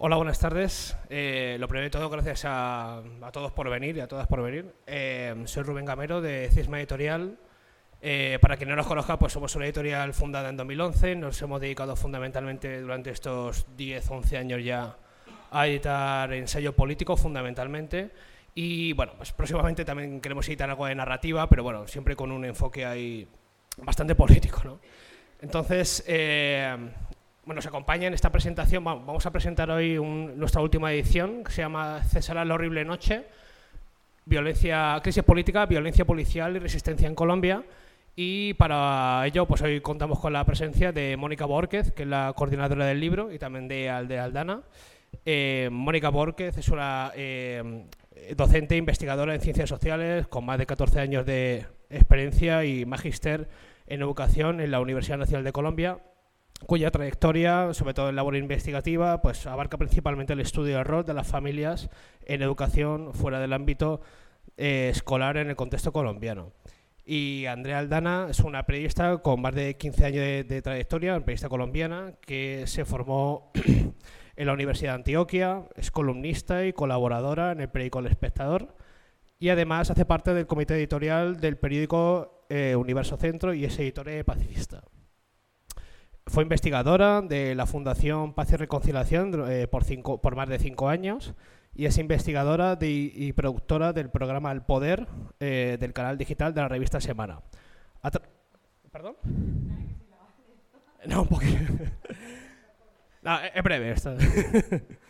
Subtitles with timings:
[0.00, 0.96] Hola, buenas tardes.
[1.10, 3.02] Eh, lo primero de todo, gracias a,
[3.32, 4.72] todos por venir y a todas por venir.
[4.86, 7.36] Eh, soy Rubén Gamero de Cisma Editorial.
[8.00, 11.16] Eh, para quien no nos conozca, pues somos una editorial fundada en 2011.
[11.16, 14.96] Nos hemos dedicado fundamentalmente durante estos 10, 11 años ya
[15.50, 18.12] a editar ensayo político fundamentalmente.
[18.54, 22.44] Y bueno, pues próximamente también queremos editar algo de narrativa, pero bueno, siempre con un
[22.44, 23.26] enfoque ahí
[23.78, 24.62] bastante político.
[24.62, 24.78] ¿no?
[25.40, 26.04] Entonces,
[27.48, 29.98] bueno, nos acompaña en esta presentación, vamos a presentar hoy
[30.36, 33.24] nuestra última edición, que se llama Cesar la horrible noche,
[34.26, 37.64] violencia, crisis política, violencia policial y resistencia en Colombia.
[38.14, 42.34] Y para ello, pues hoy contamos con la presencia de Mónica Borquez, que es la
[42.36, 44.60] coordinadora del libro, y también de Aldana.
[45.24, 47.86] Eh, Mónica Borquez es una eh,
[48.36, 53.48] docente e investigadora en ciencias sociales con más de 14 años de experiencia y magíster
[53.86, 55.98] en educación en la Universidad Nacional de Colombia
[56.66, 61.14] cuya trayectoria, sobre todo en labor investigativa, pues abarca principalmente el estudio del rol de
[61.14, 61.88] las familias
[62.22, 64.00] en educación fuera del ámbito
[64.56, 66.52] eh, escolar en el contexto colombiano.
[67.04, 72.14] Y Andrea Aldana es una periodista con más de 15 años de, trayectoria, periodista colombiana
[72.20, 73.50] que se formó
[74.36, 78.76] en la Universidad de Antioquia, es columnista y colaboradora en el periódico El Espectador
[79.38, 84.22] y además hace parte del comité editorial del periódico eh, Universo Centro y es editora
[84.24, 84.82] pacifista.
[86.28, 90.88] Fue investigadora de la Fundación Paz y Reconciliación eh, por, cinco, por más de cinco
[90.88, 91.34] años
[91.74, 95.06] y es investigadora y productora del programa El Poder
[95.40, 97.40] eh, del canal digital de la revista Semana.
[98.90, 99.16] ¿Perdón?
[101.06, 101.58] No, poquito.
[103.22, 104.16] no, es breve esto.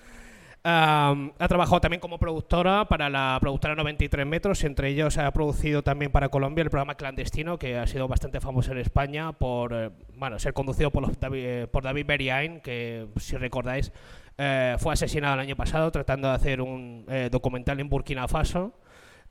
[0.64, 6.10] ha trabajado también como productora para la productora 93 metros, entre ellos ha producido también
[6.10, 10.38] para Colombia el programa Clandestino, que ha sido bastante famoso en España por eh, bueno,
[10.38, 13.92] ser conducido por, David, eh, por David Beriain, que si recordáis
[14.36, 18.72] eh, fue asesinado el año pasado tratando de hacer un documental en Burkina Faso.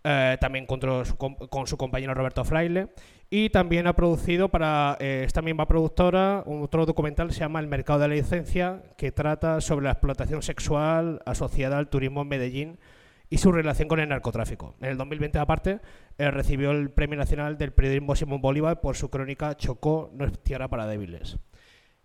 [0.02, 0.80] también con,
[1.50, 2.90] con, su compañero Roberto Fraile
[3.30, 7.68] y también ha producido para eh, esta misma productora otro documental que se llama El
[7.68, 12.80] mercado de la licencia, que trata sobre la explotación sexual asociada al turismo en Medellín
[13.30, 14.76] y su relación con el narcotráfico.
[14.80, 15.80] En el 2020, aparte,
[16.18, 20.40] eh, recibió el Premio Nacional del Periodismo Simón Bolívar por su crónica Chocó no es
[20.40, 21.38] tierra para débiles.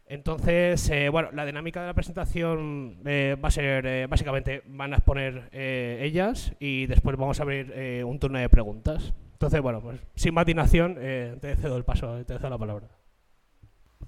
[0.06, 5.48] Entonces, eh, bueno, la dinámica de la presentación va a ser, básicamente, van a exponer
[5.52, 9.14] ellas y después vamos a abrir un turno de preguntas.
[9.42, 12.88] Entonces, bueno, pues sin matinación, eh, te cedo el paso, te cedo la palabra.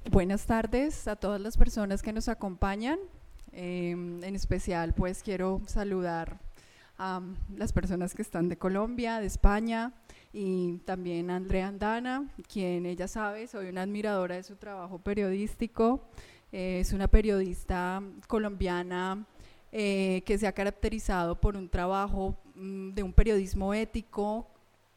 [0.08, 3.00] Buenas tardes a todas las personas que nos acompañan.
[3.50, 6.38] Em, en especial, pues quiero saludar
[6.98, 7.20] a
[7.56, 9.92] las personas que están de Colombia, de España
[10.32, 16.10] y también a Andrea Andana, quien ella sabe, soy una admiradora de su trabajo periodístico.
[16.52, 19.26] Eh, es una periodista colombiana
[19.72, 24.53] eh, que se ha caracterizado por un trabajo mm, de un periodismo ético,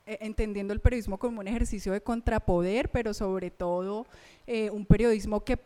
[0.08, 4.08] eh, entendiendo el periodismo como un ejercicio de contrapoder, pero sobre todo
[4.48, 5.60] eh, un periodismo que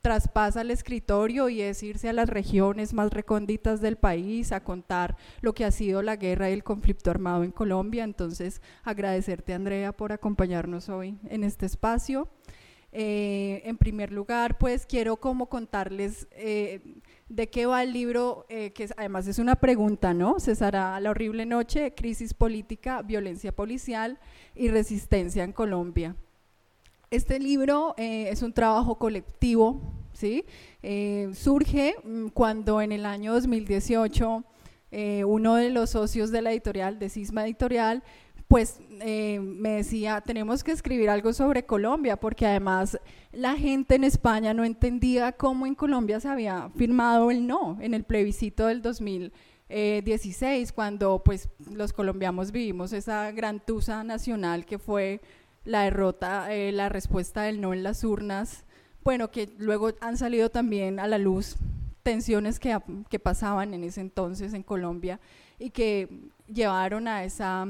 [0.00, 5.18] traspasa el escritorio y es irse a las regiones más recónditas del país a contar
[5.42, 8.04] lo que ha sido la guerra y el conflicto armado en Colombia.
[8.04, 12.28] Entonces, agradecerte, Andrea, por acompañarnos hoy en este espacio.
[12.90, 16.26] Eh, en primer lugar, pues quiero como contarles
[17.28, 20.38] de qué va el libro, eh, que además es una pregunta, ¿no?
[20.38, 24.18] Cesará la horrible noche, crisis política, violencia policial
[24.54, 26.16] y resistencia en Colombia.
[27.10, 29.80] Este libro eh, es un trabajo colectivo,
[30.12, 30.44] ¿sí?
[30.82, 34.44] Eh, surge mm, cuando en el año 2018
[35.26, 38.04] uno de los socios de la editorial, de Cisma Editorial,
[38.54, 42.96] pues eh, me decía, tenemos que escribir algo sobre Colombia, porque además
[43.32, 47.94] la gente en España no entendía cómo en Colombia se había firmado el no en
[47.94, 55.20] el plebiscito del 2016, cuando pues los colombianos vivimos esa gran tusa nacional que fue
[55.64, 58.64] la derrota, eh, la respuesta del no en las urnas,
[59.02, 61.56] bueno, que luego han salido también a la luz
[62.04, 62.78] tensiones que,
[63.10, 65.18] que pasaban en ese entonces en Colombia
[65.58, 67.66] y que llevaron a esa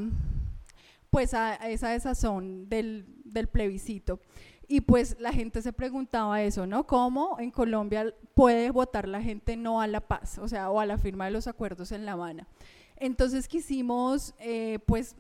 [1.15, 3.07] pues a, esa desazón del,
[3.53, 4.19] plebiscito.
[4.67, 6.89] Y pues la gente se preguntaba eso, ¿no?
[6.89, 10.87] ¿Cómo en Colombia puede votar la gente no a la paz, o sea, o a
[10.87, 12.49] la firma de los acuerdos en La Habana?
[12.97, 15.15] Entonces quisimos, eh, pues,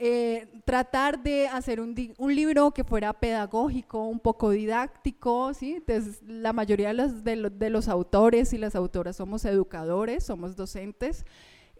[0.00, 5.74] eh, tratar de hacer un, libro que fuera pedagógico, un poco didáctico, ¿sí?
[5.74, 7.22] Entonces, la mayoría de los,
[7.58, 11.24] de los autores y las autoras somos educadores, somos docentes,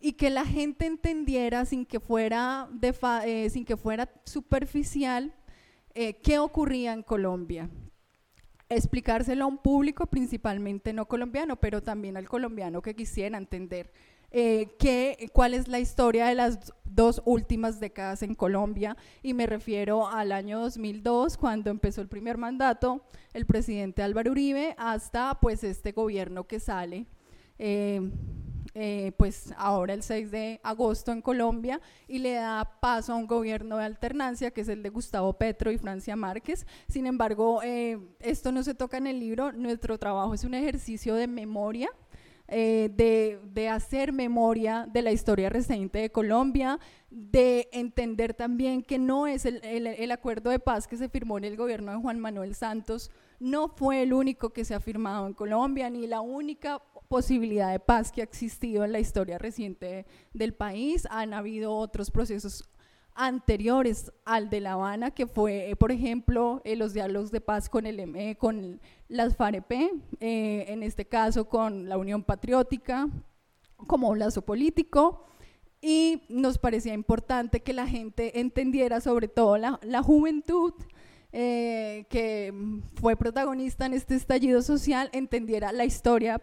[0.03, 2.69] y que la gente entendiera sin que fuera,
[3.25, 5.33] eh, sin que fuera superficial
[5.95, 7.71] eh, qué ocurría en Colombia.
[8.69, 13.93] explicárselo a un público principalmente no colombiano, pero también al colombiano que quisiera entender
[14.33, 20.09] eh, cuál es la historia de las dos últimas décadas en Colombia y me refiero
[20.09, 25.93] al año 2002 cuando empezó el primer mandato el presidente Álvaro Uribe hasta pues este
[25.93, 27.07] gobierno que sale
[28.75, 33.27] eh, pues ahora el 6 de agosto en Colombia y le da paso a un
[33.27, 36.67] gobierno de alternancia que es el de Gustavo Petro y Francia Márquez.
[36.89, 41.15] Sin embargo, eh, esto no se toca en el libro, nuestro trabajo es un ejercicio
[41.15, 41.91] de memoria.
[42.55, 42.91] Eh,
[43.55, 46.79] de, hacer memoria de la historia reciente de Colombia,
[47.09, 51.45] de entender también que no es el, el, acuerdo de paz que se firmó en
[51.45, 53.11] el gobierno de Juan Manuel Santos,
[53.41, 56.83] no fue el único que se ha firmado en Colombia, ni la única
[57.13, 61.07] posibilidad de paz que ha existido en la historia reciente del país.
[61.11, 62.65] Han habido otros procesos
[63.15, 67.69] anteriores al de La Habana, que fue, eh, por ejemplo, eh, los diálogos de paz
[67.69, 73.07] con, el, con las FAREP, eh, en este caso con la Unión Patriótica,
[73.87, 75.27] como un lazo político,
[75.83, 80.73] y nos parecía importante que la gente entendiera, sobre todo la, la juventud,
[81.31, 82.53] que
[82.95, 86.43] fue protagonista en este estallido social, entendiera la historia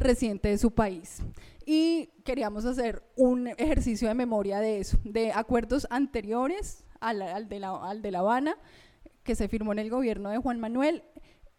[0.00, 1.22] reciente de su país.
[1.64, 7.76] Y queríamos hacer un ejercicio de memoria de eso, de acuerdos anteriores al, de, la,
[7.76, 8.56] al de La Habana,
[9.22, 11.04] que se firmó en el gobierno de Juan Manuel,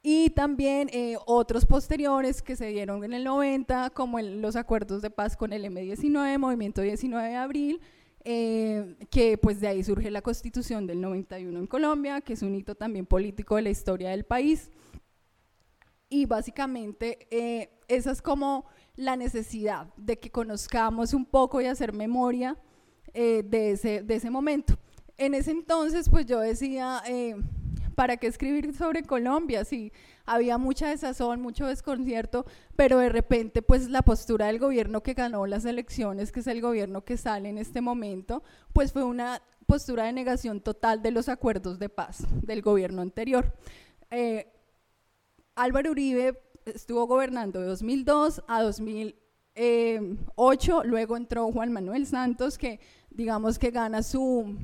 [0.03, 5.11] y también eh, otros posteriores que se dieron en el 90, como los acuerdos de
[5.11, 7.81] paz con el M19, Movimiento 19 de Abril,
[8.23, 12.55] eh, que pues de ahí surge la constitución del 91 en Colombia, que es un
[12.55, 14.71] hito también político de la historia del país.
[16.13, 18.65] Y básicamente eh, esa es como
[18.97, 22.57] la necesidad de que conozcamos un poco y hacer memoria
[23.13, 24.77] eh, de, ese, de ese momento.
[25.17, 27.37] En ese entonces, pues yo decía, eh,
[27.95, 29.63] ¿para qué escribir sobre Colombia?
[29.63, 29.93] Sí,
[30.25, 35.45] había mucha desazón, mucho desconcierto, pero de repente, pues la postura del gobierno que ganó
[35.45, 38.43] las elecciones, que es el gobierno que sale en este momento,
[38.73, 43.53] pues fue una postura de negación total de los acuerdos de paz del gobierno anterior.
[45.61, 52.79] Álvaro Uribe estuvo gobernando de 2002 a 2008, luego entró Juan Manuel Santos, que
[53.11, 54.57] digamos que gana su,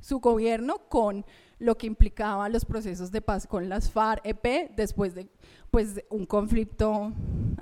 [0.00, 1.26] su gobierno con
[1.58, 5.26] lo que implicaba los procesos de paz con las FARC-EP después de
[5.72, 7.12] pues, un conflicto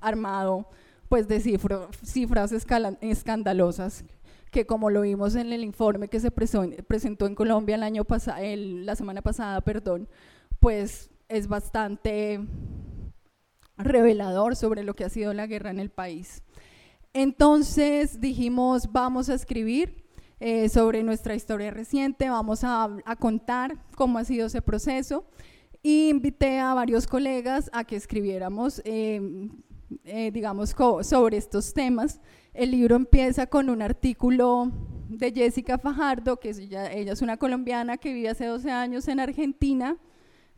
[0.02, 0.68] armado
[1.08, 2.52] pues, de cifras
[3.00, 4.04] escandalosas
[4.50, 8.42] que como lo vimos en el informe que se presentó en Colombia el año pasado,
[8.44, 10.06] la semana pasada, perdón,
[10.60, 12.40] pues es bastante
[13.76, 16.42] revelador sobre lo que ha sido la guerra en el país.
[17.12, 20.04] Entonces dijimos, vamos a escribir
[20.40, 22.88] eh, sobre nuestra historia reciente, vamos a,
[23.18, 25.24] contar cómo ha sido ese proceso.
[25.82, 29.48] Y invité a varios colegas a que escribiéramos, eh,
[30.04, 32.20] eh, digamos, sobre estos temas.
[32.52, 34.72] El libro empieza con un artículo
[35.08, 39.20] de Jessica Fajardo, que ella, ella es una colombiana que vive hace 12 años en
[39.20, 39.98] Argentina,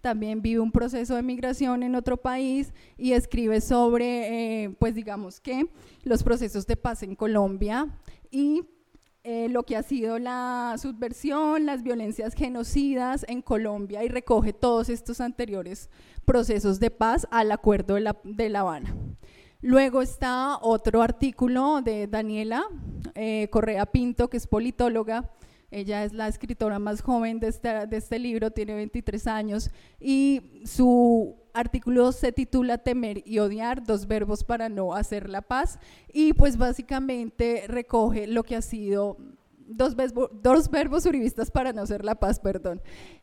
[0.07, 5.41] también vive un proceso de migración en otro país y escribe sobre, eh, pues digamos
[5.41, 5.69] que,
[6.05, 7.89] los procesos de paz en Colombia
[8.31, 8.63] y
[9.25, 14.91] eh, lo que ha sido la subversión, las violencias genocidas en Colombia y recoge todos
[14.91, 15.91] estos anteriores
[16.25, 18.95] procesos de paz al acuerdo de La, Habana.
[19.61, 22.65] Luego está otro artículo de Daniela
[23.17, 25.33] eh, Correa Pinto, que es politóloga,
[25.71, 29.71] ella es la escritora más joven de este, de este libro, tiene 23 años,
[30.01, 35.79] y su artículo se titula Temer y odiar, dos verbos para no hacer la paz,
[36.13, 39.17] y pues básicamente recoge lo que ha sido
[39.69, 39.97] Dos,
[40.31, 42.81] dos, verbos uribistas para no hacer la paz, perdón,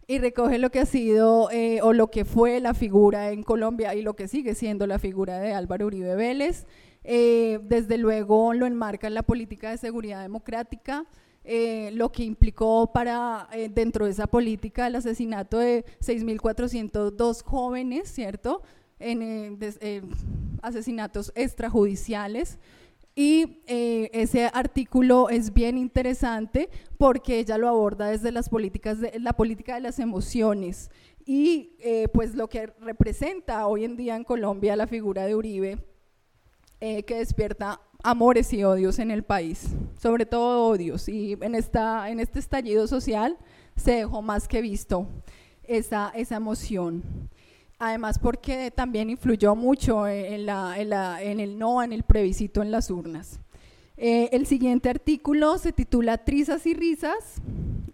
[0.08, 3.96] y recoge lo que ha sido eh, o lo que fue la figura en Colombia
[3.96, 6.66] y lo que sigue siendo la figura de Álvaro Uribe Vélez.
[7.06, 11.06] Eh, desde luego lo enmarca en la política de seguridad democrática,
[11.46, 18.10] eh, lo que implicó para eh, dentro de esa política el asesinato de 6.402 jóvenes,
[18.10, 18.62] ¿cierto?
[18.98, 20.02] En eh,
[20.62, 22.60] asesinatos extrajudiciales.
[23.16, 29.34] Y ese artículo es bien interesante porque ella lo aborda desde las políticas de, la
[29.34, 30.90] política de las emociones
[31.24, 31.78] y
[32.12, 35.78] pues lo que representa hoy en día en Colombia la figura de Uribe,
[36.80, 39.66] que despierta amores y odios en el país,
[40.00, 41.08] sobre todo odios.
[41.08, 43.38] Y en, esta, en este estallido social
[43.76, 45.08] se dejó más que visto
[45.64, 47.02] esa, esa emoción.
[47.80, 52.92] Además porque también influyó mucho en, la, en, el no, en el plebiscito en las
[52.92, 53.40] urnas.
[53.98, 57.42] Eh, el siguiente artículo se titula Trizas y Risas,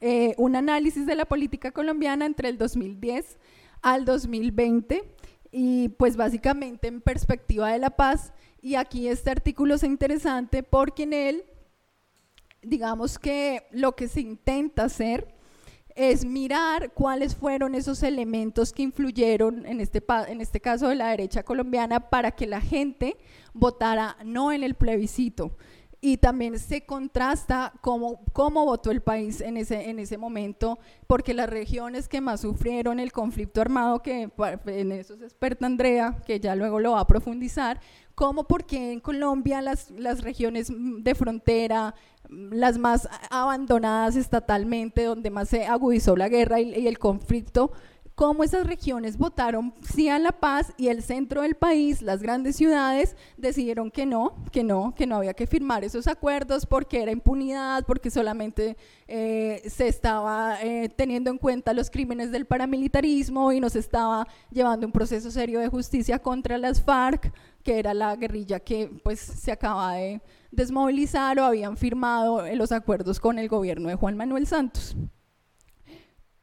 [0.02, 3.38] eh, un análisis de la política colombiana entre el 2010
[3.82, 5.04] al 2020
[5.52, 8.34] y pues básicamente en perspectiva de la paz.
[8.62, 11.44] Y aquí este artículo es interesante porque en él,
[12.62, 15.34] digamos que lo que se intenta hacer
[15.96, 21.10] es mirar cuáles fueron esos elementos que influyeron, en este, en este caso de la
[21.10, 23.18] derecha colombiana, para que la gente
[23.54, 25.58] votara no en el plebiscito.
[26.02, 31.34] Y también se contrasta cómo, cómo votó el país en ese, en ese momento, porque
[31.34, 34.32] las regiones que más sufrieron el conflicto armado, que
[34.68, 37.82] en eso es experta Andrea, que ya luego lo va a profundizar,
[38.20, 41.96] cómo porque en Colombia las, las regiones de frontera,
[42.28, 47.72] las más abandonadas estatalmente, donde más se agudizó la guerra y, el conflicto,
[48.16, 52.58] cómo esas regiones votaron sí a la paz y el centro del país, las grandes
[52.58, 57.14] ciudades, decidieron que no, que no, que no había que firmar esos acuerdos porque era
[57.14, 58.76] impunidad, porque solamente
[59.08, 64.86] eh, se estaba eh, teniendo en cuenta los crímenes del paramilitarismo y nos estaba llevando
[64.86, 67.32] un proceso serio de justicia contra las FARC,
[67.70, 73.20] que era la guerrilla que pues se acaba de desmovilizar o habían firmado los acuerdos
[73.20, 74.98] con el gobierno de Juan Manuel Santos.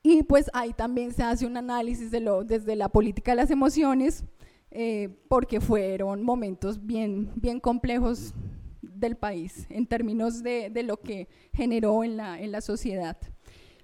[0.04, 3.50] Y pues ahí también se hace un análisis de lo, desde la política de las
[3.50, 4.23] emociones,
[4.71, 8.33] eh, porque fueron momentos bien, bien complejos
[8.80, 13.16] del país en términos de, de lo que generó en la, en la sociedad.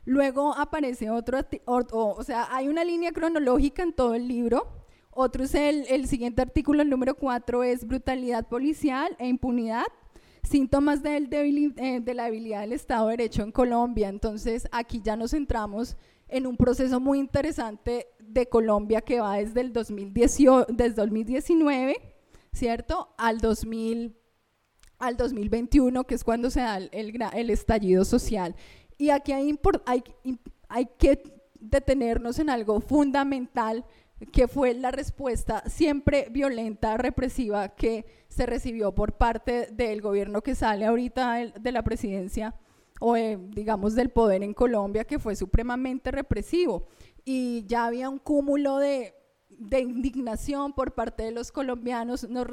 [0.04, 4.81] Luego aparece otro, o, sea, hay una línea cronológica en todo el libro.
[5.12, 9.84] Otro es el, el siguiente artículo, el número 4, es brutalidad policial e impunidad
[10.42, 14.08] síntomas eh, de la debilidad del Estado de Derecho en Colombia.
[14.08, 15.96] Entonces, aquí ya nos centramos
[16.28, 21.96] en un proceso muy interesante de Colombia que va desde el 2018, desde 2019,
[22.52, 23.14] ¿cierto?
[23.18, 24.16] Al, 2000,
[24.98, 28.54] al 2021, que es cuando se da el, el, estallido social.
[28.98, 30.02] Y aquí hay, hay,
[30.68, 31.22] hay que
[31.60, 33.84] detenernos en algo fundamental
[34.30, 40.54] que fue la respuesta siempre violenta, represiva que se recibió por parte del gobierno que
[40.54, 42.54] sale ahorita de la presidencia
[43.00, 46.86] o digamos del poder en Colombia, que fue supremamente represivo.
[47.24, 49.14] Y ya había un cúmulo de,
[49.58, 52.28] indignación por parte de los colombianos.
[52.28, 52.46] Nos,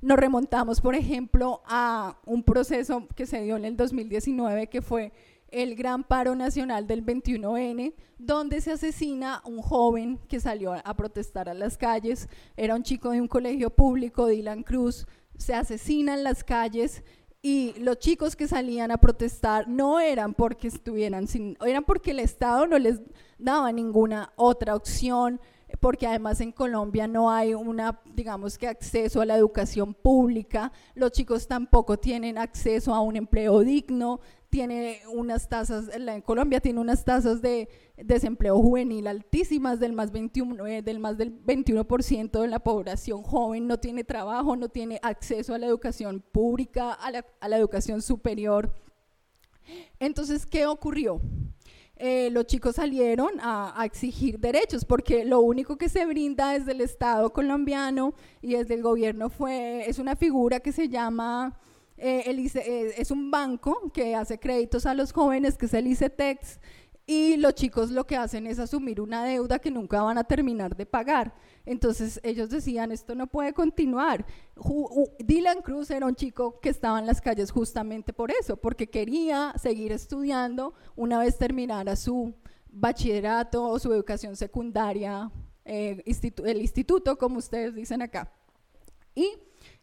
[0.00, 5.12] nos remontamos, por ejemplo, a un proceso que se dio en el 2019, que fue
[5.50, 11.48] el gran paro nacional del 21N, donde se asesina un joven que salió a protestar
[11.48, 16.24] a las calles, era un chico de un colegio público, Dylan Cruz, se asesina en
[16.24, 17.02] las calles
[17.40, 22.18] y los chicos que salían a protestar no eran porque estuvieran sin, eran porque el
[22.18, 23.00] Estado no les
[23.38, 25.40] daba ninguna otra opción,
[25.80, 31.12] porque además en Colombia no hay una, digamos que acceso a la educación pública, los
[31.12, 37.04] chicos tampoco tienen acceso a un empleo digno, tiene unas tasas, en Colombia tiene unas
[37.04, 42.58] tasas de desempleo juvenil altísimas, del más, 21, eh, del más del 21% de la
[42.58, 47.48] población joven no tiene trabajo, no tiene acceso a la educación pública, a la, a
[47.48, 48.74] la educación superior.
[49.98, 51.20] Entonces, ¿qué ocurrió?
[52.00, 56.80] Eh, los chicos salieron a, exigir derechos, porque lo único que se brinda desde el
[56.80, 61.58] Estado colombiano y desde el gobierno fue, es una figura que se llama
[61.96, 66.60] eh, eh, es un banco que hace créditos a los jóvenes, que es el ICETEX,
[67.04, 70.76] y los chicos lo que hacen es asumir una deuda que nunca van a terminar
[70.76, 71.34] de pagar.
[71.68, 74.24] Entonces ellos decían, esto no puede continuar.
[75.18, 79.52] Dylan Cruz era un chico que estaba en las calles justamente por eso, porque quería
[79.60, 82.32] seguir estudiando una vez terminara su
[82.70, 85.30] bachillerato o su educación secundaria,
[85.66, 86.02] eh,
[86.46, 88.32] el instituto, como ustedes dicen acá.
[89.14, 89.34] Y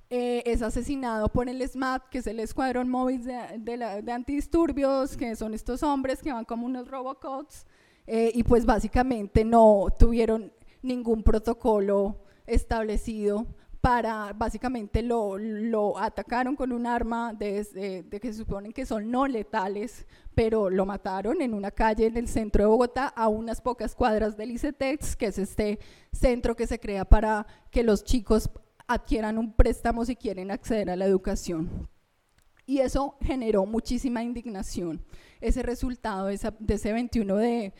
[0.10, 5.54] eh, es asesinado por el SMAT, que es el Escuadrón Móvil de, Antidisturbios, que son
[5.54, 7.68] estos hombres que van como unos robocots,
[8.08, 10.52] eh, y pues básicamente no tuvieron
[10.86, 13.48] ningún protocolo establecido
[13.86, 19.12] para, básicamente lo, lo atacaron con un arma de, de, que se suponen que son
[19.12, 23.62] no letales, pero lo mataron en una calle en el centro de Bogotá a unas
[23.62, 25.78] pocas cuadras del ICETEX, que es este
[26.12, 28.50] centro que se crea para que los chicos
[28.88, 31.88] adquieran un préstamo si quieren acceder a la educación.
[32.66, 35.06] Y eso generó muchísima indignación,
[35.42, 36.40] ese resultado de,
[36.70, 37.74] ese 21 de,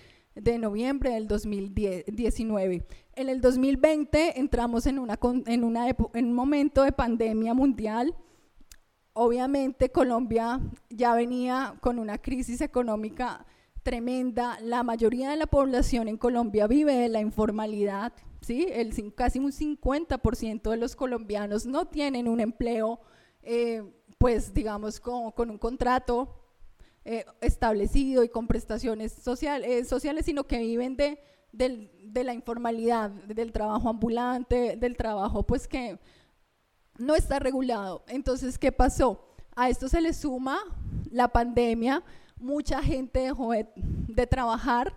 [0.60, 2.86] noviembre del 2019.
[3.16, 8.16] En el 2020 entramos en, una, en, una en un momento de pandemia mundial.
[9.14, 13.46] Obviamente Colombia ya venía con una crisis económica
[13.84, 14.60] tremenda.
[14.62, 18.12] La mayoría de la población en Colombia vive de la informalidad,
[18.42, 18.68] ¿sí?
[18.70, 23.00] El, casi un 50% de los colombianos no tienen un empleo,
[23.42, 23.84] eh,
[24.18, 26.45] pues digamos, con, con un contrato
[27.06, 31.20] eh, establecido y con prestaciones eh, sociales, sino que viven de,
[31.52, 36.00] de la informalidad, del trabajo ambulante, del trabajo pues que
[36.98, 38.04] no está regulado.
[38.08, 39.36] Entonces, ¿qué pasó?
[39.56, 40.60] A esto se le suma
[41.12, 42.04] la pandemia,
[42.38, 44.94] mucha gente dejó de, trabajar,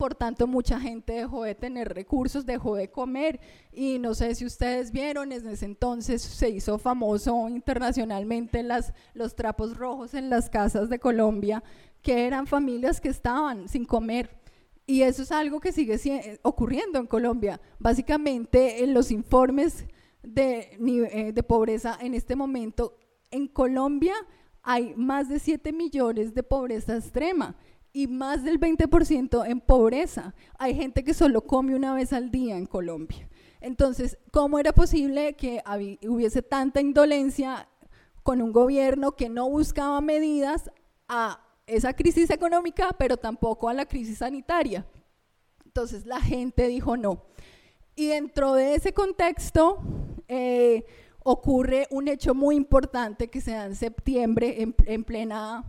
[0.00, 3.38] por tanto mucha gente dejó de tener recursos, dejó de comer
[3.70, 9.36] y no sé si ustedes vieron, en ese entonces se hizo famoso internacionalmente las, los
[9.36, 11.62] trapos rojos en las casas de Colombia,
[12.00, 14.40] que eran familias que estaban sin comer.
[14.86, 17.60] Y eso es algo que sigue ocurriendo en Colombia.
[17.78, 19.84] Básicamente en los informes
[20.22, 20.78] de,
[21.12, 22.96] eh, de pobreza en este momento
[23.30, 24.14] en Colombia
[24.62, 27.54] hay más de 7 millones de pobreza extrema
[27.92, 30.34] y más del 20% en pobreza.
[30.58, 33.28] Hay gente que solo come una vez al día en Colombia.
[33.60, 35.62] Entonces, ¿cómo era posible que
[36.08, 37.68] hubiese tanta indolencia
[38.22, 40.70] con un gobierno que no buscaba medidas
[41.08, 44.86] a esa crisis económica, pero tampoco a la crisis sanitaria?
[45.64, 47.24] Entonces, la gente dijo no.
[47.94, 49.78] Y dentro de ese contexto,
[50.26, 50.84] eh,
[51.22, 55.64] ocurre un hecho muy importante que se da en septiembre, en, plena,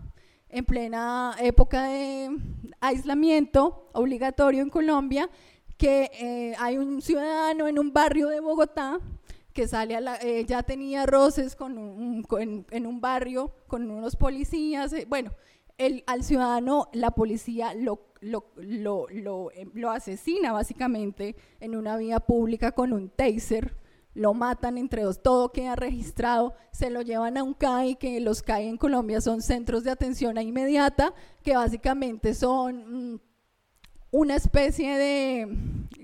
[0.52, 2.38] en plena época de
[2.80, 5.30] aislamiento obligatorio en Colombia,
[5.78, 9.00] que eh, hay un ciudadano en un barrio de Bogotá
[9.54, 14.94] que sale a la, eh, ya tenía roces con en, un barrio con unos policías,
[14.94, 15.32] eh, bueno,
[15.78, 19.08] el, al ciudadano la policía lo, lo, lo,
[19.74, 23.76] lo, asesina básicamente en una vía pública con un taser,
[24.14, 28.42] lo matan entre dos, todo queda registrado, se lo llevan a un CAI, que los
[28.42, 31.14] CAI en Colombia son centros de atención inmediata,
[31.44, 33.20] que básicamente son mm,
[34.12, 35.48] una especie de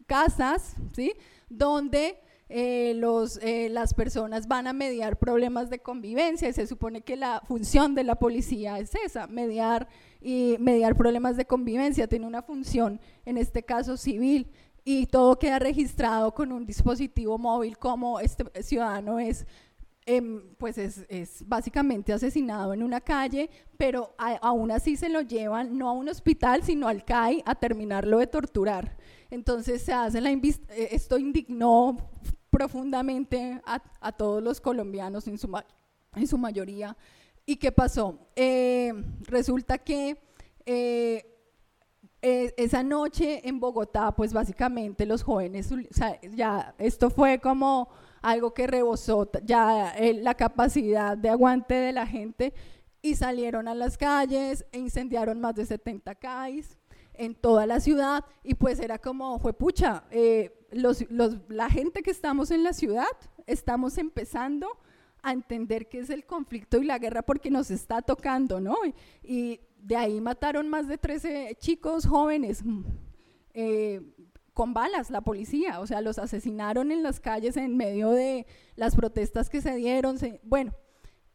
[0.06, 1.14] casas, ¿sí?
[1.50, 7.02] Donde eh, los, eh, las personas van a mediar problemas de convivencia y se supone
[7.02, 9.90] que la función de la policía es esa, mediar
[10.22, 14.50] y mediar problemas de convivencia, tiene una función, en este caso civil
[14.90, 19.46] y todo queda registrado con un dispositivo móvil como este ciudadano es
[20.06, 25.90] em, pues es, básicamente asesinado en una calle, pero aún así se lo llevan no
[25.90, 28.96] a un hospital, sino al CAI a terminarlo de torturar.
[29.30, 31.98] Entonces se hace eh, esto indignó
[32.50, 35.52] profundamente a, todos los colombianos en su,
[36.16, 36.96] en su mayoría.
[37.46, 38.30] ¿Y qué pasó?
[38.38, 40.18] Eh, resulta que
[40.66, 41.37] eh,
[42.30, 45.70] eh, esa noche en Bogotá, pues básicamente los jóvenes,
[46.36, 47.88] ya esto fue como
[48.22, 52.54] algo que rebosó ya eh, la capacidad de aguante de la gente
[53.02, 56.78] y salieron a las calles e incendiaron más de 70 CAIs
[57.14, 61.06] en toda la ciudad y pues era como, fue pucha, eh, los,
[61.48, 63.08] la gente que estamos en la ciudad
[63.46, 64.68] estamos empezando
[65.22, 68.76] a entender qué es el conflicto y la guerra porque nos está tocando, ¿no?
[69.80, 72.84] De ahí mataron más de 13 chicos jóvenes mm,
[73.54, 74.02] eh,
[74.54, 78.96] con balas, la policía, o sea, los asesinaron en las calles en medio de las
[78.96, 80.18] protestas que se dieron.
[80.44, 80.74] bueno,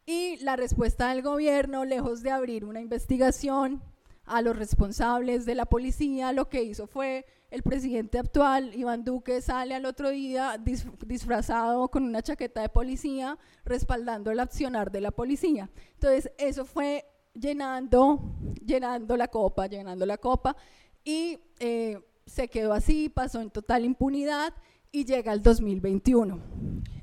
[0.07, 3.81] y la respuesta del gobierno, lejos de abrir una investigación
[4.25, 9.41] a los responsables de la policía, lo que hizo fue el presidente actual, Iván Duque,
[9.41, 10.59] sale al otro día
[11.07, 15.71] disfrazado con una chaqueta de policía, respaldando el accionar de la policía.
[15.95, 20.57] Entonces, eso fue llenando, llenando la copa, llenando la copa,
[21.05, 24.55] y eh, se quedó así, pasó en total impunidad
[24.91, 26.39] y llega el 2021.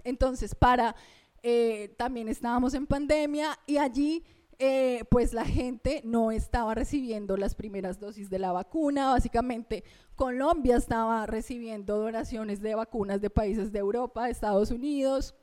[0.03, 0.95] Entonces, para,
[1.43, 4.23] eh, también estábamos en pandemia y allí
[4.61, 9.11] eh, pues la gente no estaba recibiendo las primeras dosis de la vacuna.
[9.11, 15.33] Básicamente, Colombia estaba recibiendo donaciones de vacunas de países de Europa, Estados Unidos,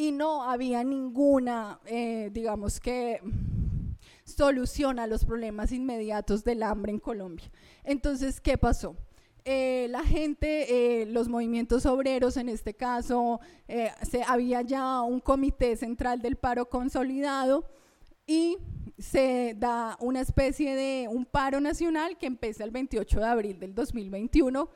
[0.00, 3.20] y no había ninguna, eh, digamos que,
[4.24, 7.50] solución a los problemas inmediatos del hambre en Colombia.
[7.84, 8.96] Entonces, ¿qué pasó?
[9.44, 15.76] Eh, la gente, eh, los movimientos obreros en este caso, se, había ya un comité
[15.76, 17.68] central del paro consolidado
[18.26, 18.56] y
[18.96, 23.74] se da una especie de un paro nacional que empieza el 28 de abril del
[23.74, 24.70] 2021,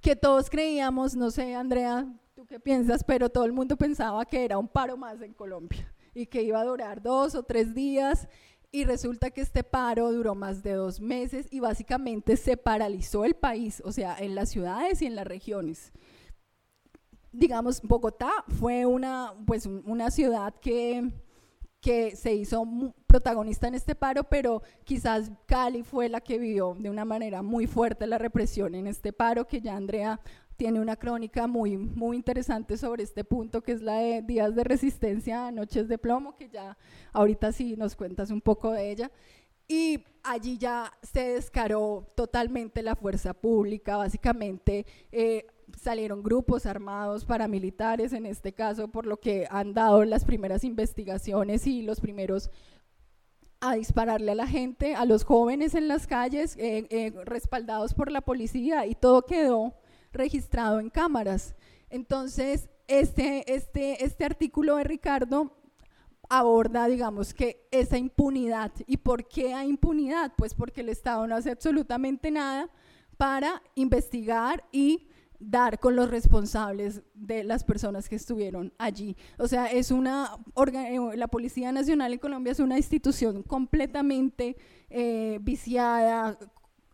[0.00, 2.06] que todos creíamos, no sé, Andrea,
[2.46, 6.26] qué piensas, pero todo el mundo pensaba que era un paro más en Colombia y
[6.26, 8.28] que iba a durar dos o tres días
[8.72, 13.34] y resulta que este paro duró más de dos meses y básicamente se paralizó el
[13.34, 15.92] país, o sea, en las ciudades y en las regiones.
[17.32, 21.10] Digamos, Bogotá fue una, pues, una ciudad que,
[21.80, 22.66] que se hizo
[23.06, 27.66] protagonista en este paro, pero quizás Cali fue la que vivió de una manera muy
[27.66, 30.20] fuerte la represión en este paro, que ya Andrea
[30.56, 34.62] tiene una crónica muy, muy interesante sobre este punto, que es la de Días de
[34.62, 36.76] Resistencia, Noches de Plomo, que ya
[37.14, 39.10] ahorita sí nos cuentas un poco de ella.
[39.66, 45.46] y allí ya se descaró totalmente la fuerza pública, básicamente eh,
[45.80, 51.66] salieron grupos armados paramilitares en este caso, por lo que han dado las primeras investigaciones
[51.66, 52.50] y los primeros
[53.60, 58.10] a dispararle a la gente, a los jóvenes en las calles, eh, eh, respaldados por
[58.10, 59.74] la policía y todo quedó
[60.12, 61.54] registrado en cámaras.
[61.88, 65.56] Entonces, este, este, este artículo de Ricardo
[66.28, 68.72] aborda, digamos, que esa impunidad.
[68.86, 70.32] ¿Y por qué hay impunidad?
[70.36, 72.70] Pues porque el Estado no hace absolutamente nada
[73.16, 75.09] para investigar y
[75.40, 79.16] dar con los responsables de las personas que estuvieron allí.
[79.38, 84.56] O sea, es una, eh, la Policía Nacional en Colombia es una institución completamente
[84.90, 86.38] eh, viciada,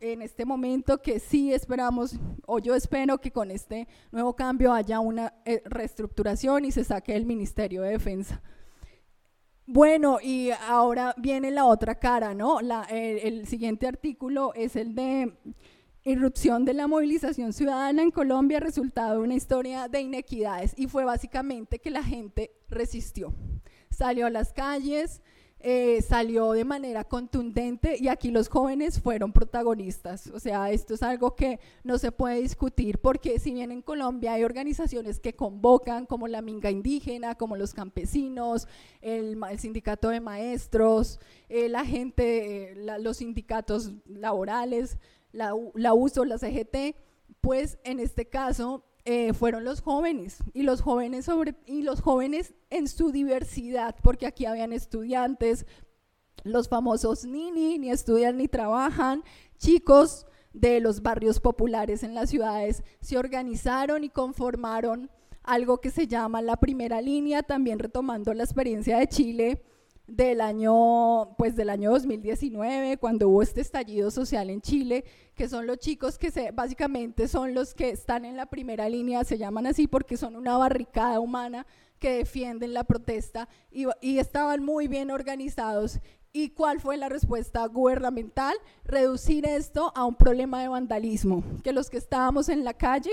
[0.01, 5.01] en este momento que sí esperamos, o yo espero que con este nuevo cambio haya
[5.01, 8.43] una eh, reestructuración y se saque el Ministerio de Defensa.
[9.67, 12.61] Bueno, y ahora viene la otra cara, ¿no?
[12.89, 15.33] el, siguiente artículo es el de
[16.07, 21.05] irrupción de la movilización ciudadana en Colombia, resultado de una historia de inequidades, y fue
[21.05, 23.35] básicamente que la gente resistió.
[23.91, 25.21] Salió a las calles,
[25.59, 30.29] eh, salió de manera contundente y aquí los jóvenes fueron protagonistas.
[30.29, 34.35] O sea, esto es algo que no se puede discutir porque si bien en Colombia
[34.35, 38.69] hay organizaciones que convocan como la Minga Indígena, como los campesinos,
[39.01, 44.99] el, sindicato de maestros, eh, la gente, eh, los sindicatos laborales,
[45.37, 46.97] la, la USO, la CGT,
[47.41, 50.39] pues en este caso eh, fueron los jóvenes.
[50.53, 55.67] Y los jóvenes sobre y los jóvenes en su diversidad porque aquí habían estudiantes
[56.43, 59.23] los famosos nini ni estudian ni trabajan.
[59.59, 65.11] Chicos de los barrios populares en las ciudades se organizaron y conformaron
[65.43, 69.63] algo que se llama la primera línea también retomando la experiencia de Chile
[70.07, 75.67] del año, pues del año 2019, cuando hubo este estallido social en Chile, que son
[75.67, 79.87] los chicos que básicamente son los que están en la primera línea, se llaman así
[79.89, 81.67] porque son una barricada humana
[81.99, 86.01] que defienden la protesta y estaban muy bien organizados.
[86.33, 88.55] ¿Y cuál fue la respuesta gubernamental?
[88.85, 93.11] Reducir esto a un problema de vandalismo, que los que estábamos en la calle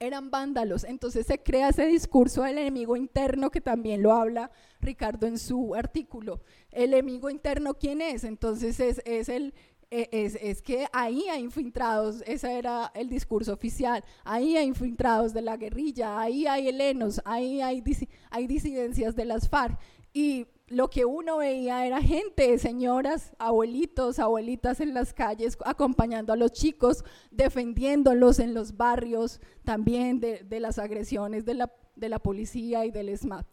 [0.00, 0.84] eran vándalos.
[0.84, 5.74] Entonces se crea ese discurso del enemigo interno que también lo habla Ricardo en su
[5.74, 6.40] artículo.
[6.72, 8.24] El enemigo interno, ¿quién es?
[8.24, 9.54] Entonces es, es el...
[9.92, 15.34] E, es, es, que ahí hay infiltrados, ese era el discurso oficial, ahí hay infiltrados
[15.34, 17.82] de la guerrilla, ahí hay helenos, ahí hay,
[18.30, 19.76] hay disidencias de las FARC.
[20.12, 26.36] Y lo que uno veía era gente, señoras, abuelitos, abuelitas en las calles acompañando a
[26.36, 32.86] los chicos, defendiéndolos en los barrios también de, las agresiones de la, de la, policía
[32.86, 33.46] y del SMAT.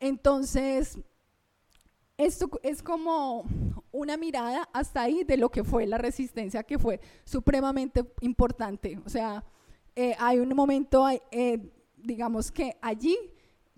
[0.00, 0.98] Entonces,
[2.16, 3.44] esto es como
[3.90, 8.98] una mirada hasta ahí de lo que fue la resistencia, que fue supremamente importante.
[9.04, 9.44] O sea,
[9.94, 13.18] eh, hay un momento, eh, digamos que allí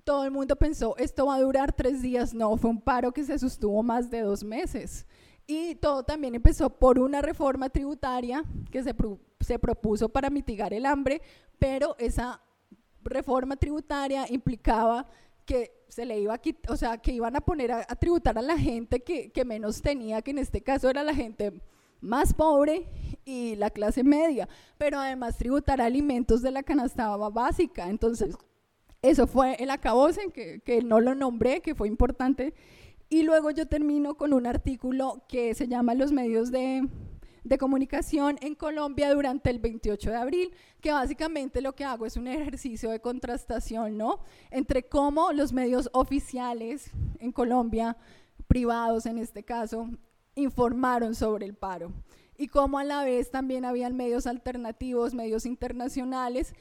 [0.04, 2.34] todo el mundo pensó, esto va a durar tres días.
[2.34, 5.06] No, fue un paro que se sostuvo más de dos meses.
[5.46, 8.94] Y todo también empezó por una reforma tributaria que se,
[9.40, 11.20] se propuso para mitigar el hambre,
[11.58, 12.40] pero esa
[13.02, 15.06] reforma tributaria implicaba
[15.44, 18.56] que se le iba a o sea, que iban a poner a, tributar a la
[18.58, 21.52] gente que, que, menos tenía, que en este caso era la gente
[22.00, 22.88] más pobre
[23.24, 27.88] y la clase media, pero además tributar alimentos de la canasta básica.
[27.90, 28.36] Entonces,
[29.04, 32.54] eso fue el acabose, que, que no lo nombré, que fue importante.
[33.10, 36.88] Y luego yo termino con un artículo que se llama Los medios de,
[37.44, 42.16] de comunicación en Colombia durante el 28 de abril, que básicamente lo que hago es
[42.16, 44.20] un ejercicio de contrastación, ¿no?
[44.50, 47.98] Entre cómo los medios oficiales en Colombia,
[48.46, 49.90] privados en este caso,
[50.34, 51.92] informaron sobre el paro
[52.36, 56.54] y cómo a la vez también habían medios alternativos, medios internacionales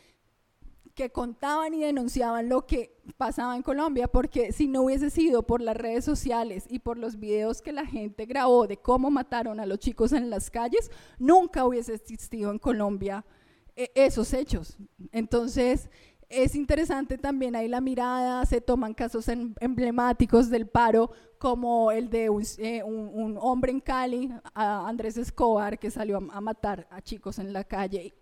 [0.95, 5.61] que contaban y denunciaban lo que pasaba en Colombia, porque si no hubiese sido por
[5.61, 9.65] las redes sociales y por los videos que la gente grabó de cómo mataron a
[9.65, 13.25] los chicos en las calles, nunca hubiese existido en Colombia
[13.75, 14.77] eh, esos hechos.
[15.11, 15.89] Entonces,
[16.29, 22.29] es interesante también ahí la mirada, se toman casos emblemáticos del paro, como el de
[22.29, 27.51] un, eh, hombre en Cali, Andrés Escobar, que salió a, a matar a chicos en
[27.51, 28.13] la calle,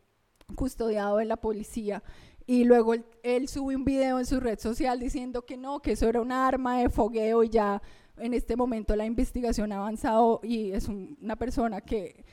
[0.56, 2.04] custodiado de la policía
[2.46, 6.08] y luego él, sube un video en su red social diciendo que no, que eso
[6.08, 7.82] era un arma de fogueo y ya
[8.18, 12.24] en este momento la investigación ha avanzado y es una persona que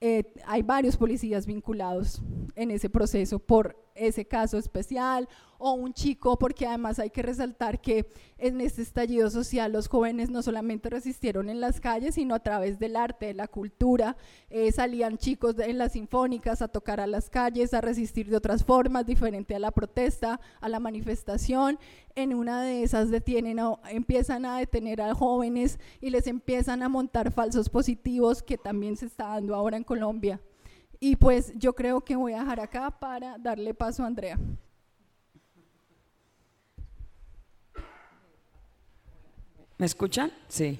[0.00, 2.20] eh, hay varios policías vinculados
[2.54, 5.28] en ese proceso por ese caso especial,
[5.58, 8.06] o un chico, porque además hay que resaltar que
[8.38, 12.78] en este estallido social los jóvenes no solamente resistieron en las calles, sino a través
[12.78, 14.16] del arte, de la cultura,
[14.50, 18.64] eh, salían chicos en las sinfónicas a tocar a las calles, a resistir de otras
[18.64, 21.78] formas, diferente a la protesta, a la manifestación.
[22.14, 27.32] En una de esas detienen, empiezan a detener a jóvenes y les empiezan a montar
[27.32, 30.40] falsos positivos que también se está dando ahora en Colombia.
[31.00, 34.38] Y pues yo creo que voy a dejar acá para darle paso a Andrea.
[39.78, 40.32] ¿Me escuchan?
[40.48, 40.78] Sí.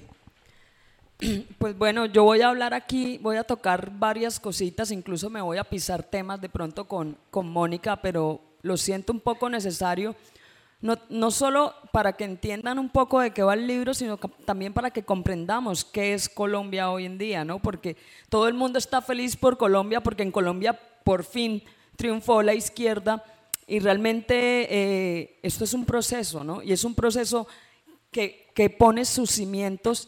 [1.57, 5.57] Pues bueno, yo voy a hablar aquí, voy a tocar varias cositas, incluso me voy
[5.57, 10.15] a pisar temas de pronto con, con Mónica, pero lo siento un poco necesario,
[10.79, 14.73] no, no solo para que entiendan un poco de qué va el libro, sino también
[14.73, 17.59] para que comprendamos qué es Colombia hoy en día, ¿no?
[17.59, 17.97] Porque
[18.29, 21.63] todo el mundo está feliz por Colombia, porque en Colombia por fin
[21.95, 23.23] triunfó la izquierda
[23.65, 26.61] y realmente eh, esto es un proceso, ¿no?
[26.61, 27.47] Y es un proceso
[28.11, 30.07] que, que pone sus cimientos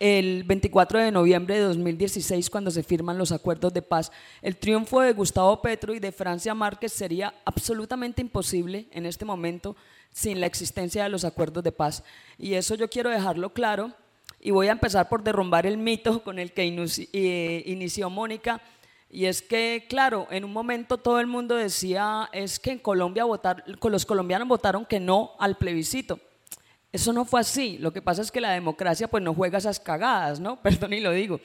[0.00, 4.10] el 24 de noviembre de 2016 cuando se firman los acuerdos de paz.
[4.40, 9.76] El triunfo de Gustavo Petro y de Francia Márquez sería absolutamente imposible en este momento
[10.12, 12.02] sin la existencia de los acuerdos de paz.
[12.38, 13.92] Y eso yo quiero dejarlo claro
[14.40, 16.62] y voy a empezar por derrumbar el mito con el que
[17.12, 18.60] eh, inició Mónica.
[19.10, 23.24] Y es que, claro, en un momento todo el mundo decía, es que en Colombia
[23.24, 26.20] votar, los colombianos votaron que no al plebiscito.
[26.92, 27.78] Eso no fue así.
[27.78, 30.56] Lo que pasa es que la democracia pues no juega esas cagadas, ¿no?
[30.62, 31.40] Perdón y lo digo.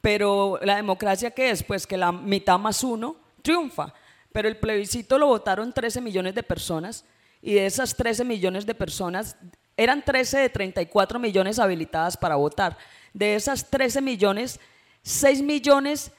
[0.00, 1.62] Pero la democracia qué es?
[1.62, 3.94] Pues que la mitad más uno triunfa.
[4.32, 7.04] Pero el plebiscito lo votaron 13 millones de personas
[7.46, 9.36] y de esas 13 millones de personas
[9.76, 12.76] eran 13 de 34 millones habilitadas para votar.
[13.14, 14.58] De esas 13 millones,
[15.02, 16.10] 6 millones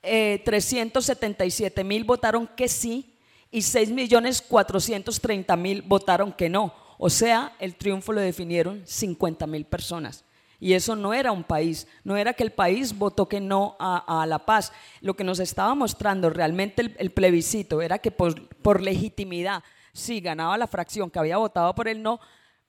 [0.00, 3.18] 377 eh, mil votaron que sí
[3.50, 6.72] y 6 millones 430 mil votaron que no.
[6.96, 10.24] O sea, el triunfo lo definieron 50 mil personas.
[10.62, 14.24] Y eso no era un país, no era que el país votó que no a,
[14.28, 14.72] la paz.
[15.00, 20.66] Lo que nos estaba mostrando realmente el, plebiscito era que por, legitimidad, sí, ganaba la
[20.66, 22.20] fracción que había votado por el no,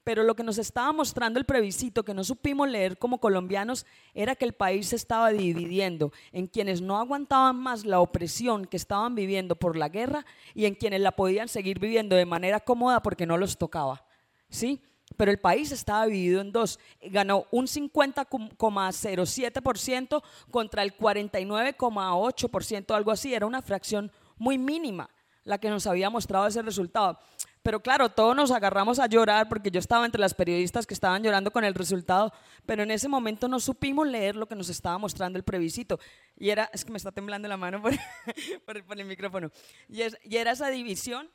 [0.03, 4.36] pero lo que nos estaba mostrando el plebiscito, que no supimos leer como colombianos, era
[4.36, 9.15] que el país se estaba dividiendo en quienes no aguantaban más la opresión que estaban
[9.15, 13.25] viviendo por la guerra y en quienes la podían seguir viviendo de manera cómoda porque
[13.25, 14.05] no los tocaba.
[14.49, 14.81] ¿sí?
[15.15, 16.77] Pero el país estaba dividido en dos.
[17.01, 23.33] Ganó un 50,07% contra el 49,8%, algo así.
[23.33, 25.09] Era una fracción muy mínima
[25.43, 27.19] la que nos había mostrado ese resultado.
[27.62, 31.23] Pero claro, todos nos agarramos a llorar porque yo estaba entre las periodistas que estaban
[31.23, 32.34] llorando con el resultado,
[32.65, 35.99] pero en ese momento no supimos leer lo que nos estaba mostrando el previsito.
[36.38, 37.93] Y era, es que me está temblando la mano por,
[38.97, 39.51] el micrófono.
[39.88, 41.29] y era esa división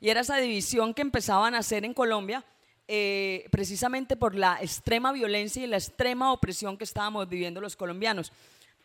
[0.00, 2.44] y era esa división que empezaban a hacer en Colombia
[2.88, 8.32] eh, precisamente por la extrema violencia y la extrema opresión que estábamos viviendo los colombianos.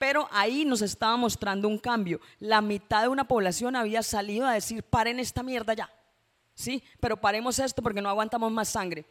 [0.02, 2.20] Pero ahí nos estaba mostrando un cambio.
[2.40, 5.94] La mitad de una población había salido a decir, paren esta mierda ya.
[6.56, 6.84] ¿Sí?
[7.00, 9.06] Pero paremos esto porque no aguantamos más sangre.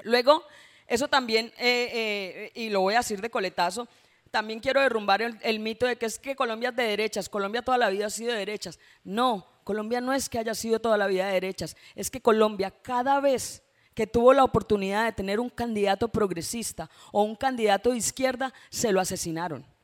[0.00, 0.44] Luego,
[0.86, 3.88] eso también, eh, eh, y lo voy a decir de coletazo,
[4.30, 7.62] también quiero derrumbar el, el, mito de que es que Colombia es de derechas, Colombia
[7.62, 8.78] toda la vida ha sido de derechas.
[9.04, 12.70] No, Colombia no es que haya sido toda la vida de derechas, es que Colombia
[12.82, 13.62] cada vez
[13.94, 18.92] que tuvo la oportunidad de tener un candidato progresista o un candidato de izquierda, se
[18.92, 19.77] lo asesinaron.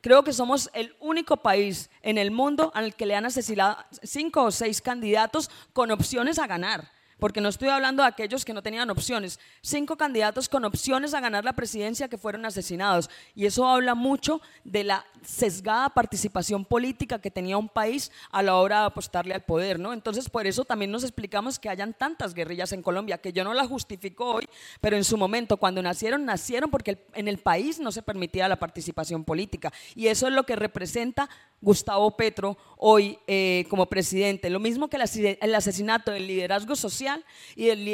[0.00, 4.44] Creo que somos el único país en el mundo al que le han asesinado cinco
[4.44, 8.62] o seis candidatos con opciones a ganar porque no estoy hablando de aquellos que no
[8.62, 9.38] tenían opciones.
[9.60, 13.10] Cinco candidatos con opciones a ganar la presidencia que fueron asesinados.
[13.34, 18.56] Y eso habla mucho de la sesgada participación política que tenía un país a la
[18.56, 19.78] hora de apostarle al poder.
[19.78, 19.92] ¿no?
[19.92, 23.54] Entonces, por eso también nos explicamos que hayan tantas guerrillas en Colombia, que yo no
[23.54, 24.48] las justifico hoy,
[24.80, 28.58] pero en su momento, cuando nacieron, nacieron porque en el país no se permitía la
[28.58, 29.72] participación política.
[29.94, 31.28] Y eso es lo que representa
[31.60, 34.48] Gustavo Petro hoy eh, como presidente.
[34.48, 37.84] Lo mismo que el asesinato del liderazgo social y del,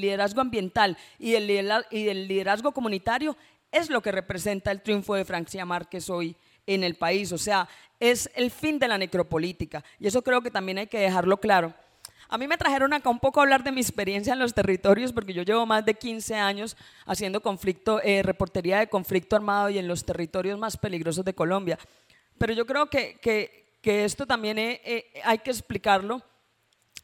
[0.00, 3.36] liderazgo ambiental y del, liderazgo comunitario
[3.72, 7.32] es lo que representa el triunfo de Francia Márquez hoy en el país.
[7.32, 9.84] O sea, es el fin de la necropolítica.
[9.98, 11.74] Y eso creo que también hay que dejarlo claro.
[12.30, 15.14] A mí me trajeron acá un poco a hablar de mi experiencia en los territorios,
[15.14, 16.76] porque yo llevo más de 15 años
[17.06, 21.78] haciendo conflicto, eh, reportería de conflicto armado y en los territorios más peligrosos de Colombia.
[22.38, 26.22] Pero yo creo que, que, esto también eh, eh, hay que explicarlo,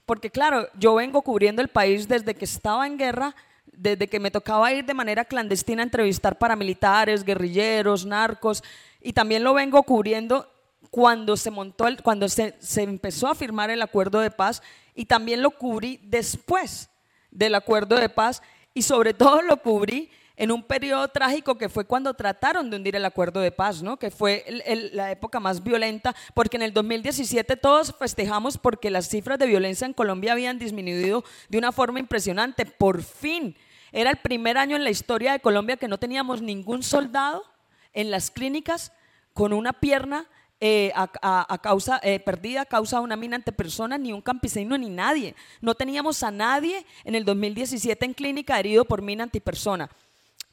[0.05, 3.35] porque claro, yo vengo cubriendo el país desde que estaba en guerra,
[3.67, 8.63] desde que me tocaba ir de manera clandestina a entrevistar paramilitares, guerrilleros, narcos,
[9.01, 10.51] y también lo vengo cubriendo
[10.91, 14.63] cuando se montó, el- cuando se, se empezó a firmar el acuerdo de paz
[14.95, 16.91] y también lo cubrí después
[17.31, 18.43] del acuerdo de paz
[18.75, 22.97] y sobre todo lo cubrí en un periodo trágico que fue cuando trataron de hundir
[22.97, 23.97] el acuerdo de paz, ¿no?
[23.99, 28.91] que fue el- el- la época más violenta, porque en el 2017 todos festejamos porque
[28.91, 32.67] las cifras de violencia en Colombia habían disminuido de una forma impresionante.
[32.67, 33.57] Por fin,
[33.93, 37.45] era el primer año en la historia de Colombia que no teníamos ningún soldado
[37.93, 38.93] en las clínicas
[39.33, 40.27] con una pierna
[40.61, 44.13] eh, a, a- a causa, eh, perdida a causa de una mina ante persona, ni
[44.13, 45.35] un campesino, ni nadie.
[45.61, 49.91] No teníamos a nadie en el 2017 en clínica herido por mina antipersona.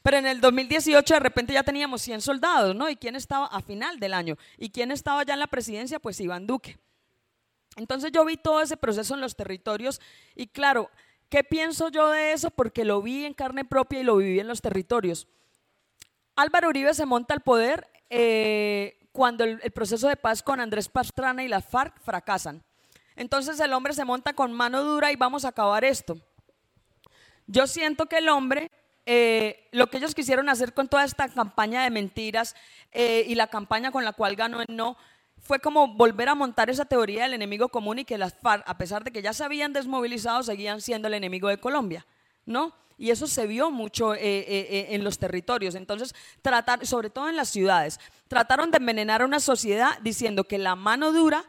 [0.02, 2.88] Pero en el 2018 de repente ya teníamos 100 soldados, ¿no?
[2.88, 4.36] ¿Y quién estaba a final del año?
[4.58, 6.00] ¿Y quién estaba ya en la presidencia?
[6.00, 6.78] Pues Iván Duque.
[7.76, 10.00] Entonces yo vi todo ese proceso en los territorios
[10.34, 10.90] y claro,
[11.28, 12.50] ¿qué pienso yo de eso?
[12.50, 15.28] Porque lo vi en carne propia y lo viví en los territorios.
[16.36, 20.88] Álvaro Uribe se monta al poder eh, cuando el, el proceso de paz con Andrés
[20.88, 22.62] Pastrana y la FARC fracasan.
[23.16, 26.16] Entonces el hombre se monta con mano dura y vamos a acabar esto.
[27.46, 28.70] Yo siento que el hombre,
[29.06, 32.54] eh, lo que ellos quisieron hacer con toda esta campaña de mentiras
[32.92, 34.96] eh, y la campaña con la cual ganó el no,
[35.38, 38.78] fue como volver a montar esa teoría del enemigo común y que las FARC, a
[38.78, 42.06] pesar de que ya se habían desmovilizado, seguían siendo el enemigo de Colombia,
[42.46, 42.74] ¿no?
[42.96, 45.74] Y eso se vio mucho eh, en los territorios.
[45.74, 50.58] Entonces, tratar, sobre todo en las ciudades, trataron de envenenar a una sociedad diciendo que
[50.58, 51.44] la mano dura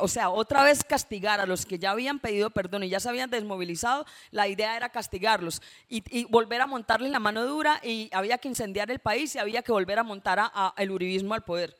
[0.00, 3.08] o sea, otra vez castigar a los que ya habían pedido perdón y ya se
[3.08, 8.38] habían desmovilizado, la idea era castigarlos y, volver a montarles la mano dura y había
[8.38, 11.76] que incendiar el país y había que volver a montar a- el uribismo al poder.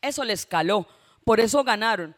[0.00, 0.86] Eso les caló,
[1.24, 2.16] por eso ganaron.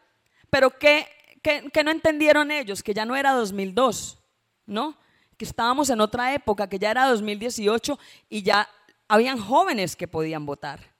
[0.49, 1.07] Pero ¿qué,
[1.41, 2.83] qué, qué no entendieron ellos?
[2.83, 4.17] Que ya no era 2002,
[4.65, 4.97] ¿no?
[5.37, 8.69] Que estábamos en otra época, que ya era 2018 y ya
[9.07, 10.92] habían jóvenes que podían votar.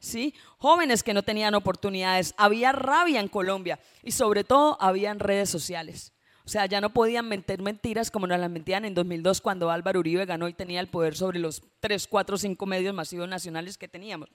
[0.00, 0.34] ¿Sí?
[0.56, 6.12] Jóvenes que no tenían oportunidades, había rabia en Colombia y sobre todo habían redes sociales.
[6.44, 10.00] O sea, ya no podían mentir mentiras como nos las mentían en 2002 cuando Álvaro
[10.00, 13.88] Uribe ganó y tenía el poder sobre los 3, 4, 5 medios masivos nacionales que
[13.88, 14.30] teníamos.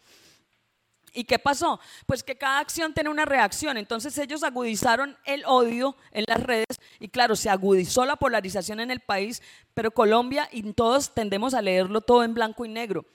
[1.16, 1.80] ¿Y qué pasó?
[2.06, 3.78] Pues que cada acción tiene una reacción.
[3.78, 8.92] Entonces ellos agudizaron el odio en las redes y claro, se agudizó la polarización en
[8.92, 9.42] el país,
[9.74, 13.06] pero Colombia y todos tendemos a leerlo todo en blanco y negro.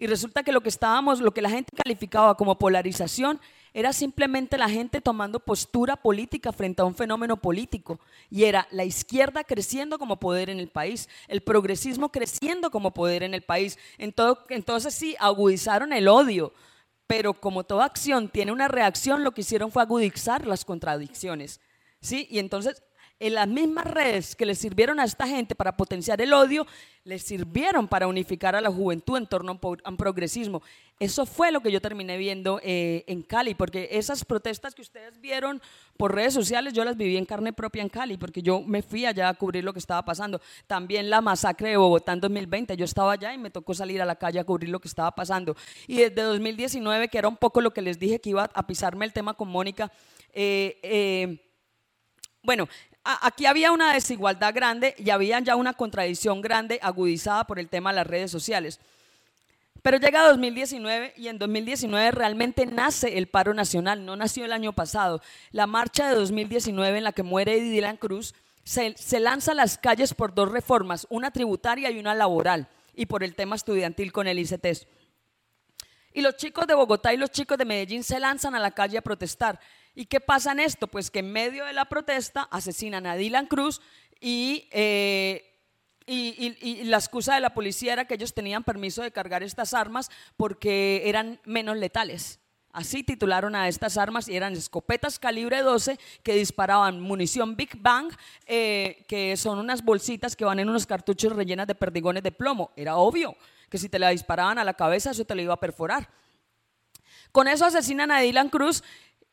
[0.00, 3.40] Y resulta que lo que estábamos, lo que la gente calificaba como polarización
[3.74, 7.98] era simplemente la gente tomando postura política frente a un fenómeno político.
[8.30, 13.24] Y era la izquierda creciendo como poder en el país, el progresismo creciendo como poder
[13.24, 13.76] en el país.
[13.98, 16.52] Entonces, entonces sí, agudizaron el odio,
[17.08, 21.60] pero como toda acción tiene una reacción, lo que hicieron fue agudizar las contradicciones.
[22.00, 22.28] ¿sí?
[22.30, 22.82] Y entonces,
[23.20, 26.66] en las mismas redes que le sirvieron a esta gente para potenciar el odio,
[27.02, 30.62] les sirvieron para unificar a la juventud en torno a un, progresismo.
[31.00, 35.20] Eso fue lo que yo terminé viendo eh, en Cali, porque esas protestas que ustedes
[35.20, 35.60] vieron
[35.96, 39.06] por redes sociales, yo las viví en carne propia en Cali, porque yo me fui
[39.06, 40.40] allá a cubrir lo que estaba pasando.
[40.66, 44.04] También la masacre de Bogotá en 2020, yo estaba allá y me tocó salir a
[44.04, 45.56] la calle a cubrir lo que estaba pasando.
[45.86, 49.06] Y desde 2019, que era un poco lo que les dije que iba a pisarme
[49.06, 49.90] el tema con Mónica,
[50.32, 51.44] eh, eh,
[52.42, 52.68] bueno,
[53.22, 57.90] aquí había una desigualdad grande y había ya una contradicción grande agudizada por el tema
[57.90, 58.80] de las redes sociales.
[59.82, 64.72] Pero llega 2019 y en 2019 realmente nace el paro nacional, no nació el año
[64.72, 65.22] pasado.
[65.52, 69.78] La marcha de 2019 en la que muere Dylan Cruz se, se lanza a las
[69.78, 74.26] calles por dos reformas, una tributaria y una laboral, y por el tema estudiantil con
[74.26, 74.86] el ICTES.
[76.12, 78.98] Y los chicos de Bogotá y los chicos de Medellín se lanzan a la calle
[78.98, 79.60] a protestar.
[79.98, 80.86] ¿Y qué pasa en esto?
[80.86, 83.80] Pues que en medio de la protesta asesinan a Dylan Cruz
[84.20, 85.58] y, eh,
[86.06, 89.74] y, y- la excusa de la policía era que ellos tenían permiso de cargar estas
[89.74, 92.38] armas porque eran menos letales.
[92.70, 98.12] Así titularon a estas armas y eran escopetas calibre 12 que disparaban munición Big Bang,
[98.46, 102.70] eh, que son unas bolsitas que van en unos cartuchos rellenas de perdigones de plomo.
[102.76, 103.36] Era obvio
[103.68, 106.08] que si te la disparaban a la cabeza eso te la iba a perforar.
[107.32, 108.82] Con eso asesinan a Dylan Cruz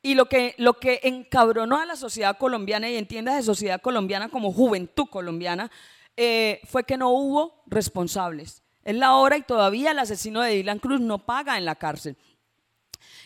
[0.05, 4.29] y lo que, lo que encabronó a la sociedad colombiana y entiendas de sociedad colombiana
[4.29, 5.71] como juventud colombiana
[6.15, 8.61] eh, fue que no hubo responsables.
[8.83, 12.17] Es la hora y todavía el asesino de Dylan Cruz no paga en la cárcel.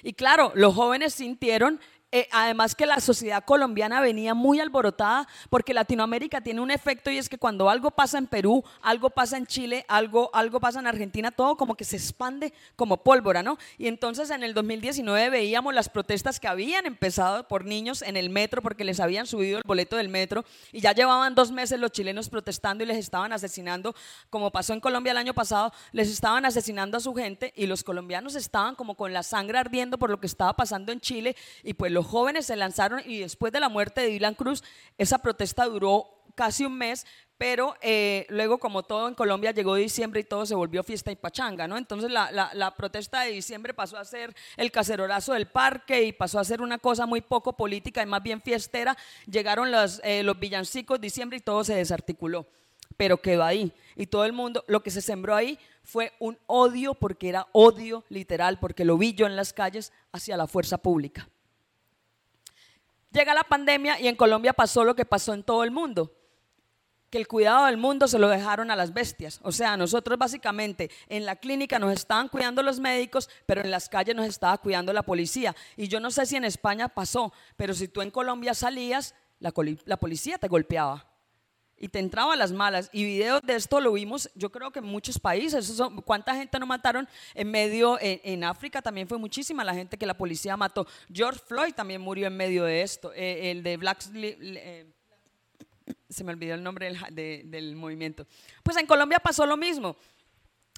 [0.03, 1.81] Y claro, los jóvenes sintieron
[2.11, 7.19] eh, además que la sociedad colombiana venía muy alborotada porque Latinoamérica tiene un efecto y
[7.19, 10.87] es que cuando algo pasa en Perú, algo pasa en Chile, algo, algo pasa en
[10.87, 13.59] Argentina, todo como que se expande como pólvora, ¿no?
[13.77, 18.31] Y entonces en el 2019 veíamos las protestas que habían empezado por niños en el
[18.31, 21.91] metro porque les habían subido el boleto del metro y ya llevaban dos meses los
[21.91, 23.93] chilenos protestando y les estaban asesinando,
[24.31, 27.83] como pasó en Colombia el año pasado, les estaban asesinando a su gente y los
[27.83, 31.75] colombianos estaban como con la sangre ardiendo por lo que estaba pasando en Chile y
[31.75, 34.63] pues los jóvenes se lanzaron y después de la muerte de Dylan Cruz,
[34.97, 37.05] esa protesta duró casi un mes,
[37.37, 41.17] pero eh, luego como todo en Colombia llegó diciembre y todo se volvió fiesta y
[41.17, 41.77] pachanga, ¿no?
[41.77, 46.45] Entonces la, protesta de diciembre pasó a ser el cacerolazo del parque y pasó a
[46.45, 48.95] ser una cosa muy poco política y más bien fiestera.
[49.29, 52.47] Llegaron los, eh, los villancicos diciembre y todo se desarticuló,
[52.95, 53.73] pero quedó ahí.
[53.97, 58.05] Y todo el mundo, lo que se sembró ahí fue un odio, porque era odio
[58.07, 61.27] literal, porque lo vi yo en las calles hacia la fuerza pública.
[63.11, 66.15] Llega la pandemia y en Colombia pasó lo que pasó en todo el mundo,
[67.09, 69.39] que el cuidado del mundo se lo dejaron a las bestias.
[69.41, 73.89] O sea, nosotros básicamente en la clínica nos estaban cuidando los médicos, pero en las
[73.89, 75.55] calles nos estaba cuidando la policía.
[75.75, 79.51] Y yo no sé si en España pasó, pero si tú en Colombia salías, la,
[79.85, 81.08] la policía te golpeaba
[81.79, 82.89] y te entraba a las malas.
[82.91, 85.81] Y videos de esto lo vimos, yo creo que en muchos países.
[86.05, 87.97] ¿Cuánta gente no mataron en medio?
[88.01, 90.85] En, África también fue muchísima la gente que la policía mató.
[91.11, 93.11] George Floyd también murió en medio de esto.
[93.15, 94.03] Eh, el de Black.
[94.13, 94.85] Eh,
[96.09, 98.27] se me olvidó el nombre del, movimiento.
[98.63, 99.95] Pues en Colombia pasó lo mismo.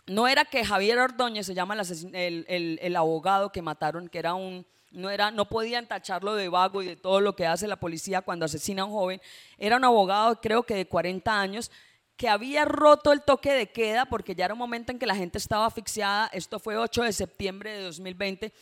[0.08, 1.76] No era que Javier Ordóñez, se llama
[2.14, 6.88] el abogado que mataron, que era un no, era, no podían tacharlo de vago y
[6.88, 9.22] de todo lo que hace la policía cuando asesina a un joven.
[9.58, 11.72] Era un abogado, creo que de 40 años,
[12.18, 15.16] que había roto el toque de queda porque ya era un momento en que la
[15.16, 16.30] gente estaba asfixiada.
[16.34, 18.54] Esto fue 8 de septiembre de 2020.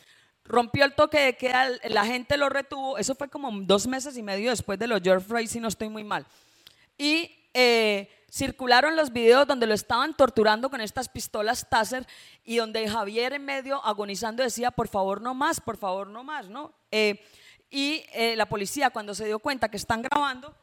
[0.44, 2.96] Rompió el toque de queda, la gente lo retuvo.
[2.96, 5.88] Eso fue como dos meses y medio después de los George Floyd, si no estoy
[5.88, 6.26] muy mal.
[6.96, 12.06] Y eh, circularon los videos donde lo estaban torturando con estas pistolas Taser
[12.44, 16.48] y donde Javier en medio agonizando decía, por favor no más, por favor no más,
[16.48, 16.72] ¿no?
[16.90, 17.24] Eh,
[17.70, 20.54] y eh, la policía cuando se dio cuenta que están grabando,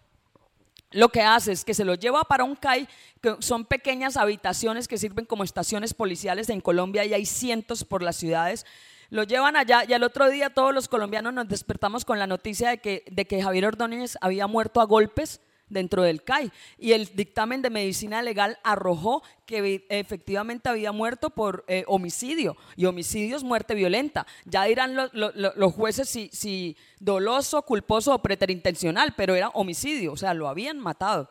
[0.91, 2.87] lo que hace es que se lo lleva para un CAI,
[3.21, 8.01] que son pequeñas habitaciones que sirven como estaciones policiales en Colombia y hay cientos por
[8.01, 8.65] las ciudades.
[9.09, 12.69] Lo llevan allá y al otro día todos los colombianos nos despertamos con la noticia
[12.69, 16.51] de que, de que Javier Ordóñez había muerto a golpes dentro del CAI.
[16.77, 22.57] Y el dictamen de medicina legal arrojó que efectivamente había muerto por eh, homicidio.
[22.75, 24.25] Y homicidio es muerte violenta.
[24.45, 30.33] Ya dirán los jueces si, si doloso, culposo o preterintencional, pero era homicidio, o sea,
[30.33, 31.29] lo habían matado.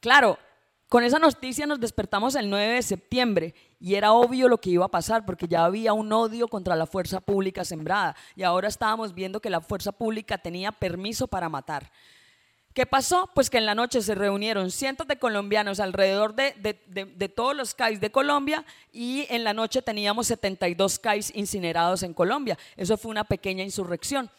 [0.00, 0.38] Claro,
[0.88, 4.86] con esa noticia nos despertamos el 9 de septiembre y era obvio lo que iba
[4.86, 9.12] a pasar porque ya había un odio contra la fuerza pública sembrada y ahora estábamos
[9.14, 11.90] viendo que la fuerza pública tenía permiso para matar.
[12.78, 13.28] ¿Qué pasó?
[13.34, 18.00] Pues que en la noche se reunieron cientos de colombianos alrededor de, todos los CAIs
[18.00, 22.56] de Colombia y en la noche teníamos 72 CAIs incinerados en Colombia.
[22.76, 24.30] Eso fue una pequeña insurrección.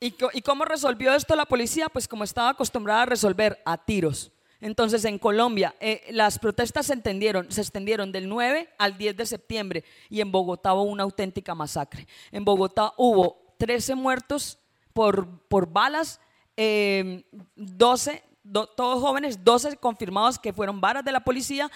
[0.00, 1.90] ¿Y, cómo resolvió esto la policía?
[1.90, 4.32] Pues como estaba acostumbrada a resolver, a tiros.
[4.62, 9.26] Entonces en Colombia eh, las protestas se, entendieron, se extendieron del 9 al 10 de
[9.26, 12.08] septiembre y en Bogotá hubo una auténtica masacre.
[12.32, 14.58] En Bogotá hubo 13 muertos
[14.94, 16.20] por, por balas
[16.58, 18.22] 12, em,
[18.76, 21.70] todos jóvenes, 12 confirmados que fueron balas de la policía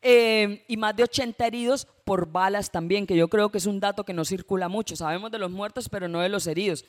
[0.00, 3.80] em, y más de 80 heridos por balas también, que yo creo que es un
[3.80, 4.94] dato que no circula mucho.
[4.96, 6.84] Sabemos de los muertos, pero no de los heridos.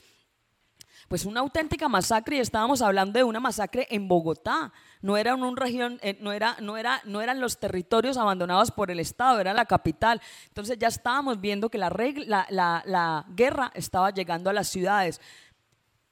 [1.08, 4.72] Pues una auténtica masacre y estábamos hablando de una masacre en Bogotá.
[5.02, 8.90] No era una región, eh, no, era, no, era, no eran los territorios abandonados por
[8.90, 10.22] el Estado, era la capital.
[10.48, 11.90] Entonces ya estábamos viendo que la
[13.36, 15.20] guerra estaba llegando a las ciudades.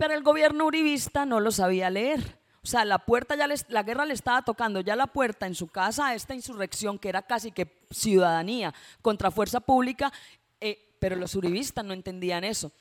[0.01, 2.39] Pero el gobierno uribista no lo sabía leer.
[2.63, 5.67] O sea, la puerta ya la guerra le estaba tocando ya la puerta en su
[5.67, 8.73] casa a esta insurrección que era casi que ciudadanía
[9.03, 10.11] contra fuerza pública,
[10.59, 12.71] eh, pero los uribistas no entendían eso.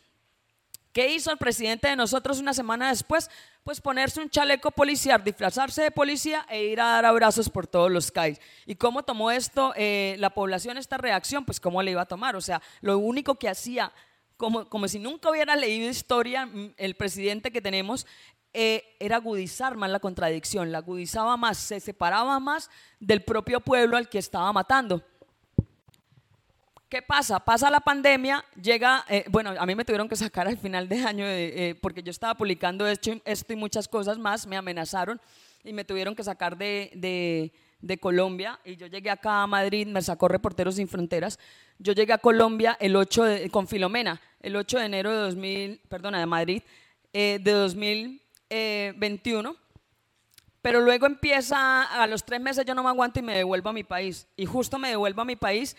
[0.94, 3.30] ¿Qué hizo el presidente de nosotros una semana después?
[3.64, 7.90] Pues ponerse un chaleco policial, disfrazarse de policía e ir a dar abrazos por todos
[7.90, 8.40] los CAIs.
[8.64, 11.44] ¿Y cómo tomó esto eh, la población esta reacción?
[11.44, 12.34] Pues cómo le iba a tomar.
[12.34, 13.92] O sea, lo único que hacía
[14.40, 18.06] como, si nunca hubiera leído historia, mm, el presidente que tenemos
[18.52, 23.96] eh, era agudizar más la contradicción, la agudizaba más, se separaba más del propio pueblo
[23.96, 25.04] al que estaba matando.
[26.88, 27.38] ¿Qué pasa?
[27.38, 31.04] Pasa la pandemia, llega, eh, bueno, a mí me tuvieron que sacar al final de
[31.04, 35.20] año eh, porque yo estaba publicando esto, esto, y muchas cosas más, me amenazaron.
[35.62, 40.02] y me tuvieron que sacar de, de Colombia y yo llegué acá a Madrid, me
[40.02, 41.38] sacó Reporteros Sin Fronteras.
[41.78, 45.80] Yo llegué a Colombia el 8 de- con Filomena, el 8 de enero de 2000,
[45.88, 46.62] perdona, de Madrid,
[47.12, 49.56] eh, de 2021.
[50.62, 53.72] Pero luego empieza, a los tres meses yo no me aguanto y me devuelvo a
[53.72, 54.26] mi país.
[54.36, 55.74] Y justo me devuelvo a mi país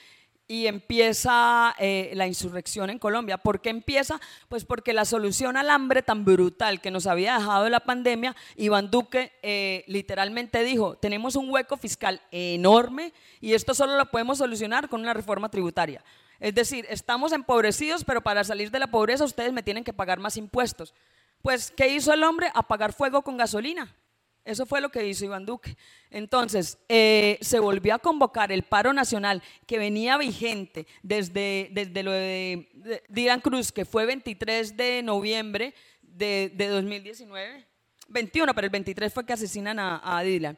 [0.51, 3.37] y empieza eh, la insurrección en Colombia.
[3.37, 4.19] ¿Por qué empieza?
[4.49, 8.91] Pues porque la solución al hambre tan brutal que nos había dejado la pandemia, Iván
[8.91, 14.89] Duque eh, literalmente dijo, tenemos un hueco fiscal enorme y esto solo lo podemos solucionar
[14.89, 16.03] con una reforma tributaria.
[16.41, 20.19] Es decir, estamos empobrecidos, pero para salir de la pobreza ustedes me tienen que pagar
[20.19, 20.93] más impuestos.
[21.41, 22.51] Pues, ¿qué hizo el hombre?
[22.53, 23.95] Apagar fuego con gasolina.
[24.43, 25.77] Eso fue lo que hizo Iván Duque.
[26.09, 32.11] Entonces, eh, se volvió a convocar el paro nacional que venía vigente desde, desde lo
[32.11, 37.65] de, Dylan Cruz, que fue 23 de noviembre de, de 2019.
[38.07, 40.57] 21, pero el 23 fue que asesinan a, a Dylan.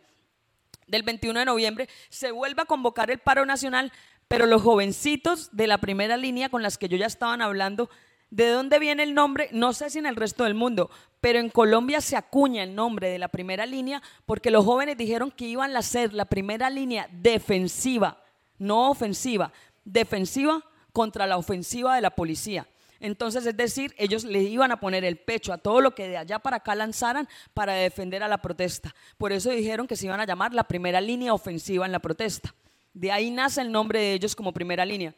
[0.88, 3.92] Del 21 de noviembre se vuelve a convocar el paro nacional,
[4.28, 7.90] pero los jovencitos de la primera línea con las que yo ya estaban hablando,
[8.34, 9.48] ¿de dónde viene el nombre?
[9.52, 10.90] No sé si en el resto del mundo,
[11.22, 15.30] pero en Colombia se acuña el nombre de la primera línea porque los jóvenes dijeron
[15.30, 18.24] que iban a ser la primera línea defensiva,
[18.58, 19.54] no ofensiva,
[19.86, 22.68] defensiva contra la ofensiva de la policía.
[23.00, 26.18] Entonces, es decir, ellos le iban a poner el pecho a todo lo que de
[26.18, 28.96] allá para acá lanzaran para defender a la protesta.
[29.20, 32.56] Por eso dijeron que se iban a llamar la primera línea ofensiva en la protesta.
[32.94, 35.14] De ahí nace el nombre de ellos como primera línea.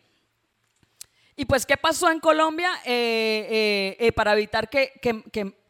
[1.38, 4.92] Y pues, ¿qué pasó en Colombia eh, eh, eh, para evitar que,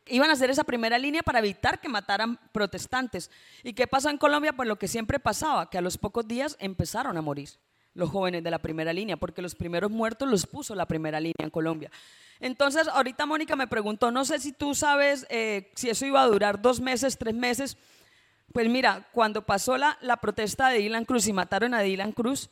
[0.07, 3.31] iban a hacer esa primera línea para evitar que mataran protestantes?
[3.63, 4.53] ¿Y qué pasó en Colombia?
[4.53, 7.49] Pues lo que siempre pasaba, que a los pocos días empezaron a morir
[7.95, 11.33] los jóvenes de la primera línea, porque los primeros muertos los puso la primera línea
[11.39, 11.89] en Colombia.
[12.41, 15.25] Entonces, ahorita Mónica me preguntó, no sé si tú sabes
[15.75, 17.77] si eso iba a durar dos meses, tres meses.
[18.51, 22.49] Pues mira, cuando pasó la, la protesta de Dylan Cruz y mataron a Dylan Cruz,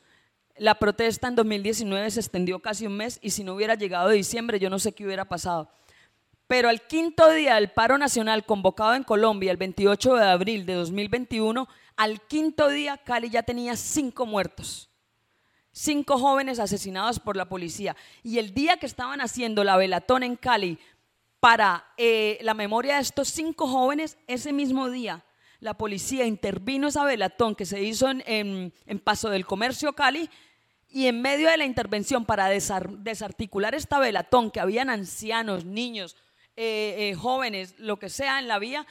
[0.58, 4.60] la protesta en 2019 se extendió casi un mes y si no hubiera llegado diciembre,
[4.60, 5.70] yo no sé qué hubiera pasado.
[6.48, 10.74] Pero al quinto día del paro nacional convocado en Colombia, el 28 de abril de
[10.74, 14.90] 2021, al quinto día Cali ya tenía cinco muertos.
[15.72, 17.96] Cinco jóvenes asesinados por la policía.
[18.22, 20.78] Y el día que estaban haciendo la velatón en Cali
[21.40, 25.24] para eh, la memoria de estos cinco jóvenes, ese mismo día
[25.64, 30.30] la policía intervino esa velatón que se hizo en, en- Paso del Comercio Cali
[30.90, 36.16] y en medio de la intervención para desar- desarticular esta velatón, que habían ancianos, niños,
[36.58, 38.86] eh, eh, jóvenes, lo que sea en la vía,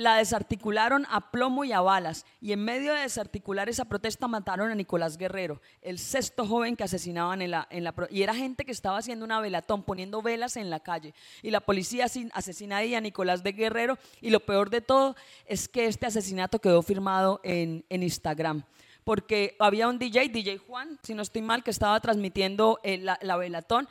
[0.00, 2.24] la desarticularon a plomo y a balas.
[2.40, 6.84] Y en medio de desarticular esa protesta mataron a Nicolás Guerrero, el sexto joven que
[6.84, 7.94] asesinaban en la, en la...
[8.08, 11.12] Y era gente que estaba haciendo una velatón, poniendo velas en la calle.
[11.42, 13.98] Y la policía asesina a Nicolás de Guerrero.
[14.22, 18.64] Y lo peor de todo es que este asesinato quedó firmado en, en Instagram.
[19.04, 23.18] Porque había un DJ, DJ Juan, si no estoy mal, que estaba transmitiendo eh, la,
[23.20, 23.86] la velatón.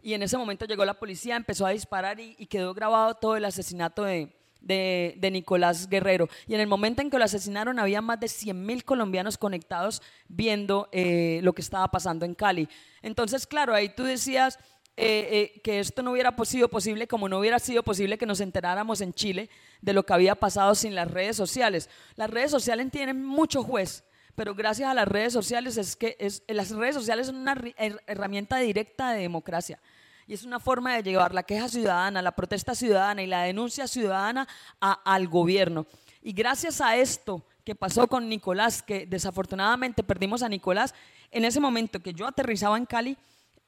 [0.00, 3.36] Y en ese momento llegó la policía, empezó a disparar y, y quedó grabado todo
[3.36, 6.28] el asesinato de, de, Nicolás Guerrero.
[6.46, 10.02] Y en el momento en que lo asesinaron había más de 100 mil colombianos conectados
[10.28, 12.68] viendo eh, lo que estaba pasando en Cali.
[13.02, 14.58] Entonces, claro, ahí tú decías
[14.96, 18.40] eh, eh, que esto no hubiera sido posible como no hubiera sido posible que nos
[18.40, 19.48] enteráramos en Chile
[19.80, 21.88] de lo que había pasado sin las redes sociales.
[22.16, 24.04] Las redes sociales tienen mucho juez
[24.34, 27.60] pero gracias a las redes sociales es que las redes sociales son una
[28.06, 29.80] herramienta directa de democracia
[30.28, 33.88] y es una forma de llevar la queja ciudadana, la protesta ciudadana y la denuncia
[33.88, 34.46] ciudadana
[34.78, 35.86] al gobierno.
[36.22, 40.94] Y gracias a esto que pasó con Nicolás, que desafortunadamente perdimos a Nicolás,
[41.30, 43.16] en ese momento que yo aterrizaba en Cali,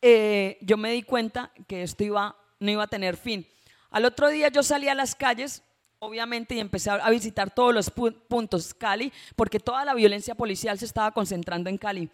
[0.02, 3.46] eh, yo me di cuenta que esto iba, no iba a tener fin.
[3.90, 5.62] Al otro día yo salí a las calles
[6.02, 10.34] obviamente, y empecé a a visitar todos los pu- puntos Cali, porque toda la violencia
[10.34, 12.08] policial se estaba concentrando en Cali.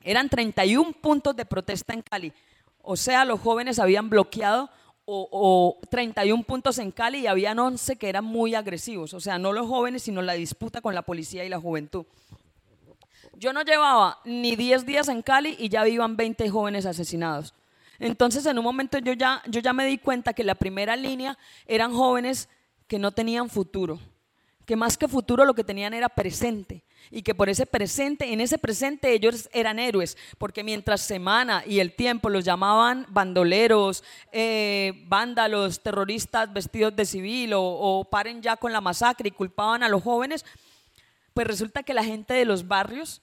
[0.00, 2.32] Eran 31 puntos de protesta en Cali.
[2.82, 4.68] O sea, los jóvenes habían bloqueado
[5.04, 5.28] o,
[5.80, 9.14] o 31 puntos en Cali y habían 11 que eran muy agresivos.
[9.14, 12.04] O sea, no los jóvenes, sino la disputa con la policía y la juventud.
[13.34, 17.54] Yo no llevaba ni 10 días en Cali y ya iban 20 jóvenes asesinados.
[17.98, 22.48] Entonces, en un momento yo ya me di cuenta que la primera línea eran jóvenes
[22.88, 24.00] que no tenían futuro,
[24.66, 28.40] que más que futuro lo que tenían era presente y que por ese presente, en
[28.40, 35.04] ese presente ellos eran héroes, porque mientras Semana y el tiempo los llamaban bandoleros, eh,
[35.06, 39.88] vándalos, terroristas vestidos de civil o, o paren ya con la masacre y culpaban a
[39.88, 40.44] los jóvenes,
[41.34, 43.22] pues resulta que la gente de los barrios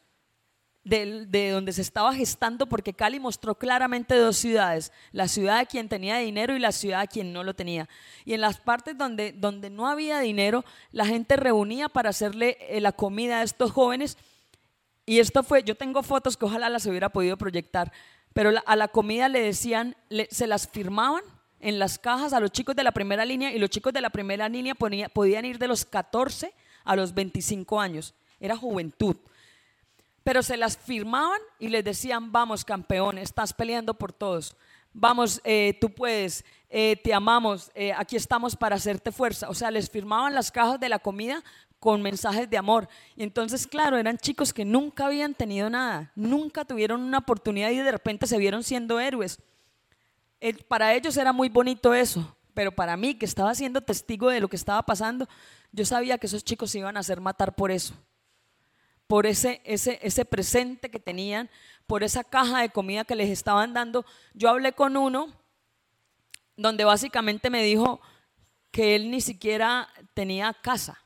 [0.83, 5.65] de, de, donde se estaba gestando, porque Cali mostró claramente dos ciudades, la ciudad de
[5.67, 7.87] quien tenía dinero y la ciudad de quien no lo tenía.
[8.25, 12.81] Y en las partes donde, donde no había dinero, la gente reunía para hacerle eh,
[12.81, 14.17] la comida a estos jóvenes.
[15.05, 17.91] Y esto fue, yo tengo fotos que ojalá las hubiera podido proyectar,
[18.33, 19.95] pero a la comida le decían,
[20.29, 21.23] se las firmaban
[21.59, 24.11] en las cajas a los chicos de la primera línea y los chicos de la
[24.11, 26.53] primera línea podían ir de los 14
[26.85, 28.13] a los 25 años.
[28.39, 29.17] Era juventud
[30.29, 34.55] pero se las firmaban y les decían, vamos campeón, estás peleando por todos,
[34.93, 39.49] vamos, eh, tú puedes, eh, te amamos, eh, aquí estamos para hacerte fuerza.
[39.49, 41.43] O sea, les firmaban las cajas de la comida
[41.79, 42.87] con mensajes de amor.
[43.15, 47.77] Y entonces, claro, eran chicos que nunca habían tenido nada, nunca tuvieron una oportunidad y
[47.77, 49.39] de repente se vieron siendo héroes.
[50.67, 54.47] para ellos era muy bonito eso, pero para mí, que estaba siendo testigo de lo
[54.47, 55.27] que estaba pasando,
[55.71, 57.95] yo sabía que esos chicos se iban a hacer matar por eso
[59.09, 61.49] por ese, ese, ese presente que tenían,
[61.87, 64.05] por esa caja de comida que les estaban dando.
[64.35, 65.33] Yo hablé con uno
[66.55, 67.99] donde básicamente me dijo
[68.69, 71.01] que él ni siquiera tenía casa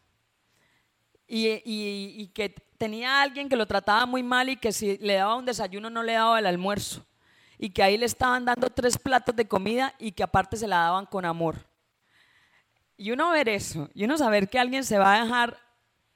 [1.25, 5.35] y, y, que tenía alguien que lo trataba muy mal y que si le daba
[5.35, 7.05] un desayuno no le daba el almuerzo
[7.57, 10.79] y que ahí le estaban dando tres platos de comida y que aparte se la
[10.79, 11.55] daban con amor.
[12.97, 15.57] Y uno ver eso, y uno saber que alguien se va a dejar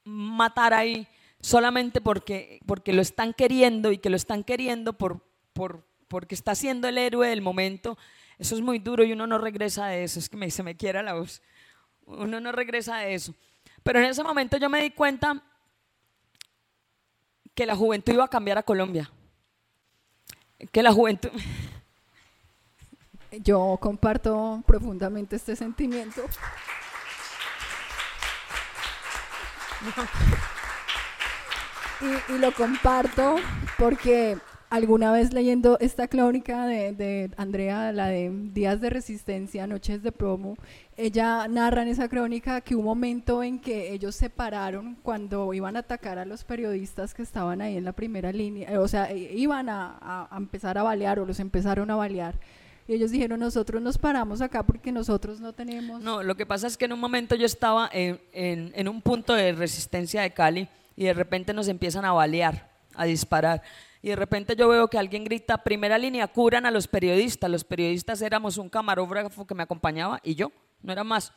[0.04, 1.08] matar ahí
[1.40, 6.54] solamente porque, porque lo están queriendo y que lo están queriendo por, por, porque está
[6.54, 7.96] siendo el héroe del momento,
[8.38, 10.76] eso es muy duro y uno no regresa de eso, es que me, se me
[10.76, 11.42] quiera la voz,
[12.06, 13.34] uno no regresa de eso.
[13.82, 15.42] Pero en ese momento yo me di cuenta
[17.54, 19.10] que la juventud iba a cambiar a Colombia,
[20.72, 21.30] que la juventud...
[23.30, 26.22] Yo comparto profundamente este sentimiento.
[32.00, 33.36] Y, lo comparto
[33.76, 34.38] porque
[34.70, 40.56] alguna vez leyendo esta crónica de, Andrea, la de Días de Resistencia, Noches de Promo,
[40.96, 45.74] ella narra en esa crónica que un momento en que ellos se pararon cuando iban
[45.74, 49.68] a atacar a los periodistas que estaban ahí en la primera línea, o sea, iban
[49.68, 52.38] a, empezar a balear o los empezaron a balear.
[52.86, 56.00] Y ellos dijeron, nosotros nos paramos acá porque nosotros no tenemos...
[56.02, 59.34] No, lo que pasa es que en un momento yo estaba en, en un punto
[59.34, 60.68] de resistencia de Cali
[60.98, 63.62] y de repente nos empiezan a balear, a disparar.
[64.02, 67.48] Y de repente yo veo que alguien grita, primera línea, curan a los periodistas.
[67.48, 70.50] Los periodistas éramos un camarógrafo que me acompañaba y yo,
[70.82, 71.32] no era más.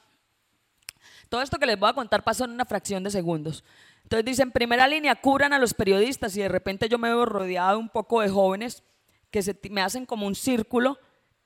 [1.30, 3.64] Todo esto que les voy a contar pasó en una fracción de segundos.
[4.02, 7.74] Entonces dicen, primera línea, curan a los periodistas y de repente yo me veo rodeado
[7.74, 8.82] de un poco de jóvenes
[9.30, 10.98] que se, me hacen como un círculo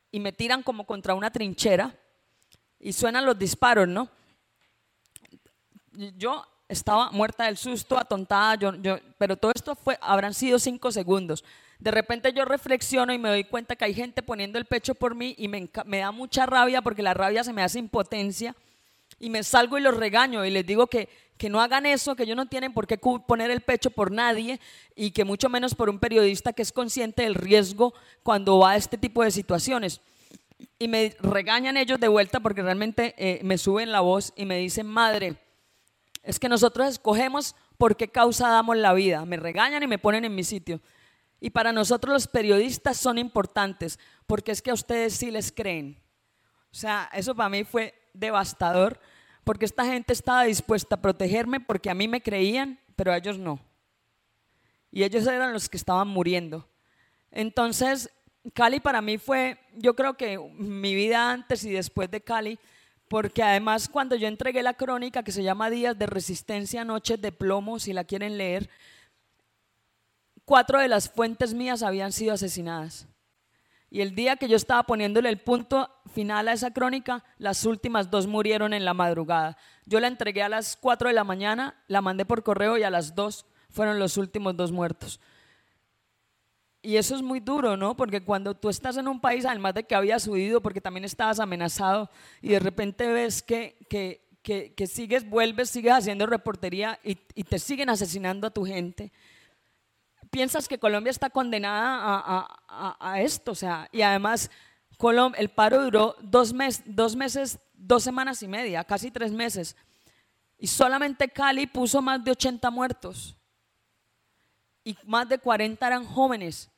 [0.10, 1.94] y me tiran como contra una trinchera
[2.80, 4.08] y suenan los disparos, ¿no?
[6.16, 10.92] Yo estaba muerta del susto, atontada, yo, yo, pero todo esto fue, habrán sido cinco
[10.92, 11.44] segundos.
[11.80, 15.14] De repente yo reflexiono y me doy cuenta que hay gente poniendo el pecho por
[15.14, 18.56] mí y me, me da mucha rabia porque la rabia se me hace impotencia
[19.20, 22.24] y me salgo y los regaño y les digo que, que no hagan eso, que
[22.24, 24.60] ellos no tienen por qué poner el pecho por nadie
[24.96, 27.94] y que mucho menos por un periodista que es consciente del riesgo
[28.24, 30.02] cuando va a este tipo de situaciones.
[30.80, 34.58] Y me regañan ellos de vuelta porque realmente eh, me suben la voz y me
[34.58, 35.36] dicen, madre,
[36.26, 39.26] es que nosotros escogemos por qué causa damos la vida.
[39.26, 40.82] Me regañan y me ponen en mi sitio.
[41.40, 46.02] Y para nosotros los periodistas son importantes porque es que a ustedes sí les creen.
[46.72, 49.00] O sea, eso para mí fue devastador
[49.44, 53.38] porque esta gente estaba dispuesta a protegerme porque a mí me creían, pero a ellos
[53.38, 53.60] no.
[54.92, 56.68] Y ellos eran los que estaban muriendo.
[57.30, 58.10] Entonces,
[58.54, 62.58] Cali para mí fue, yo creo que mi vida antes y después de Cali
[63.08, 67.32] porque además cuando yo entregué la crónica que se llama Días de Resistencia, Noches de
[67.32, 68.70] Plomo, si la quieren leer,
[70.46, 73.08] cuatro de las fuentes mías habían sido asesinadas.
[73.90, 78.10] Y el día que yo estaba poniéndole el punto final a esa crónica, las últimas
[78.10, 79.58] dos murieron en la madrugada.
[79.86, 82.90] Yo la entregué a las cuatro de la mañana, la mandé por correo y a
[82.90, 85.20] las dos fueron los últimos dos muertos.
[86.86, 87.96] Y eso es muy duro, ¿no?
[87.96, 91.40] Porque cuando tú estás en un país, además de que habías huido porque también estabas
[91.40, 92.12] amenazado
[92.44, 97.90] y de repente ves que, que, que, sigues, vuelves, sigues haciendo reportería y, te siguen
[97.90, 99.12] asesinando a tu gente,
[100.30, 104.52] piensas que Colombia está condenada a, a, a esto, o sea, y además
[105.38, 109.76] el paro duró dos, mes, dos meses, dos semanas y media, casi tres meses,
[110.60, 113.36] y solamente Cali puso más de 80 muertos
[114.84, 116.70] y más de 40 eran jóvenes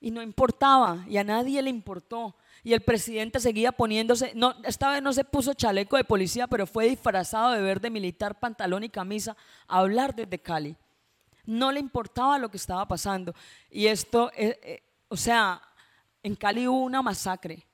[0.00, 2.34] y no importaba y a nadie le importó.
[2.62, 6.66] Y el presidente seguía poniéndose, no, esta vez no se puso chaleco de policía, pero
[6.66, 9.36] fue disfrazado de verde militar, pantalón y camisa
[9.66, 10.76] a hablar desde Cali.
[11.46, 13.34] No le importaba lo que estaba pasando.
[13.70, 15.62] Y esto, eh, eh, o sea,
[16.22, 17.66] en Cali hubo una masacre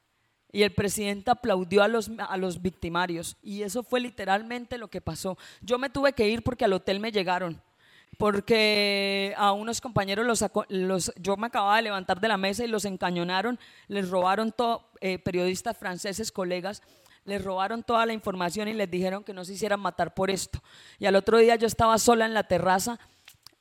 [0.53, 3.37] y el presidente aplaudió a los, a los victimarios.
[3.43, 5.37] Y eso fue literalmente lo que pasó.
[5.61, 7.61] Yo me tuve que ir porque al hotel me llegaron
[8.17, 12.69] porque a unos compañeros los, los, yo me acababa de levantar de la mesa y
[12.69, 13.59] los encañonaron,
[13.89, 16.83] les robaron todo, eh, periodistas franceses, colegas,
[17.25, 20.63] les robaron toda la información y les dijeron que no se hicieran matar por esto.
[20.99, 22.99] Y al otro día yo estaba sola en la terraza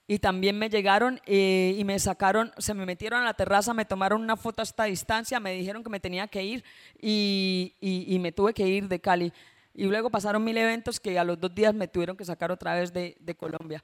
[0.07, 3.85] y también me llegaron eh, y me sacaron, se me metieron a la terraza, me
[3.85, 6.63] tomaron una foto a esta distancia, me dijeron que me tenía que ir
[7.01, 9.33] y, y, me tuve que ir de Cali.
[9.73, 12.75] Y luego pasaron mil eventos que a los dos días me tuvieron que sacar otra
[12.75, 13.83] vez de, de Colombia.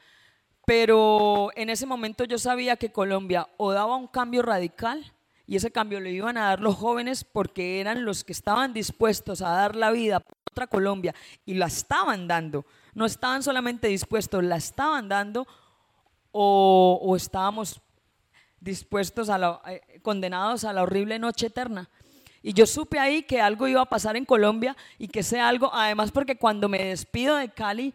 [0.71, 5.03] Pero en ese momento yo sabía que Colombia o daba un cambio radical
[5.45, 9.41] y ese cambio lo iban a dar los jóvenes porque eran los que estaban dispuestos
[9.41, 11.13] a dar la vida por otra Colombia
[11.45, 12.65] y la estaban dando.
[12.93, 15.45] No estaban solamente dispuestos, la estaban dando
[16.31, 17.81] o, estábamos
[18.61, 21.89] dispuestos a la, eh, condenados a la horrible noche eterna.
[22.41, 25.69] Y yo supe ahí que algo iba a pasar en Colombia y que sea algo,
[25.73, 27.93] además porque cuando me despido de Cali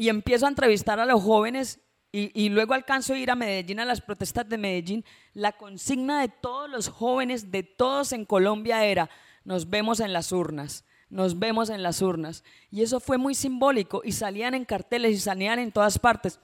[0.00, 1.78] y empiezo a entrevistar a los jóvenes
[2.10, 6.28] y, luego alcanzo a ir a Medellín, a las protestas de Medellín, la consigna de
[6.28, 9.10] todos los jóvenes, de todos en Colombia era,
[9.44, 12.44] nos vemos en las urnas, nos vemos en las urnas.
[12.70, 16.40] Y eso fue muy simbólico y salían en carteles y salían en todas partes.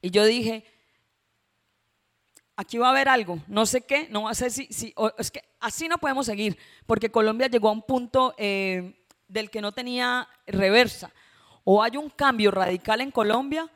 [0.00, 0.64] Y yo dije,
[2.54, 5.88] aquí va a haber algo, no sé qué, no sé si, si es que así
[5.88, 11.12] no podemos seguir, porque Colombia llegó a un punto eh, del que no tenía reversa.
[11.64, 13.68] O hay un cambio radical en Colombia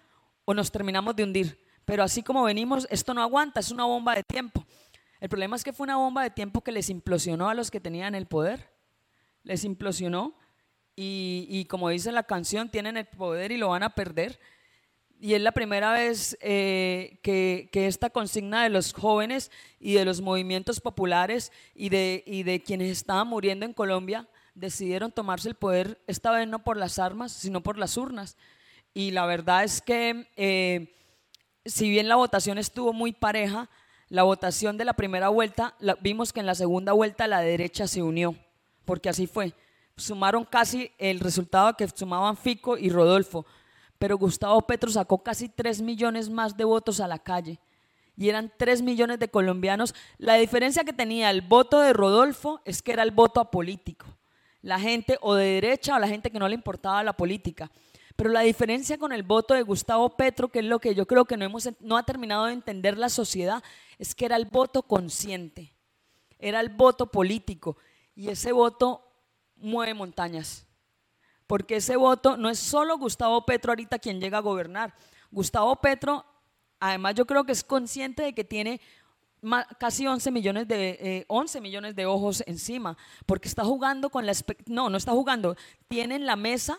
[0.45, 1.59] o nos terminamos de hundir.
[1.85, 4.65] Pero así como venimos, esto no aguanta, es una bomba de tiempo.
[5.21, 7.81] El problema es que fue una bomba de tiempo que les implosionó a los que
[7.81, 8.71] tenían el poder.
[9.43, 10.35] Les implosionó
[10.95, 14.39] y, como dice la canción, tienen el poder y lo van a perder.
[15.21, 20.21] Y es la primera vez eh, que, esta consigna de los jóvenes y de los
[20.21, 24.29] movimientos populares y de, y de quienes estaban muriendo en Colombia
[24.59, 28.37] decidieron tomarse el poder, esta vez no por las armas, sino por las urnas.
[28.93, 30.95] Y la verdad es que eh,
[31.65, 33.69] si bien la votación estuvo muy pareja,
[34.09, 38.03] la votación de la primera vuelta, vimos que en la segunda vuelta la derecha se
[38.03, 38.35] unió,
[38.85, 39.55] porque así fue.
[39.97, 43.45] Sumaron casi el resultado que sumaban Fico y Rodolfo,
[43.99, 47.59] pero Gustavo Petro sacó casi 3 millones más de votos a la calle.
[48.17, 49.95] Y eran 3 millones de colombianos.
[50.17, 54.07] La diferencia que tenía el voto de Rodolfo es que era el voto apolítico.
[54.63, 57.71] La gente o de derecha o la gente que no le importaba la política.
[58.17, 61.25] Pero la diferencia con el voto de Gustavo Petro, que es lo que yo creo
[61.25, 63.63] que no, hemos, no ha terminado de entender la sociedad,
[63.97, 65.73] es que era el voto consciente,
[66.41, 67.77] era el voto político.
[68.17, 69.09] Y ese voto
[69.55, 70.67] mueve montañas.
[71.47, 74.93] Porque ese voto no es solo Gustavo Petro ahorita quien llega a gobernar.
[75.31, 76.25] Gustavo Petro,
[76.81, 78.81] además yo creo que es consciente de que tiene
[79.79, 84.33] casi 11 millones de 11 eh, millones de ojos encima, porque está jugando con la
[84.67, 85.57] no, no está jugando,
[85.89, 86.79] tiene en la mesa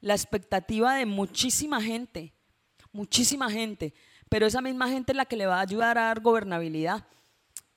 [0.00, 2.32] la expectativa de muchísima gente,
[2.92, 3.94] muchísima gente,
[4.28, 7.06] pero esa misma gente es la que le va a ayudar a dar gobernabilidad.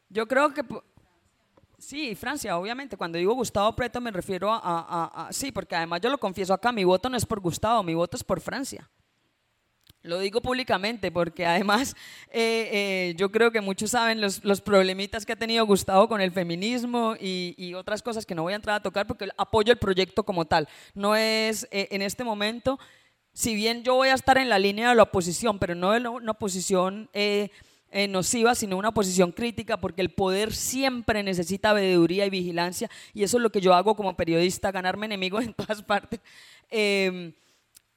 [0.09, 0.63] Yo creo que...
[1.77, 2.95] Sí, Francia, obviamente.
[2.95, 6.83] Cuando digo Gustavo Preto me refiero a, Sí, porque además yo lo confieso acá, mi
[6.83, 8.89] voto no es por Gustavo, mi voto es por Francia.
[10.05, 11.95] Lo digo públicamente porque además
[12.29, 16.21] eh, eh, yo creo que muchos saben los, los, problemitas que ha tenido Gustavo con
[16.21, 19.73] el feminismo y, y, otras cosas que no voy a entrar a tocar porque apoyo
[19.73, 20.67] el proyecto como tal.
[20.93, 22.79] No es eh, en este momento,
[23.33, 26.07] si bien yo voy a estar en la línea de la oposición, pero no de
[26.07, 27.09] una oposición
[28.09, 33.37] nociva, sino una oposición crítica porque el poder siempre necesita veeduría y vigilancia y eso
[33.37, 36.19] es lo que yo hago como periodista, ganarme enemigos en todas partes.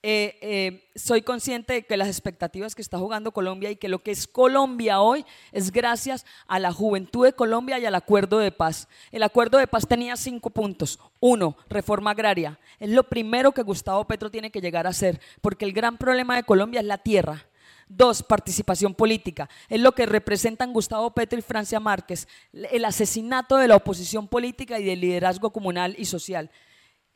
[0.04, 3.98] Eh, eh, soy consciente de que las expectativas que está jugando Colombia y que lo
[3.98, 8.52] que es Colombia hoy es gracias a la juventud de Colombia y al acuerdo de
[8.52, 8.86] paz.
[9.10, 11.00] El acuerdo de paz tenía cinco puntos.
[11.18, 12.60] Uno, reforma agraria.
[12.78, 16.36] Es lo primero que Gustavo Petro tiene que llegar a hacer, porque el gran problema
[16.36, 17.46] de Colombia es la tierra.
[17.88, 19.48] Dos, participación política.
[19.68, 24.78] Es lo que representan Gustavo Petro y Francia Márquez, el asesinato de la oposición política
[24.78, 26.50] y del liderazgo comunal y social.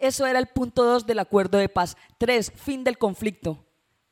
[0.03, 1.97] Eso era el punto dos del acuerdo de paz.
[2.19, 3.65] Tres, fin del conflicto.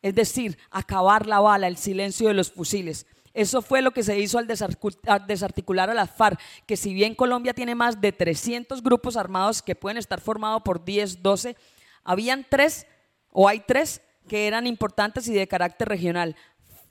[0.03, 3.09] Es decir, acabar la bala, el silencio de los fusiles.
[3.35, 7.55] Eso fue lo que se hizo al desarticular a las FARC, que si bien Colombia
[7.55, 11.57] tiene más de 300 grupos armados que pueden estar formados por 10, 12,
[12.05, 12.87] habían tres,
[13.33, 16.37] o hay tres, que eran importantes y de carácter regional.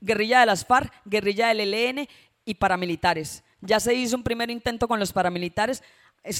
[0.01, 2.05] Guerrilla de las FARC, guerrilla del ELN
[2.43, 3.45] y paramilitares.
[3.61, 5.83] Ya se hizo un primer intento con los paramilitares,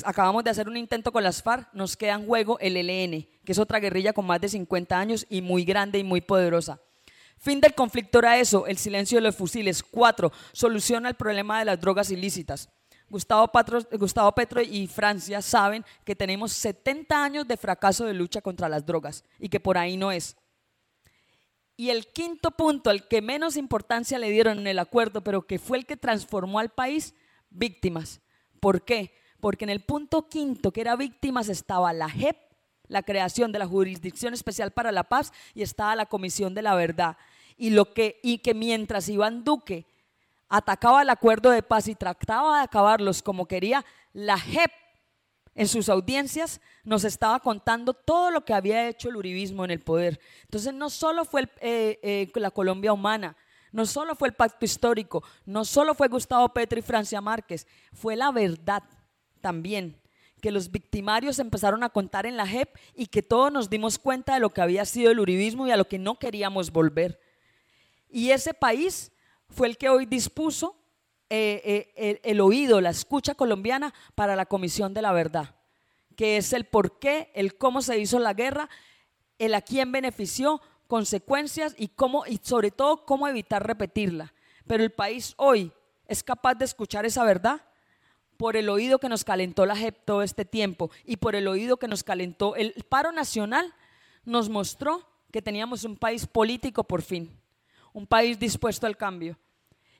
[0.03, 3.51] acabamos de hacer un intento con las FARC, nos queda en juego el ELN, que
[3.51, 6.79] es otra guerrilla con más de 50 años y muy grande y muy poderosa.
[7.37, 9.81] Fin del conflicto era eso, el silencio de los fusiles.
[9.81, 12.69] Cuatro, soluciona el problema de las drogas ilícitas.
[13.09, 18.85] Gustavo, Petro y Francia saben que tenemos 70 años de fracaso de lucha contra las
[18.85, 20.35] drogas y que por ahí no es.
[21.75, 25.59] Y el quinto punto, el que menos importancia le dieron en el acuerdo, pero que
[25.59, 27.15] fue el que transformó al país,
[27.49, 28.19] víctimas.
[28.59, 29.13] ¿Por qué?
[29.39, 32.37] Porque en el punto quinto, que era víctimas, estaba la JEP,
[32.87, 36.75] la creación de la Jurisdicción Especial para la Paz, y estaba la Comisión de la
[36.75, 37.17] Verdad.
[37.57, 39.85] Y, lo que, y que mientras Iván Duque
[40.49, 44.71] atacaba el acuerdo de paz y trataba de acabarlos como quería, la JEP
[45.55, 49.81] en sus audiencias nos estaba contando todo lo que había hecho el uribismo en el
[49.81, 50.19] poder.
[50.43, 53.35] Entonces no solo fue eh, eh, la Colombia humana,
[53.71, 58.15] no solo fue el pacto histórico, no solo fue Gustavo Petro y Francia Márquez, fue
[58.15, 58.83] la verdad
[59.39, 59.99] también
[60.39, 64.33] que los victimarios empezaron a contar en la JEP y que todos nos dimos cuenta
[64.33, 67.19] de lo que había sido el uribismo y a lo que no queríamos volver.
[68.09, 69.11] Y ese país
[69.49, 70.75] fue el que hoy dispuso
[71.29, 75.55] eh, eh, el, oído, la escucha colombiana para la Comisión de la Verdad,
[76.15, 78.69] que es el por qué, el cómo se hizo la guerra,
[79.37, 84.33] el a quién benefició, consecuencias y, cómo, y sobre todo cómo evitar repetirla.
[84.65, 85.71] Pero el país hoy
[86.07, 87.61] es capaz de escuchar esa verdad
[88.39, 91.77] por el oído que nos calentó la JEP todo este tiempo y por el oído
[91.77, 93.75] que nos calentó el paro nacional,
[94.23, 97.29] nos mostró que teníamos un país político por fin
[97.93, 99.37] un país dispuesto al cambio.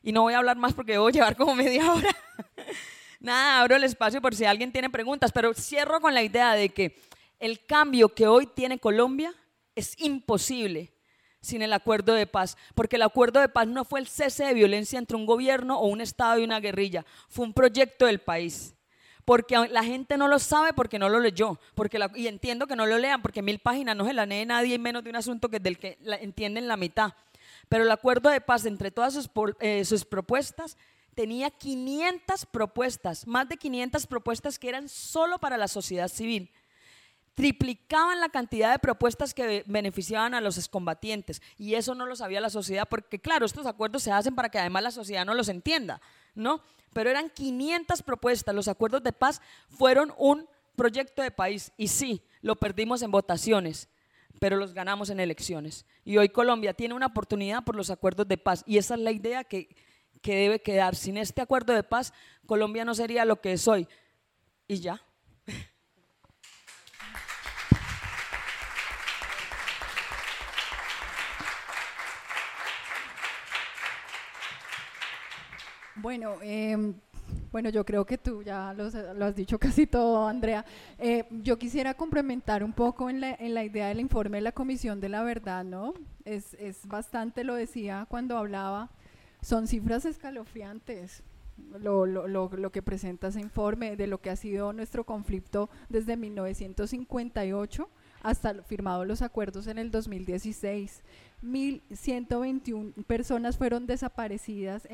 [0.02, 2.10] Y no voy a hablar más porque debo llevar como media hora.
[3.20, 6.70] Nada, abro el espacio por si alguien tiene preguntas, pero cierro con la idea de
[6.70, 7.02] que
[7.40, 9.34] el cambio que hoy tiene Colombia
[9.76, 10.94] es imposible
[11.42, 14.54] sin el acuerdo de paz, porque el acuerdo de paz no fue el cese de
[14.54, 18.76] violencia entre un gobierno o un Estado y una guerrilla, fue un proyecto del país.
[19.26, 22.88] Porque la gente no lo sabe porque no lo leyó, porque y entiendo que no
[22.88, 25.60] lo lean, porque mil páginas no se la lee nadie, menos de un asunto que
[25.60, 27.14] del que la entienden la mitad.
[27.68, 29.30] Pero el acuerdo de paz, entre todas sus,
[29.60, 30.78] eh, sus propuestas,
[31.14, 36.52] tenía 500 propuestas, más de 500 propuestas que eran solo para la sociedad civil.
[37.40, 41.42] Triplicaban la cantidad de propuestas que beneficiaban a los excombatientes.
[41.58, 44.60] Y eso no lo sabía la sociedad, porque claro, estos acuerdos se hacen para que
[44.60, 46.02] además la sociedad no los entienda,
[46.36, 46.62] ¿no?
[46.92, 48.54] Pero eran 500 propuestas.
[48.54, 51.72] Los acuerdos de paz fueron un proyecto de país.
[51.78, 53.88] Y sí, lo perdimos en votaciones
[54.40, 55.86] pero los ganamos en elecciones.
[56.06, 59.12] Y hoy Colombia tiene una oportunidad por los acuerdos de paz y esa es la
[59.12, 59.76] idea que,
[60.22, 60.96] que debe quedar.
[60.96, 62.14] Sin este acuerdo de paz,
[62.46, 63.88] Colombia no sería lo que es hoy.
[64.68, 65.02] Y ya.
[76.02, 76.94] Bueno, eh,
[77.52, 80.66] bueno, yo creo que tú ya lo, has dicho casi todo, Andrea.
[80.98, 85.10] Eh, yo quisiera complementar un poco en la, idea del informe de la Comisión de
[85.10, 85.94] la Verdad, ¿no?
[86.24, 86.56] Es,
[86.88, 88.92] bastante, lo decía cuando hablaba,
[89.42, 91.24] son cifras escalofriantes.
[91.82, 97.90] Lo, lo, que presenta ese informe de lo que ha sido nuestro conflicto desde 1958
[98.24, 101.04] hasta firmado los acuerdos en el 2016.
[101.44, 104.88] 1.121 personas fueron desaparecidas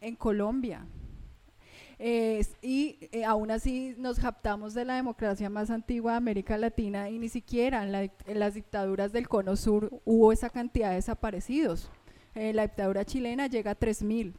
[0.00, 0.86] en Colombia
[2.62, 7.18] y eh, aún así nos japtamos de la democracia más antigua de América Latina y
[7.18, 11.90] ni siquiera en, las dictaduras del Cono Sur hubo esa cantidad de desaparecidos.
[12.34, 14.32] Eh, la dictadura chilena llega a 3.000.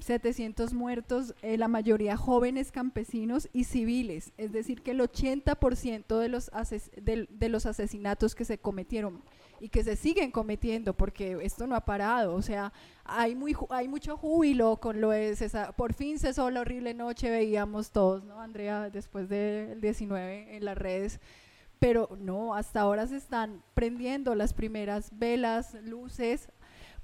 [0.00, 6.28] 700 eh, muertos, la mayoría jóvenes campesinos y civiles, es decir, que el 80% de
[6.28, 6.50] los,
[7.00, 9.22] de los asesinatos que se cometieron
[9.60, 12.34] y que se siguen cometiendo porque esto no ha parado.
[12.34, 12.72] O sea,
[13.04, 15.74] hay, muy, hay mucho júbilo con lo de César.
[15.76, 18.90] Por fin cesó la horrible noche, veíamos todos, ¿no, Andrea?
[18.90, 21.20] Después del 19 en las redes.
[21.78, 26.48] Pero no, hasta ahora se están prendiendo las primeras velas, luces,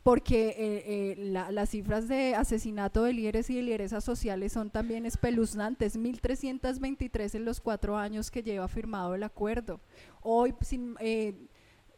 [0.03, 5.07] porque eh, eh, las cifras de asesinato de líderes y de lideresas sociales son también
[5.07, 9.81] espeluznantes, 1.323 en los cuatro años que lleva firmado el acuerdo.
[10.23, 11.35] Hoy, sin, eh,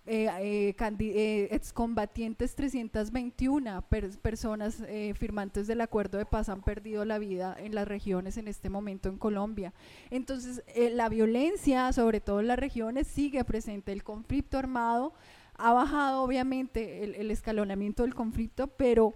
[0.07, 3.83] eh, eh, eh, excombatientes 321
[4.21, 8.47] personas eh, firmantes del acuerdo de paz han perdido la vida en las regiones en
[8.47, 9.73] este momento en Colombia.
[10.11, 13.93] Entonces, la violencia, sobre todo en las regiones, sigue presente.
[13.93, 15.15] El conflicto armado
[15.57, 19.15] ha bajado, obviamente, el, escalonamiento del conflicto, pero...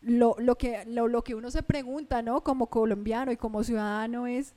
[0.00, 2.44] Lo, lo, que, lo, lo, que uno se pregunta, ¿no?
[2.44, 4.54] Como colombiano y como ciudadano es,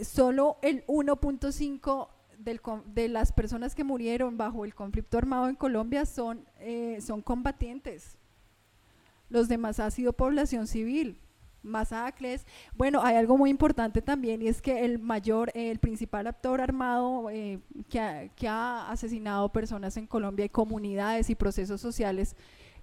[0.00, 2.08] solo el 1.5
[2.38, 8.18] de las personas que murieron bajo el conflicto armado en Colombia son, eh, son combatientes.
[9.28, 11.20] Los demás ha sido población civil.
[11.62, 12.46] masacres.
[12.76, 17.30] Bueno, hay algo muy importante también y es que el mayor, el principal actor armado
[17.30, 17.58] eh,
[17.88, 22.36] que, que ha asesinado personas en Colombia y comunidades y procesos sociales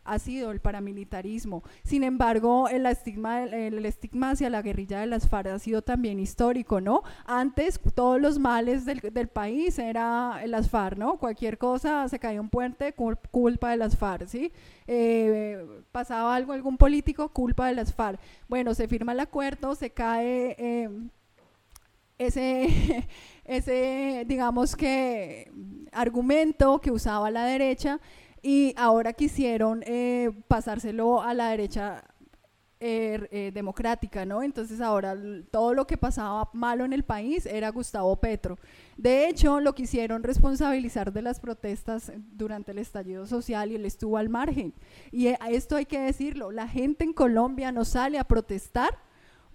[0.04, 1.64] ha sido el paramilitarismo.
[1.84, 6.20] Sin embargo, el estigma, el, estigma hacia la guerrilla de las FARC ha sido también
[6.20, 7.04] histórico, ¿no?
[7.26, 11.18] Antes todos los males del, país era las FARC, ¿no?
[11.18, 14.52] Cualquier cosa, se caía un puente, culpa de las FARC, ¿sí?
[14.88, 18.20] Eh, pasaba algo, algún político, culpa de las FARC.
[18.48, 20.56] Bueno, se firma el acuerdo, se cae...
[20.58, 20.90] Eh,
[22.18, 23.08] ese,
[23.46, 25.52] ese, digamos que,
[25.92, 28.00] argumento que usaba la derecha
[28.42, 32.04] y ahora quisieron eh, pasárselo a la derecha
[32.82, 34.42] er, eh, democrática, ¿no?
[34.42, 35.16] Entonces ahora
[35.52, 38.58] todo lo que pasaba malo en el país era Gustavo Petro.
[38.98, 44.18] De hecho, lo quisieron responsabilizar de las protestas durante el estallido social y él estuvo
[44.18, 44.74] al margen.
[45.12, 48.98] Y eh, esto hay que decirlo, la gente en Colombia no sale a protestar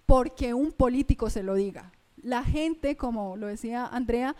[0.05, 1.91] porque un político se lo diga.
[2.23, 4.35] La gente, como lo decía Andrea,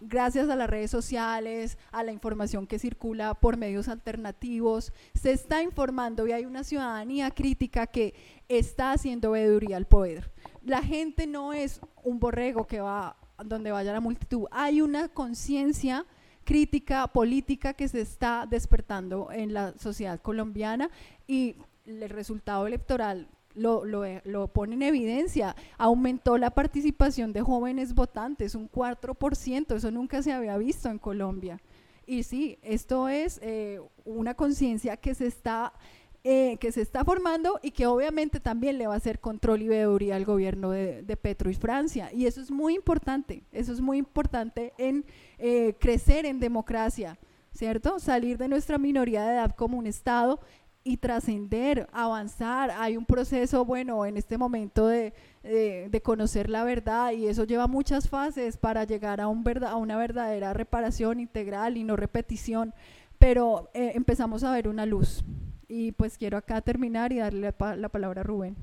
[0.00, 5.62] gracias a las redes sociales, a la información que circula por medios alternativos, se está
[5.62, 8.14] informando y hay una ciudadanía crítica que
[8.48, 10.30] está haciendo veeduría al poder.
[10.62, 16.06] La gente no es un borrego que va donde vaya la multitud, hay una conciencia
[16.44, 20.90] crítica política que se está despertando en la sociedad colombiana
[21.26, 25.54] y el resultado electoral lo, eh, lo, pone en evidencia.
[25.78, 31.60] Aumentó la participación de jóvenes votantes, un 4%, eso nunca se había visto en Colombia.
[32.06, 35.72] Y sí, esto es eh, una conciencia que se está...
[36.26, 39.68] Eh, que se está formando y que obviamente también le va a hacer control y
[39.68, 42.10] veeduría al gobierno de, de Petro y Francia.
[42.14, 45.04] Y eso es muy importante, eso es muy importante en
[45.78, 47.18] crecer en democracia,
[47.52, 47.98] ¿cierto?
[47.98, 50.40] Salir de nuestra minoría de edad como un Estado
[50.84, 52.70] y trascender, avanzar.
[52.70, 57.66] Hay un proceso, bueno, en este momento de, de, conocer la verdad y eso lleva
[57.66, 62.74] muchas fases para llegar a, un verdad, a una verdadera reparación integral y no repetición,
[63.18, 65.24] pero eh, empezamos a ver una luz.
[65.68, 68.56] Y pues quiero acá terminar y darle la palabra a Rubén.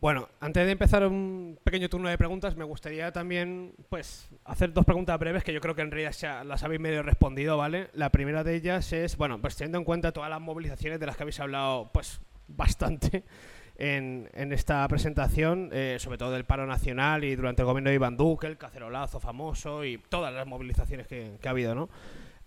[0.00, 4.84] Bueno, antes de empezar un pequeño turno de preguntas, me gustaría también pues hacer dos
[4.84, 7.88] preguntas breves que yo creo que en realidad ya las habéis medio respondido, ¿vale?
[7.94, 11.16] La primera de ellas es, bueno, pues teniendo en cuenta todas las movilizaciones de las
[11.16, 13.24] que habéis hablado pues bastante
[13.76, 18.16] en, esta presentación, eh, sobre todo del paro nacional y durante el gobierno de Iván
[18.16, 21.88] Duque, el cacerolazo famoso y todas las movilizaciones que, ha habido, ¿no?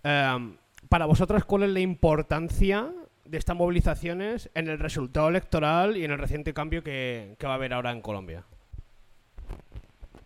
[0.03, 0.55] Em,
[0.87, 2.93] para vosotros, ¿cuál es la importancia
[3.31, 7.53] de estas movilizaciones en el resultado electoral y en el reciente cambio que, va a
[7.53, 8.43] haber ahora en Colombia?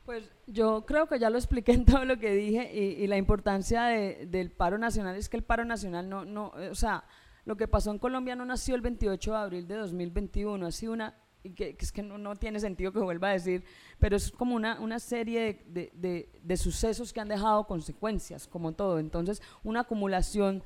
[0.05, 3.83] Pues yo creo que ya lo expliqué en todo lo que dije y, la importancia
[3.83, 7.03] del paro nacional es que el paro nacional no, no, o sea,
[7.45, 10.93] lo que pasó en Colombia no nació el 28 de abril de 2021, ha sido
[10.93, 13.63] una, y que, es que no, tiene sentido que vuelva a decir,
[13.99, 18.71] pero es como una, una serie de, de, de sucesos que han dejado consecuencias, como
[18.71, 18.97] todo.
[18.97, 20.63] Entonces, una acumulación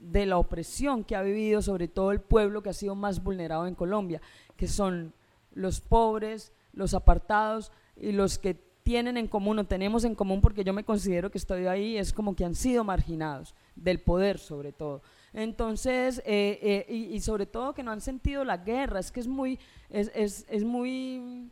[0.00, 3.66] de la opresión que ha vivido sobre todo el pueblo que ha sido más vulnerado
[3.66, 4.20] en Colombia,
[4.56, 5.12] que son
[5.52, 10.64] los pobres, los apartados y los que tienen en común o tenemos en común, porque
[10.64, 14.72] yo me considero que estoy ahí, es como que han sido marginados del poder sobre
[14.72, 15.02] todo.
[15.32, 19.28] Entonces, eh, eh, y, sobre todo que no han sentido la guerra, es que es
[19.28, 21.50] muy, es, es, es muy,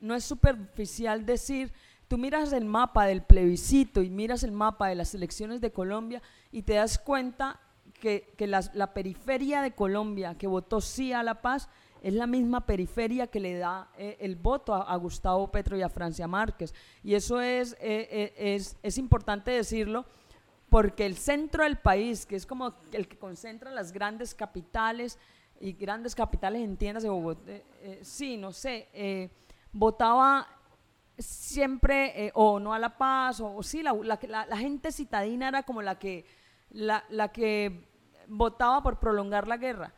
[0.00, 1.72] no es superficial decir
[2.12, 6.20] Tú miras el mapa del plebiscito y miras el mapa de las elecciones de Colombia
[6.50, 7.58] y te das cuenta
[7.94, 11.70] que, la, periferia de Colombia que votó sí a la paz
[12.02, 15.88] es la misma periferia que le da eh, el voto a, Gustavo Petro y a
[15.88, 16.74] Francia Márquez.
[17.02, 20.04] Y eso es, eh, eh, es, es importante decirlo
[20.68, 25.18] porque el centro del país, que es como el que concentra las grandes capitales,
[25.58, 27.52] y grandes capitales en tiendas de Bogotá,
[28.02, 29.30] sí, no sé,
[29.72, 30.46] votaba
[31.22, 35.82] siempre eh, o no a la paz, o, sí, la, la, gente citadina era como
[35.82, 36.24] la que,
[36.70, 37.02] la,
[37.32, 37.88] que
[38.28, 39.94] votaba por prolongar la guerra.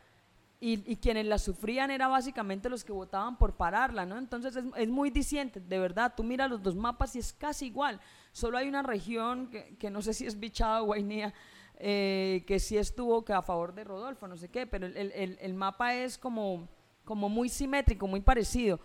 [0.60, 4.16] Y, y, quienes la sufrían eran básicamente los que votaban por pararla, ¿no?
[4.16, 7.66] Entonces es, es, muy diciente, de verdad, tú miras los dos mapas y es casi
[7.66, 8.00] igual.
[8.32, 11.34] Solo hay una región que, que no sé si es Bichada o Guainía,
[11.76, 15.38] eh, que sí estuvo que a favor de Rodolfo, no sé qué, pero el, el,
[15.38, 16.68] el mapa es como,
[17.04, 18.80] como muy simétrico, muy parecido.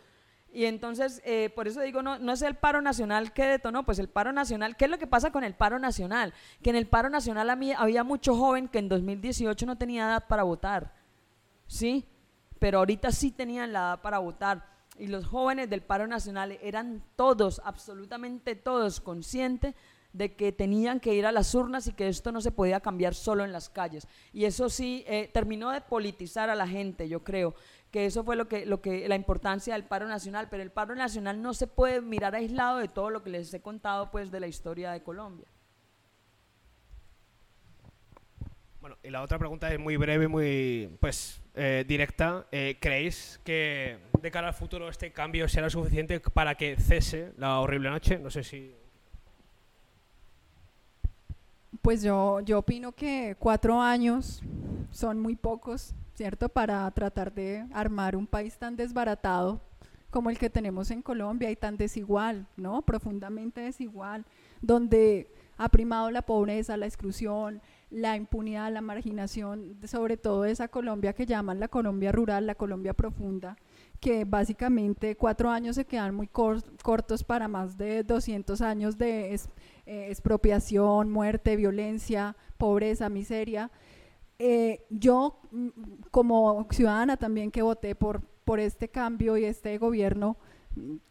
[0.51, 3.99] Y entonces, eh, por eso digo, no, no es el paro nacional que detonó, pues
[3.99, 6.33] el paro nacional, ¿qué es lo que pasa con el paro nacional?
[6.63, 10.05] Que en el paro nacional a mí había mucho joven que en 2018 no tenía
[10.05, 10.93] edad para votar,
[11.67, 12.05] ¿sí?
[12.57, 14.65] Pero ahorita sí tenían la edad para votar.
[14.97, 19.75] Y los jóvenes del paro nacional eran todos, absolutamente todos, conscientes
[20.13, 23.13] de que tenían que ir a las urnas y que esto no se podía cambiar
[23.13, 24.07] solo en las calles.
[24.33, 27.53] Y eso sí, eh, terminó de politizar a la gente, yo creo
[27.91, 30.95] que eso fue lo que, lo que, la importancia del paro nacional, pero el paro
[30.95, 34.39] nacional no se puede mirar aislado de todo lo que les he contado pues de
[34.39, 35.47] la historia de Colombia.
[38.81, 42.45] Bueno, y la otra pregunta es muy breve, muy pues eh, directa.
[42.51, 47.59] Eh, ¿Creéis que de cara al futuro este cambio será suficiente para que cese la
[47.59, 48.17] horrible noche?
[48.19, 48.73] No sé si
[51.81, 54.41] Pues yo, yo opino que cuatro años
[54.91, 56.49] son muy pocos, ¿cierto?
[56.49, 59.61] Para tratar de armar un país tan desbaratado
[60.09, 62.81] como el que tenemos en Colombia y tan desigual, ¿no?
[62.81, 64.25] Profundamente desigual,
[64.59, 71.13] donde ha primado la pobreza, la exclusión, la impunidad, la marginación, sobre todo esa Colombia
[71.13, 73.55] que llaman la Colombia rural, la Colombia profunda,
[74.01, 79.39] que básicamente cuatro años se quedan muy cortos para más de 200 años de eh,
[80.09, 83.71] expropiación, muerte, violencia, pobreza, miseria.
[84.39, 85.69] Eh, yo, mm,
[86.11, 90.37] como ciudadana también que voté por, por este cambio y este gobierno,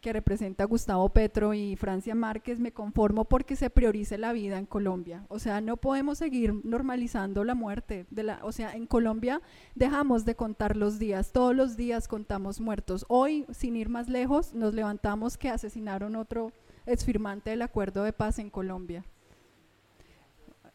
[0.00, 4.66] que representa Gustavo Petro y Francia Márquez, me conformo porque se priorice la vida en
[4.66, 5.26] Colombia.
[5.28, 8.06] O sea, no podemos seguir normalizando la muerte.
[8.42, 9.40] O sea, en Colombia
[9.74, 13.04] dejamos de contar los días, todos los días contamos muertos.
[13.08, 16.52] Hoy, sin ir más lejos, nos levantamos que asesinaron otro
[16.86, 19.04] exfirmante del acuerdo de paz en Colombia.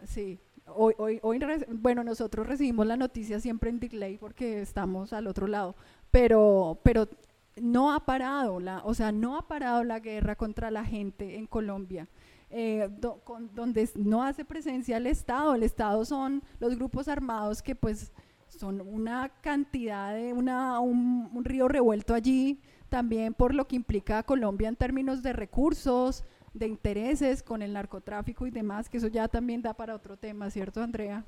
[0.05, 0.39] Sí,
[0.75, 5.47] hoy, hoy, hoy, bueno, nosotros recibimos la noticia siempre en delay porque estamos al otro
[5.47, 5.75] lado,
[6.11, 7.07] pero, pero
[7.55, 11.47] no ha parado, la, o sea, no ha parado la guerra contra la gente en
[11.47, 12.07] Colombia.
[12.55, 12.87] Eh,
[13.55, 18.13] donde no hace presencia el Estado, el Estado son los grupos armados que pues
[18.47, 22.59] son una cantidad de una, un, un río revuelto allí,
[22.89, 26.23] también por lo que implica a Colombia en términos de recursos,
[26.53, 30.49] de intereses con el narcotráfico y demás, que eso ya también da para otro tema,
[30.49, 31.23] ¿cierto, Andrea?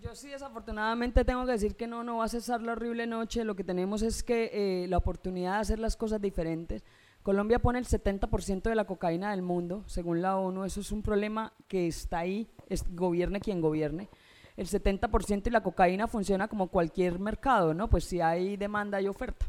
[0.00, 3.44] Yo sí, desafortunadamente tengo que decir que no, no va a cesar la horrible noche.
[3.44, 6.82] Lo que tenemos es que eh, la oportunidad de hacer las cosas diferentes.
[7.22, 10.64] Colombia pone el 70% de la cocaína del mundo, según la ONU.
[10.64, 14.08] Eso es un problema que está ahí, es, gobierne quien gobierne.
[14.56, 17.88] El 70% y la cocaína funciona como cualquier mercado, ¿no?
[17.88, 19.46] Pues si hay demanda hay oferta.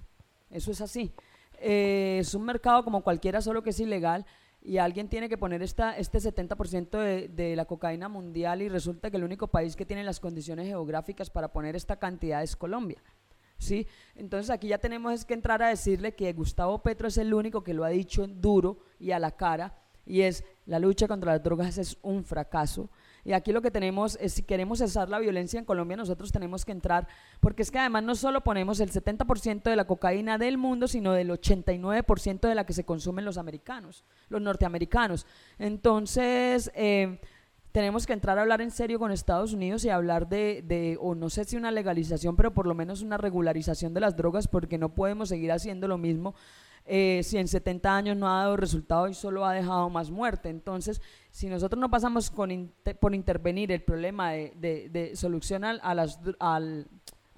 [0.51, 1.11] Eso es así.
[1.65, 4.25] Eh, es un mercado como cualquiera, solo que es ilegal
[4.61, 9.09] y alguien tiene que poner esta, este 70% de, de, la cocaína mundial y resulta
[9.09, 13.01] que el único país que tiene las condiciones geográficas para poner esta cantidad es Colombia.
[13.57, 13.87] ¿sí?
[14.15, 17.73] Entonces aquí ya tenemos que entrar a decirle que Gustavo Petro es el único que
[17.73, 19.73] lo ha dicho duro y a la cara
[20.05, 22.89] y es la lucha contra las drogas es un fracaso
[23.25, 26.65] y aquí lo que tenemos es, si queremos cesar la violencia en Colombia, nosotros tenemos
[26.65, 27.07] que entrar,
[27.39, 31.13] porque es que además no solo ponemos el 70% de la cocaína del mundo, sino
[31.13, 35.25] del 89% de la que se consumen los americanos, los norteamericanos.
[35.57, 37.19] Entonces, eh,
[37.71, 41.15] tenemos que entrar a hablar en serio con Estados Unidos y hablar de, de, o
[41.15, 44.77] no sé si una legalización, pero por lo menos una regularización de las drogas, porque
[44.77, 46.35] no podemos seguir haciendo lo mismo
[46.85, 50.49] eh, si en 70 años no ha dado resultado y solo ha dejado más muerte.
[50.49, 56.87] Entonces, si nosotros no pasamos con por intervenir el problema de, de, solución al, al,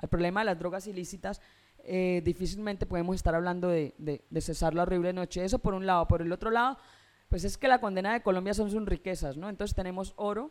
[0.09, 1.41] problema de las drogas ilícitas,
[1.83, 3.93] eh, difícilmente podemos estar hablando de,
[4.39, 5.45] cesar la horrible noche.
[5.45, 6.07] Eso por un lado.
[6.07, 6.77] Por el otro lado,
[7.29, 9.49] pues es que la condena de Colombia son sus riquezas, ¿no?
[9.49, 10.49] Entonces tenemos oro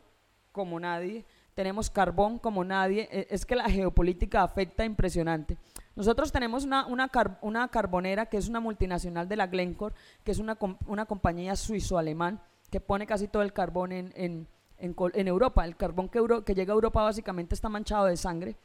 [0.53, 1.25] como nadie,
[1.55, 3.09] tenemos carbón como nadie.
[3.11, 5.57] E, es que la geopolítica afecta impresionante.
[5.97, 9.95] Nosotros tenemos una, una, una carbonera que es una multinacional de la Glencore,
[10.25, 12.41] que es una, una compañía suizo-alemán
[12.71, 14.49] que pone casi todo el carbón en, en,
[14.79, 15.65] en, Europa.
[15.65, 18.57] El carbón que, que llega a Europa básicamente está manchado de sangre.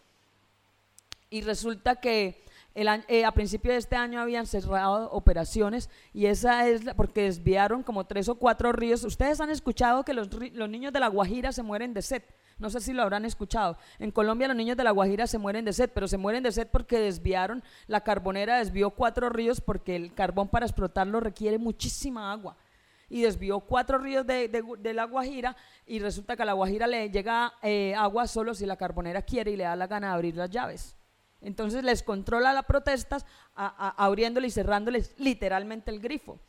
[1.29, 6.67] Y resulta que el eh, a principio de este año habían cerrado operaciones y esa
[6.67, 9.03] es la, porque desviaron como tres o cuatro ríos.
[9.03, 12.23] Ustedes han escuchado que los, los niños de la Guajira se mueren de sed.
[12.59, 13.77] No sé si lo habrán escuchado.
[13.99, 16.51] En Colombia los niños de La Guajira se mueren de sed, pero se mueren de
[16.51, 22.31] sed porque desviaron, la carbonera desvió cuatro ríos porque el carbón para explotarlo requiere muchísima
[22.31, 22.57] agua.
[23.07, 25.55] Y desvió cuatro ríos de, La Guajira
[25.87, 29.51] y resulta que a La Guajira le llega eh, agua solo si la carbonera quiere
[29.51, 30.95] y le da la gana de abrir las llaves.
[31.41, 36.39] Entonces les controla las protestas abriéndole y cerrándoles literalmente el grifo.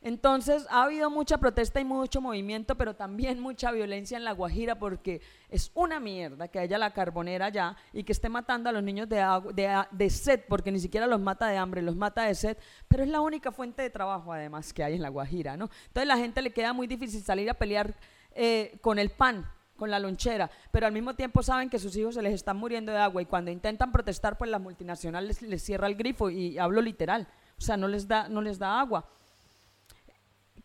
[0.00, 4.78] Entonces ha habido mucha protesta y mucho movimiento, pero también mucha violencia en La Guajira
[4.78, 8.82] porque es una mierda que haya la carbonera allá y que esté matando a los
[8.82, 9.16] niños de,
[9.54, 13.02] de, de, sed, porque ni siquiera los mata de hambre, los mata de sed, pero
[13.02, 15.68] es la única fuente de trabajo además que hay en La Guajira, ¿no?
[15.88, 17.96] Entonces la gente le queda muy difícil salir a pelear
[18.32, 22.14] eh, con el pan, con la lonchera, pero al mismo tiempo saben que sus hijos
[22.14, 25.62] se les están muriendo de agua y cuando intentan protestar, pues la multinacional les, les
[25.62, 27.26] cierra el grifo y hablo literal,
[27.56, 29.08] o sea, no les da, no les da agua.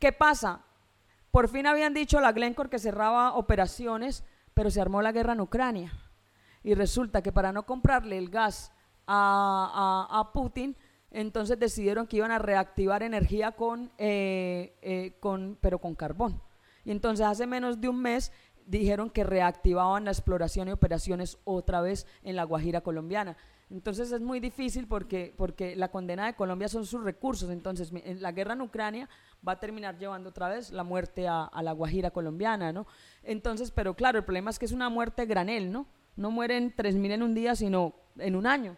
[0.03, 0.59] ¿Qué pasa?
[1.31, 5.39] Por fin habían dicho la Glencore que cerraba operaciones, pero se armó la guerra en
[5.39, 5.93] Ucrania.
[6.61, 8.73] Y resulta que para no comprarle el gas
[9.07, 10.75] a, Putin,
[11.09, 16.41] entonces decidieron que iban a reactivar energía con, eh, eh, con, pero con carbón.
[16.84, 18.34] Y entonces hace menos de un mes
[18.65, 23.38] dijeron que reactivaban la exploración y operaciones otra vez en la Guajira colombiana.
[23.69, 27.49] Entonces es muy difícil porque, porque la condena de Colombia son sus recursos.
[27.49, 27.91] Entonces
[28.22, 29.10] la guerra en Ucrania
[29.48, 32.85] va a terminar llevando otra vez la muerte a, la Guajira colombiana, ¿no?
[33.23, 35.88] Entonces, pero claro, el problema es que es una muerte granel, ¿no?
[36.15, 38.77] No mueren 3.000 en un día, sino en un año.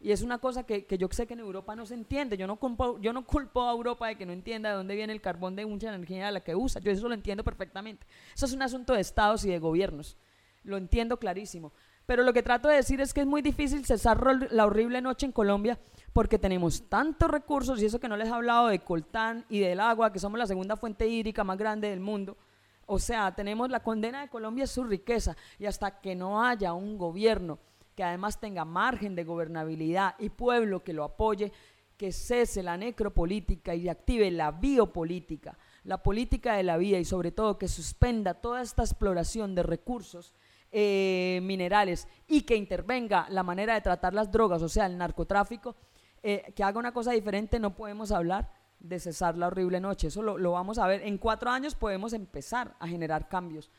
[0.00, 2.36] Y es una cosa que, que, yo sé que en Europa no se entiende.
[2.36, 5.12] Yo no, culpo, yo no culpo a Europa de que no entienda de dónde viene
[5.12, 6.80] el carbón de mucha energía a la que usa.
[6.80, 8.06] Yo eso lo entiendo perfectamente.
[8.34, 10.18] Eso es un asunto de estados y de gobiernos.
[10.64, 11.72] Lo entiendo clarísimo.
[12.06, 15.26] Pero lo que trato de decir es que es muy difícil cesar la horrible noche
[15.26, 15.78] en Colombia
[16.12, 19.80] porque tenemos tantos recursos, y eso que no les he hablado de coltán y del
[19.80, 22.38] agua, que somos la segunda fuente hídrica más grande del mundo.
[22.86, 26.96] O sea, tenemos la condena de Colombia su riqueza y hasta que no haya un
[26.96, 27.58] gobierno
[27.96, 31.50] que además tenga margen de gobernabilidad y pueblo que lo apoye,
[31.96, 37.32] que cese la necropolítica y active la biopolítica, la política de la vida y sobre
[37.32, 40.34] todo que suspenda toda esta exploración de recursos
[40.78, 45.74] eh, minerales y que intervenga la manera de tratar las drogas, o sea, el narcotráfico,
[46.22, 50.08] eh, que haga una cosa diferente, no podemos hablar de cesar la horrible noche.
[50.08, 51.00] Eso lo, lo, vamos a ver.
[51.00, 53.70] En cuatro años podemos empezar a generar cambios,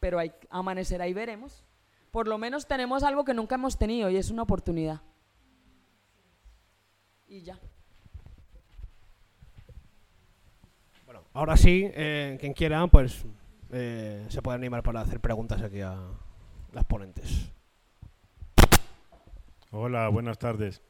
[0.00, 1.64] pero hay, amanecerá y veremos
[2.10, 5.02] por lo menos tenemos algo que nunca hemos tenido y es una oportunidad.
[7.28, 7.60] Y ya.
[11.06, 13.24] Bueno, ahora sí, eh, quien quiera, pues
[13.70, 15.96] se puede animar para hacer preguntas aquí a
[16.72, 17.50] las ponentes.
[19.70, 20.82] Hola, buenas tardes.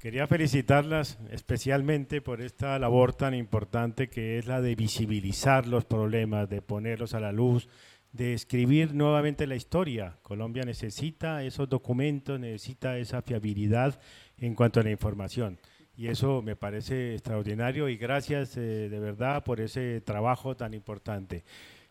[0.00, 6.48] Quería felicitarlas especialmente por esta labor tan importante que es la de visibilizar los problemas,
[6.48, 7.68] de ponerlos a la luz,
[8.12, 10.18] de escribir nuevamente la historia.
[10.22, 14.00] Colombia necesita esos documentos, necesita esa fiabilidad
[14.36, 15.58] en cuanto a la información.
[15.96, 21.44] Y eso me parece extraordinario y gracias eh, de verdad por ese trabajo tan importante.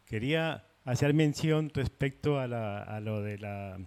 [0.06, 2.48] Quería hacer mención respecto a,
[3.00, 3.80] lo de la,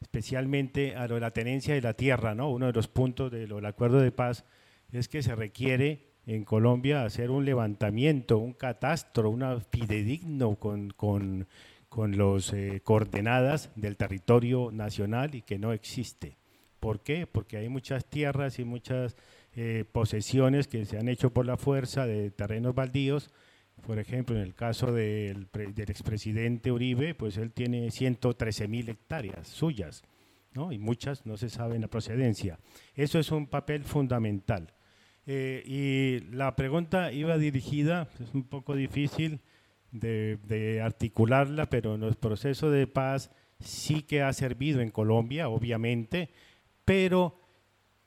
[0.00, 2.50] especialmente a lo de la tenencia de la tierra, ¿no?
[2.50, 4.44] Uno de los puntos del acuerdo de paz
[4.92, 11.46] es que se requiere en Colombia hacer un levantamiento, un catastro, una fidedigno con, con
[11.90, 16.38] con las eh, coordenadas del territorio nacional y que no existe.
[16.78, 17.26] ¿Por qué?
[17.26, 19.16] Porque hay muchas tierras y muchas
[19.54, 23.30] eh, posesiones que se han hecho por la fuerza de terrenos baldíos.
[23.80, 29.48] Por ejemplo, en el caso del, del expresidente Uribe, pues él tiene 113 mil hectáreas
[29.48, 30.02] suyas,
[30.54, 30.72] ¿no?
[30.72, 32.58] y muchas no se saben la procedencia.
[32.94, 34.72] Eso es un papel fundamental.
[35.26, 39.40] Eh, y la pregunta iba dirigida, es un poco difícil,
[39.92, 46.30] de, articularla, pero en el proceso de paz sí que ha servido en Colombia, obviamente,
[46.84, 47.40] pero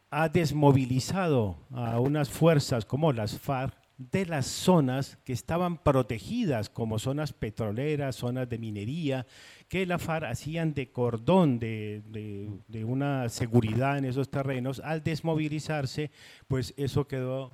[0.10, 7.00] ha desmovilizado a unas fuerzas como las FARC de las zonas que estaban protegidas como
[7.00, 9.28] zonas petroleras, zonas de minería,
[9.68, 12.02] que la FARC hacían de cordón de,
[12.68, 14.80] de, una seguridad en esos terrenos.
[14.80, 16.12] Al desmovilizarse,
[16.48, 17.52] pues eso quedó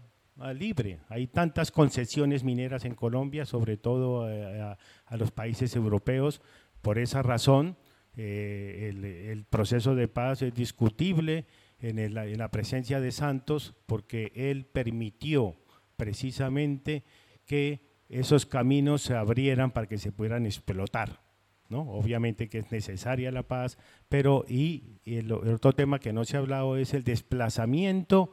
[0.56, 1.00] libre.
[1.10, 6.42] Hay tantas concesiones mineras en Colombia, sobre todo eh, a, los países europeos.
[6.82, 7.78] Por esa razón,
[8.16, 8.94] eh,
[9.32, 11.46] el, proceso de paz es discutible
[11.80, 15.58] en, la presencia de Santos porque él permitió
[16.00, 17.04] precisamente
[17.46, 21.22] que esos caminos se abrieran para que se pudieran explotar.
[21.68, 21.82] ¿no?
[21.82, 23.78] Obviamente que es necesaria la paz,
[24.08, 28.32] pero y, el, otro tema que no se ha hablado es el desplazamiento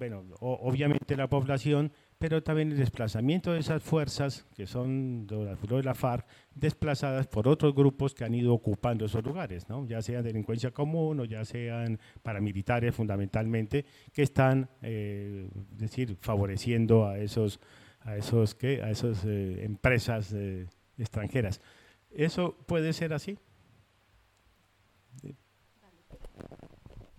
[0.00, 5.94] bueno, obviamente la población, pero también el desplazamiento de esas fuerzas que son de la,
[5.94, 9.86] FARC desplazadas por otros grupos que han ido ocupando esos lugares, ¿no?
[9.86, 17.16] ya sean delincuencia común o ya sean paramilitares fundamentalmente, que están, eh, decir, favoreciendo a
[17.16, 17.58] esos,
[18.00, 18.82] a esos, ¿qué?
[18.82, 20.66] a esas eh, empresas eh,
[20.98, 21.62] extranjeras.
[22.10, 23.38] ¿Eso puede ser así?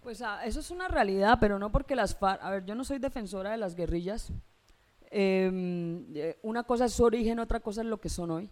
[0.03, 2.83] Pues ah, eso es una realidad, pero no porque las FARC, a ver, yo no
[2.83, 4.31] soy defensora de las guerrillas.
[5.11, 8.49] Em, eh, una cosa es su origen, otra cosa es lo que son hoy.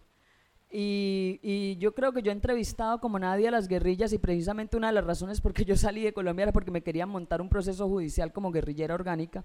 [0.71, 4.77] Y, y, yo creo que yo he entrevistado como nadie a las guerrillas y precisamente
[4.77, 7.41] una de las razones por qué yo salí de Colombia era porque me querían montar
[7.41, 9.43] un proceso judicial como guerrillera orgánica.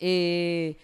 [0.00, 0.78] Eh,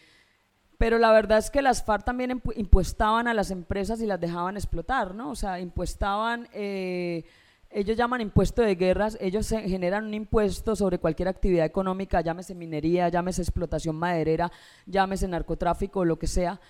[0.79, 4.57] pero la verdad es que las FARC también impuestaban a las empresas y las dejaban
[4.57, 5.31] explotar, ¿no?
[5.31, 6.49] O sea, impuestaban...
[6.53, 7.25] Eh,
[7.71, 13.09] ellos llaman impuesto de guerras, ellos generan un impuesto sobre cualquier actividad económica, llámese minería,
[13.09, 14.51] llámese explotación maderera,
[14.87, 16.61] llámese narcotráfico, lo que sea,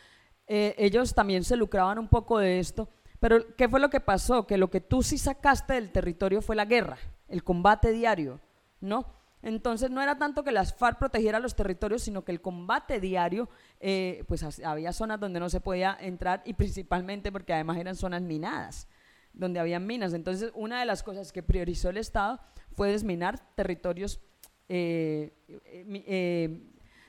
[0.46, 2.88] eh, ellos también se lucraban un poco de esto.
[3.20, 4.46] Pero ¿qué fue lo que pasó?
[4.46, 6.98] Que lo que tú sí sacaste del territorio fue la guerra,
[7.28, 8.40] el combate diario,
[8.80, 9.06] ¿no?
[9.42, 13.48] Entonces no era tanto que las FARC protegieran los territorios, sino que el combate diario,
[13.80, 18.22] eh, pues había zonas donde no se podía entrar y principalmente porque además eran zonas
[18.22, 18.88] minadas,
[19.36, 20.12] donde había minas.
[20.12, 22.40] Entonces una de las cosas que priorizó el Estado
[22.72, 24.20] fue desminar territorios,
[24.68, 25.32] eh,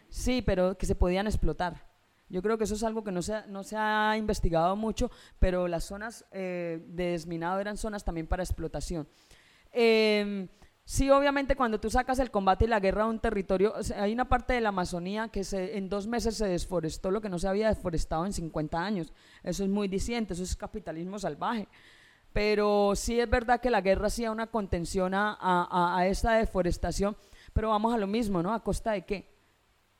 [0.09, 1.87] sí, pero que se podían explotar.
[2.29, 5.09] Yo creo que eso es algo que no se, no se ha investigado mucho,
[5.39, 9.07] pero las zonas eh, de desminado eran zonas también para explotación.
[9.71, 10.49] Em,
[10.83, 14.27] sí, obviamente cuando tú sacas el combate y la guerra de un territorio, hay una
[14.27, 17.47] parte de la Amazonía que se, en dos meses se desforestó lo que no se
[17.47, 19.13] había deforestado en 50 años.
[19.43, 21.69] Eso es muy diciente, eso es capitalismo salvaje.
[22.33, 27.17] Pero sí es verdad que la guerra hacía una contención a, a, esta deforestación,
[27.53, 28.53] pero vamos a lo mismo, ¿no?
[28.53, 29.37] ¿A costa de qué?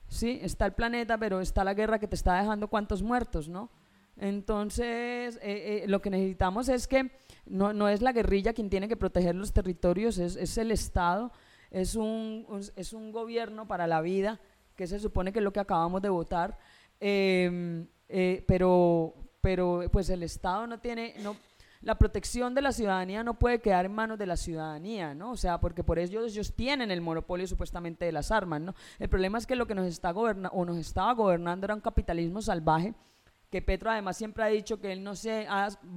[0.07, 0.39] ¿sí?
[0.41, 3.69] Está el planeta, pero está la guerra que te está dejando cuántos muertos, ¿no?
[4.17, 7.11] Entonces, eh, eh, lo que necesitamos es que
[7.45, 11.31] no, no, es la guerrilla quien tiene que proteger los territorios, es, es el Estado,
[11.69, 12.45] es un,
[12.75, 14.39] es un gobierno para la vida,
[14.75, 16.57] que se supone que es lo que acabamos de votar,
[16.99, 21.13] em, eh, pero, pero pues el Estado no tiene,
[21.81, 25.31] la protección de la ciudadanía no puede quedar en manos de la ciudadanía, ¿no?
[25.31, 28.75] O sea, porque por ellos ellos tienen el monopolio supuestamente de las armas, ¿no?
[28.99, 31.81] El problema es que lo que nos está gobernando o nos estaba gobernando era un
[31.81, 32.93] capitalismo salvaje
[33.49, 35.47] que Petro además siempre ha dicho que él no se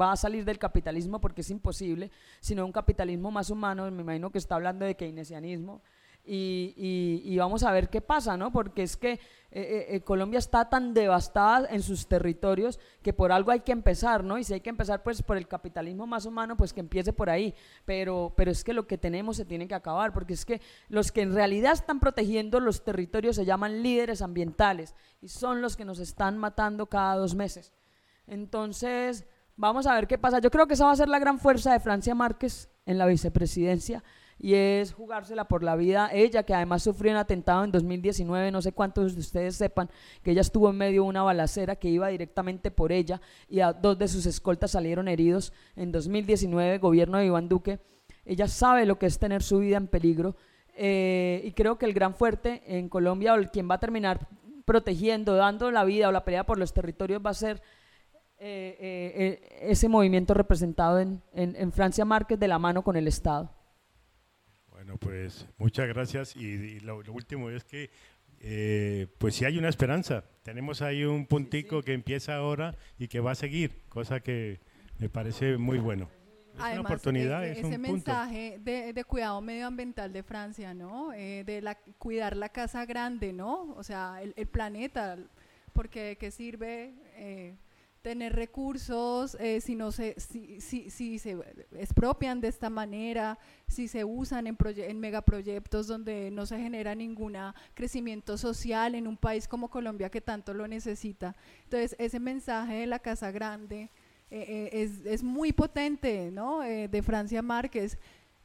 [0.01, 4.31] va a salir del capitalismo porque es imposible, sino un capitalismo más humano, me imagino
[4.31, 5.83] que está hablando de keynesianismo,
[6.25, 8.53] y, vamos a ver qué pasa, ¿no?
[8.53, 9.19] Porque es que eh,
[9.53, 14.23] eh, eh, Colombia está tan devastada en sus territorios que por algo hay que empezar,
[14.23, 14.39] ¿no?
[14.39, 17.31] Y si hay que empezar pues por el capitalismo más humano, pues que empiece por
[17.31, 17.55] ahí.
[17.85, 21.11] Pero, pero es que lo que tenemos se tiene que acabar, porque es que los
[21.11, 25.85] que en realidad están protegiendo los territorios se llaman líderes ambientales y son los que
[25.85, 27.73] nos están matando cada dos meses.
[28.27, 29.27] Entonces,
[29.57, 30.39] vamos a ver qué pasa.
[30.39, 33.07] Yo creo que esa va a ser la gran fuerza de Francia Márquez en la
[33.07, 34.05] vicepresidencia
[34.43, 36.09] y es jugársela por la vida.
[36.13, 39.91] Ella, que además sufrió un atentado en 2019, no sé cuántos de ustedes sepan,
[40.23, 43.75] que ella estuvo en medio de una balacera que iba directamente por ella y a
[43.75, 47.81] dos de sus escoltas salieron heridos en 2019, gobierno de Iván Duque.
[48.25, 50.37] Ella sabe lo que es tener su vida en peligro
[50.75, 54.27] eh, y creo que el gran fuerte en Colombia o el quien va a terminar
[54.65, 57.61] protegiendo, dando la vida o la pelea por los territorios va a ser
[58.39, 63.51] eh, eh, ese movimiento representado en, en Francia Márquez de la mano con el Estado.
[64.91, 67.93] Bueno, pues muchas gracias y, lo, último es que
[68.41, 70.25] eh, pues sí hay una esperanza.
[70.43, 74.59] Tenemos ahí un puntico que empieza ahora y que va a seguir, cosa que
[74.99, 76.09] me parece muy bueno.
[76.57, 81.13] Es una oportunidad, e, ese mensaje de, cuidado medioambiental de Francia, ¿no?
[81.13, 83.73] Eh, de la, cuidar la casa grande, ¿no?
[83.77, 85.19] O sea, el, planeta,
[85.73, 87.55] porque de qué sirve eh,
[88.03, 91.37] tener recursos, eh, si, no se, si, si, si, se
[91.79, 97.37] expropian de esta manera, si se usan en, en megaproyectos donde no se genera ningún
[97.75, 101.37] crecimiento social en un país como Colombia que tanto lo necesita.
[101.65, 103.91] Entonces, ese mensaje de la Casa Grande
[104.31, 106.61] eh, eh, es, es, muy potente, ¿no?
[106.61, 107.99] de Francia Márquez.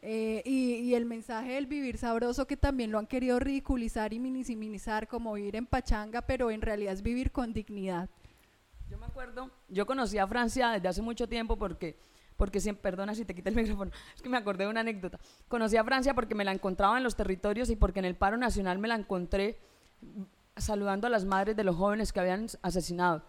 [0.04, 5.08] y, y, el mensaje del vivir sabroso que también lo han querido ridiculizar y minimizar
[5.08, 8.10] como vivir en pachanga, pero en realidad es vivir con dignidad.
[8.90, 11.98] Yo me acuerdo, yo conocí a Francia desde hace mucho tiempo porque,
[12.38, 15.20] porque siempre, perdona si te quita el micrófono, es que me acordé de una anécdota.
[15.48, 18.38] Conocí a Francia porque me la encontraba en los territorios y porque en el paro
[18.38, 19.60] nacional me la encontré
[20.56, 23.24] saludando a las madres de los jóvenes que habían asesinado.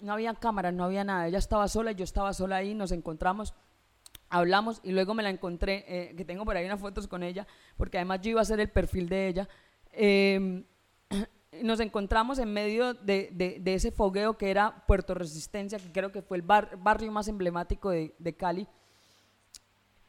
[0.00, 1.26] No había cámaras, no había nada.
[1.26, 3.54] Ella estaba sola, yo estaba sola ahí, nos encontramos,
[4.30, 7.46] hablamos y luego me la encontré, eh, que tengo por ahí unas fotos con ella,
[7.76, 9.48] porque además yo iba a hacer el perfil de ella.
[9.92, 10.64] Eh,
[11.62, 16.22] nos encontramos en medio de, de, ese fogueo que era Puerto Resistencia, que creo que
[16.22, 18.66] fue el barrio más emblemático de, de, Cali.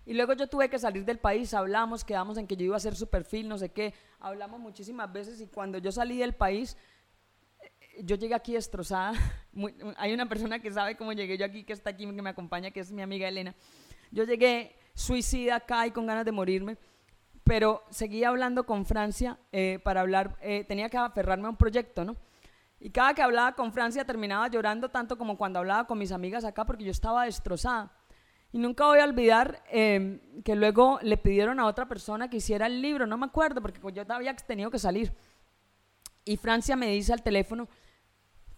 [0.06, 2.78] Y luego yo tuve que salir del país, hablamos, quedamos en que yo iba a
[2.78, 6.78] hacer su perfil, no sé qué, hablamos muchísimas veces y cuando yo salí del país,
[7.62, 9.14] eh, yo llegué aquí destrozada.
[9.98, 12.72] hay una persona que sabe cómo llegué yo aquí, que está aquí, que me acompaña,
[12.72, 13.56] que es mi amiga Elena.
[14.12, 16.78] Yo llegué suicida acá y con ganas de morirme
[17.50, 22.06] pero seguía hablando con Francia eh, para hablar, eh, tenía que aferrarme a un proyecto,
[22.06, 22.16] ¿no?
[22.80, 26.46] Y cada que hablaba con Francia terminaba llorando tanto como cuando hablaba con mis amigas
[26.46, 27.92] acá porque yo estaba destrozada.
[28.52, 32.68] Y nunca voy a olvidar em, que luego le pidieron a otra persona que hiciera
[32.68, 35.12] el libro, no me acuerdo porque yo había tenido que salir.
[36.26, 37.68] Y Francia me dice al teléfono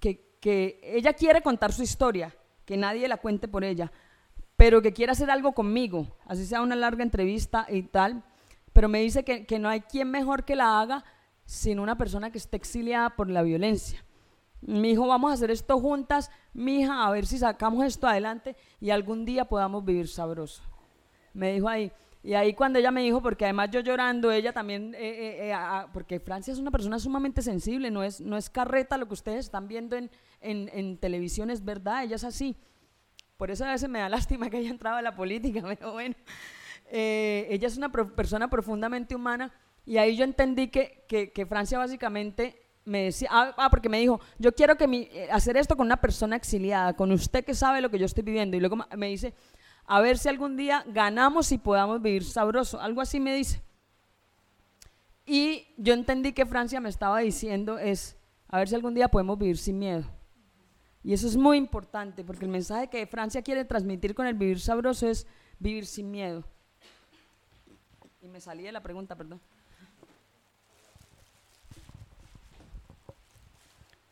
[0.02, 2.36] que, que ella quiere contar su historia,
[2.66, 3.90] que nadie la cuente por ella,
[4.58, 8.26] pero que quiere hacer algo conmigo, así sea una larga entrevista y tal
[8.74, 11.04] pero me dice que, no hay quien mejor que la haga
[11.46, 14.04] sin una persona que esté exiliada por la violencia.
[14.62, 18.56] Mi hijo, vamos a hacer esto juntas, mi hija, a ver si sacamos esto adelante
[18.80, 20.64] y algún día podamos vivir sabroso.
[21.34, 21.92] Me dijo ahí.
[22.24, 25.56] Y ahí cuando ella me dijo, porque además yo llorando, ella también, eh, eh, eh,
[25.92, 29.46] porque Francia es una persona sumamente sensible, no es, no es carreta lo que ustedes
[29.46, 32.56] están viendo en, en, en televisión, es verdad, ella es así.
[33.38, 36.16] Por eso a veces me da lástima que haya entrado a la política, pero bueno,
[36.92, 39.54] ella es una persona profundamente humana
[39.86, 44.00] y ahí yo entendí que, que, que Francia básicamente me decía, ah, ah, porque me
[44.00, 47.82] dijo, yo quiero que mi, hacer esto con una persona exiliada, con usted que sabe
[47.82, 48.58] lo que yo estoy viviendo.
[48.58, 49.34] Y luego me dice,
[49.86, 52.80] a ver si algún día ganamos y podamos vivir sabroso.
[52.80, 53.62] Algo así me dice.
[55.26, 59.38] Y yo entendí que Francia me estaba diciendo es, a ver si algún día podemos
[59.38, 60.04] vivir sin miedo.
[61.04, 64.60] Y eso es muy importante, porque el mensaje que Francia quiere transmitir con el vivir
[64.60, 65.26] sabroso es
[65.58, 66.44] vivir sin miedo.
[68.24, 69.42] Y me salí de la pregunta, perdón.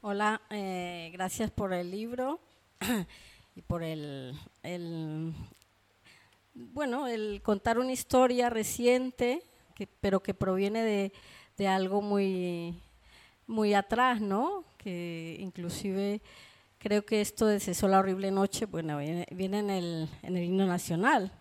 [0.01, 2.39] Hola, eh, gracias por el libro
[3.55, 4.33] y por el,
[6.55, 9.43] bueno, el contar una historia reciente,
[10.01, 11.11] pero que proviene
[11.57, 12.81] de, algo muy,
[13.45, 14.63] muy atrás, ¿no?
[14.79, 16.19] Que inclusive
[16.79, 20.65] creo que esto de Cesó la horrible noche, bueno, viene, en, el, en, el, himno
[20.65, 21.31] nacional.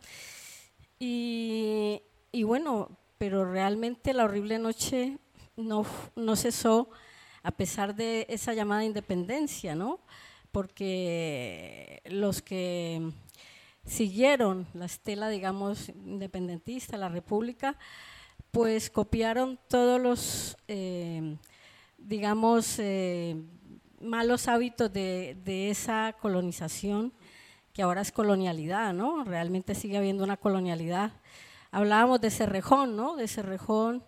[0.98, 2.02] Y,
[2.38, 5.18] y, bueno, pero realmente la horrible noche
[5.56, 5.84] no,
[6.14, 6.88] no cesó
[7.42, 9.98] a pesar de esa llamada independencia, ¿no?
[10.52, 13.10] Porque los que
[13.84, 17.76] siguieron la estela, digamos, independentista, la República,
[18.52, 21.36] pues copiaron todos los, eh,
[21.96, 23.34] digamos, eh,
[24.00, 27.12] malos hábitos de, de, esa colonización,
[27.72, 29.24] que ahora es colonialidad, ¿no?
[29.24, 31.12] Realmente sigue habiendo una colonialidad.
[31.70, 33.16] Hablábamos de Cerrejón, ¿no?
[33.16, 34.02] De Cerrejón,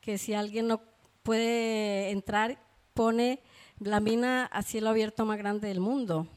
[0.00, 0.80] que si alguien no
[1.22, 2.58] puede entrar,
[2.94, 3.42] pone
[3.80, 6.28] la mina a cielo abierto más grande del mundo.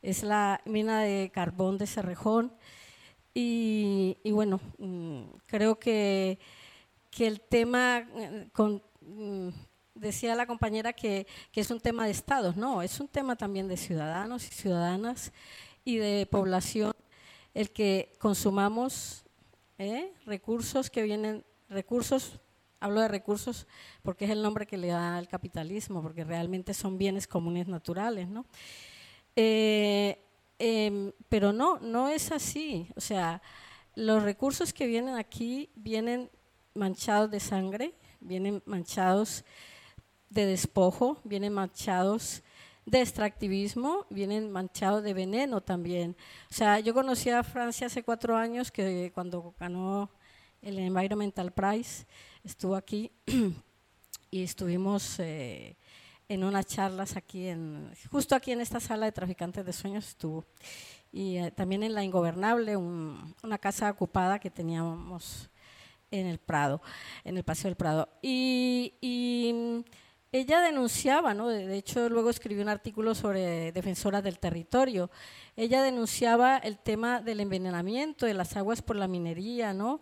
[0.00, 2.52] Es la mina de carbón de Cerrejón.
[3.34, 6.38] Y, bueno, mm, creo que,
[7.10, 9.48] que el tema, eh, con, mm,
[9.94, 13.68] decía la compañera que, que, es un tema de estados, no, es un tema también
[13.68, 15.32] de ciudadanos y ciudadanas
[15.84, 16.92] y de población,
[17.54, 19.21] el que consumamos
[19.82, 20.12] ¿eh?
[20.26, 22.40] recursos que vienen, recursos
[22.82, 23.68] Hablo de recursos
[24.02, 28.26] porque es el nombre que le da al capitalismo, porque realmente son bienes comunes naturales,
[28.26, 28.44] ¿no?
[29.36, 30.18] Eh,
[30.58, 32.88] em, pero no, no es así.
[32.96, 33.40] O sea,
[33.94, 36.28] los recursos que vienen aquí vienen
[36.74, 39.44] manchados de sangre, vienen manchados
[40.28, 42.42] de despojo, vienen manchados
[42.84, 46.16] de extractivismo, vienen manchados de veneno también.
[46.50, 50.10] O sea, yo conocí a Francia hace cuatro años, que cuando ganó
[50.60, 52.06] el Environmental Prize,
[52.44, 53.10] estuvo aquí
[54.30, 55.76] y estuvimos eh,
[56.28, 60.44] en unas charlas aquí, en, justo aquí en esta sala de traficantes de sueños estuvo.
[61.12, 65.50] Y eh, también en La Ingobernable, una casa ocupada que teníamos
[66.10, 66.80] en el Prado,
[67.24, 68.08] en el Paseo del Prado.
[68.22, 69.84] Y, y
[70.32, 71.48] ella denunciaba, ¿no?
[71.48, 75.10] de hecho luego escribió un artículo sobre defensoras del territorio,
[75.56, 80.00] ella denunciaba el tema del envenenamiento de las aguas por la minería, ¿no?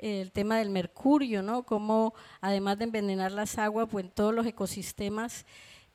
[0.00, 1.62] el tema del mercurio, ¿no?
[1.62, 5.44] Como además de envenenar las aguas, pues en todos los ecosistemas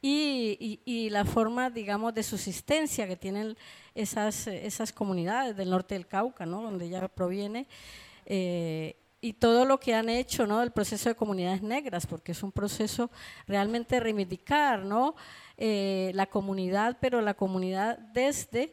[0.02, 3.58] y, la forma, digamos, de subsistencia que tienen
[3.96, 6.62] esas, esas comunidades del norte del Cauca, ¿no?
[6.62, 7.68] Donde ella proviene.
[8.28, 8.96] Eh,
[9.26, 10.62] y todo lo que han hecho, ¿no?
[10.62, 13.10] El proceso de comunidades negras, porque es un proceso
[13.48, 15.16] realmente reivindicar, ¿no?
[15.58, 18.72] Eh, la comunidad, pero la comunidad desde,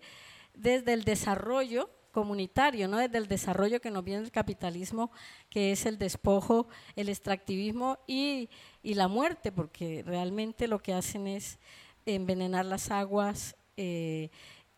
[0.52, 2.98] desde el desarrollo comunitario, ¿no?
[2.98, 5.10] desde el desarrollo que nos viene el capitalismo,
[5.48, 8.50] que es el despojo, el extractivismo y,
[8.82, 11.58] la muerte, porque realmente lo que hacen es
[12.04, 14.28] envenenar las aguas, eh,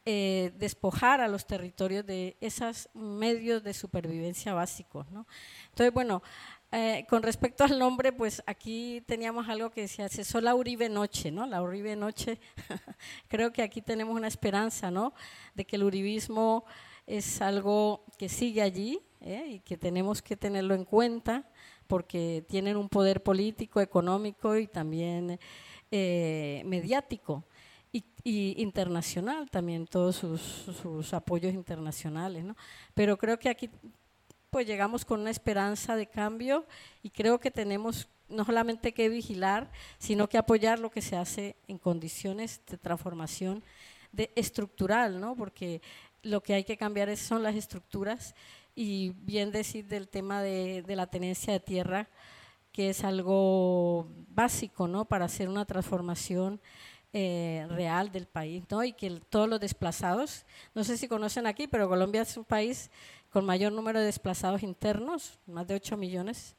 [0.07, 5.11] eh, despojar a los territorios de esos medios de supervivencia básicos.
[5.11, 5.27] ¿no?
[5.71, 6.23] Entonces, bueno,
[6.73, 11.31] eh, con respecto al nombre, pues aquí teníamos algo que decía, cesó la Uribe Noche,
[11.31, 11.47] ¿no?
[11.47, 12.41] La Uribe Noche,
[13.29, 15.15] creo que aquí tenemos una esperanza, ¿no?
[15.55, 16.65] De que el uribismo
[17.07, 19.45] es algo que sigue allí ¿eh?
[19.51, 21.49] y que tenemos que tenerlo en cuenta
[21.87, 25.39] porque tienen un poder político, económico y también
[25.91, 27.45] eh, mediático
[28.25, 32.45] y, internacional también, todos sus, apoyos internacionales.
[32.45, 32.57] ¿no?
[32.95, 33.71] Pero creo que aquí
[34.51, 36.65] pues llegamos con una esperanza de cambio
[37.03, 41.57] y creo que tenemos no solamente que vigilar, sino que apoyar lo que se hace
[41.67, 43.63] en condiciones de transformación
[44.13, 45.35] de estructural, ¿no?
[45.35, 45.83] porque
[46.23, 48.35] lo que hay que cambiar son las estructuras
[48.75, 52.09] y bien decir del tema de, la tenencia de tierra,
[52.73, 55.05] que es algo básico ¿no?
[55.05, 56.61] para hacer una transformación
[57.17, 58.83] eh, real del país, ¿no?
[58.83, 62.91] Y que todos los desplazados, no sé si conocen aquí, pero Colombia es un país
[63.31, 66.57] con mayor número de desplazados internos, más de 8 millones,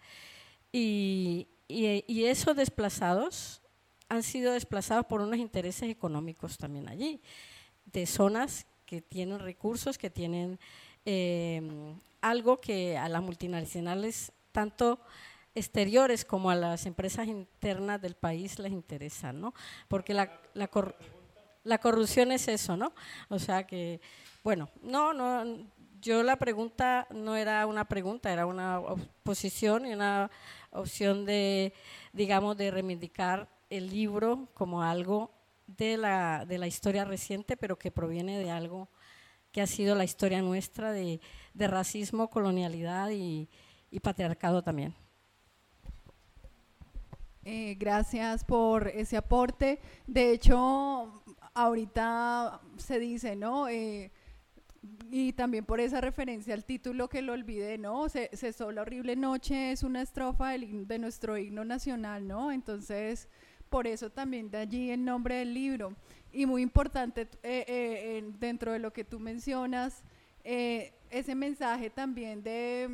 [0.71, 3.61] y, y, esos desplazados
[4.07, 7.19] han sido desplazados por unos intereses económicos también allí,
[7.91, 10.57] de zonas que tienen recursos, que tienen
[11.03, 11.61] eh,
[12.21, 15.01] algo que a las multinacionales, tanto
[15.55, 19.53] exteriores como a las empresas internas del país les interesa, ¿no?
[19.87, 20.69] Porque la, la,
[21.63, 22.93] la, corrupción es eso, ¿no?
[23.29, 24.01] O sea que,
[24.43, 25.65] bueno, no, no,
[26.01, 28.81] yo la pregunta no era una pregunta, era una
[29.23, 30.29] posición y una
[30.71, 31.73] opción de,
[32.11, 35.31] digamos, de reivindicar el libro como algo
[35.67, 38.89] de la, de la historia reciente, pero que proviene de algo
[39.51, 41.21] que ha sido la historia nuestra de,
[41.53, 43.49] de racismo, colonialidad y,
[43.89, 44.93] y patriarcado también.
[47.47, 49.79] Eh, gracias por ese aporte.
[50.07, 51.21] De hecho,
[51.53, 53.69] ahorita se dice, ¿no?
[53.69, 54.11] Eh,
[55.11, 58.09] y también por esa referencia al título que lo olvidé, ¿no?
[58.09, 62.51] Se, Cesó la horrible noche es una estrofa de nuestro himno nacional, ¿no?
[62.51, 63.29] Entonces,
[63.69, 65.95] por eso también de allí el nombre del libro.
[66.33, 70.03] Y muy importante eh, dentro de lo que tú mencionas,
[70.43, 72.89] ese mensaje también de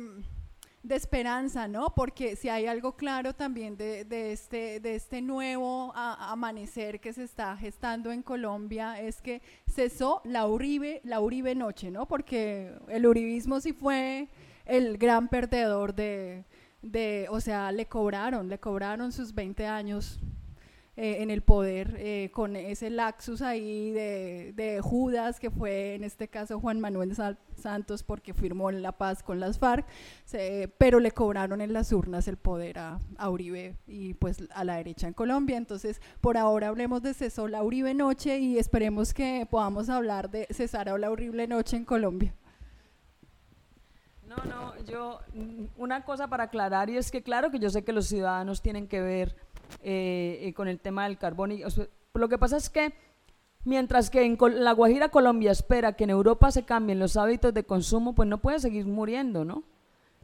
[0.82, 1.94] de esperanza, ¿no?
[1.94, 7.56] Porque si hay algo claro también de, este, de este nuevo amanecer que se está
[7.56, 12.06] gestando en Colombia es que cesó la Uribe, la Uribe noche, ¿no?
[12.06, 14.28] Porque el uribismo sí fue
[14.64, 16.44] el gran perdedor de,
[16.82, 20.20] de, o sea, le cobraron, le cobraron sus 20 años
[20.94, 26.28] eh, en el poder, eh, con ese laxus ahí de, Judas, que fue en este
[26.28, 27.16] caso Juan Manuel
[27.56, 29.86] Santos, porque firmó la paz con las FARC,
[30.76, 33.00] pero le cobraron en las urnas el poder a,
[33.30, 35.56] Uribe y pues a la derecha en Colombia.
[35.56, 40.46] Entonces, por ahora hablemos de Cesó la Uribe Noche y esperemos que podamos hablar de
[40.50, 42.34] Cesar la Horrible Noche en Colombia.
[44.26, 45.20] No, no, yo,
[45.76, 48.88] una cosa para aclarar y es que claro que yo sé que los ciudadanos tienen
[48.88, 49.36] que ver
[49.82, 51.52] eh, eh, con el tema del carbón.
[51.52, 51.62] Y,
[52.14, 52.92] lo que pasa es que
[53.64, 57.64] mientras que en la Guajira Colombia espera que en Europa se cambien los hábitos de
[57.64, 59.64] consumo, pues no puede seguir muriendo, ¿no?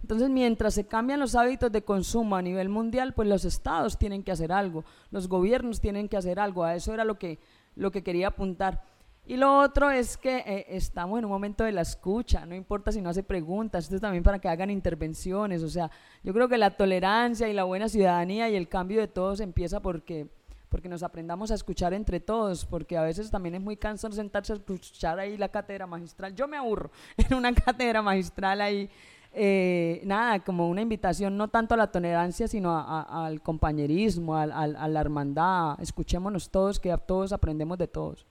[0.02, 4.22] Entonces, mientras se cambian los hábitos de consumo a nivel mundial, pues los estados tienen
[4.22, 7.38] que hacer algo, los gobiernos tienen que hacer algo, a eso era lo que,
[7.74, 8.82] lo que quería apuntar.
[9.28, 12.90] Y lo otro es que eh, estamos en un momento de la escucha, no importa
[12.92, 15.90] si no hace preguntas, esto es también para que hagan intervenciones, o sea,
[16.24, 19.80] yo creo que la tolerancia y la buena ciudadanía y el cambio de todos empieza
[19.80, 20.28] porque,
[20.70, 24.54] porque nos aprendamos a escuchar entre todos, porque a veces también es muy cansado sentarse
[24.54, 28.88] a escuchar ahí la cátedra magistral, yo me aburro en una cátedra magistral ahí,
[29.34, 35.00] eh, nada, como una invitación no tanto a la tolerancia, sino al compañerismo, a la
[35.02, 38.26] hermandad, escuchémonos todos, que todos aprendemos de todos.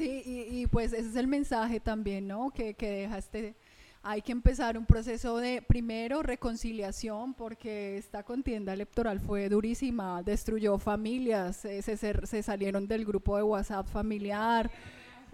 [0.00, 2.50] Sí, y, pues ese es el mensaje también, ¿no?
[2.52, 3.54] Que, que dejaste.
[4.02, 10.78] Hay que empezar un proceso de, primero, reconciliación, porque esta contienda electoral fue durísima, destruyó
[10.78, 14.70] familias, se, se, salieron del grupo de WhatsApp familiar,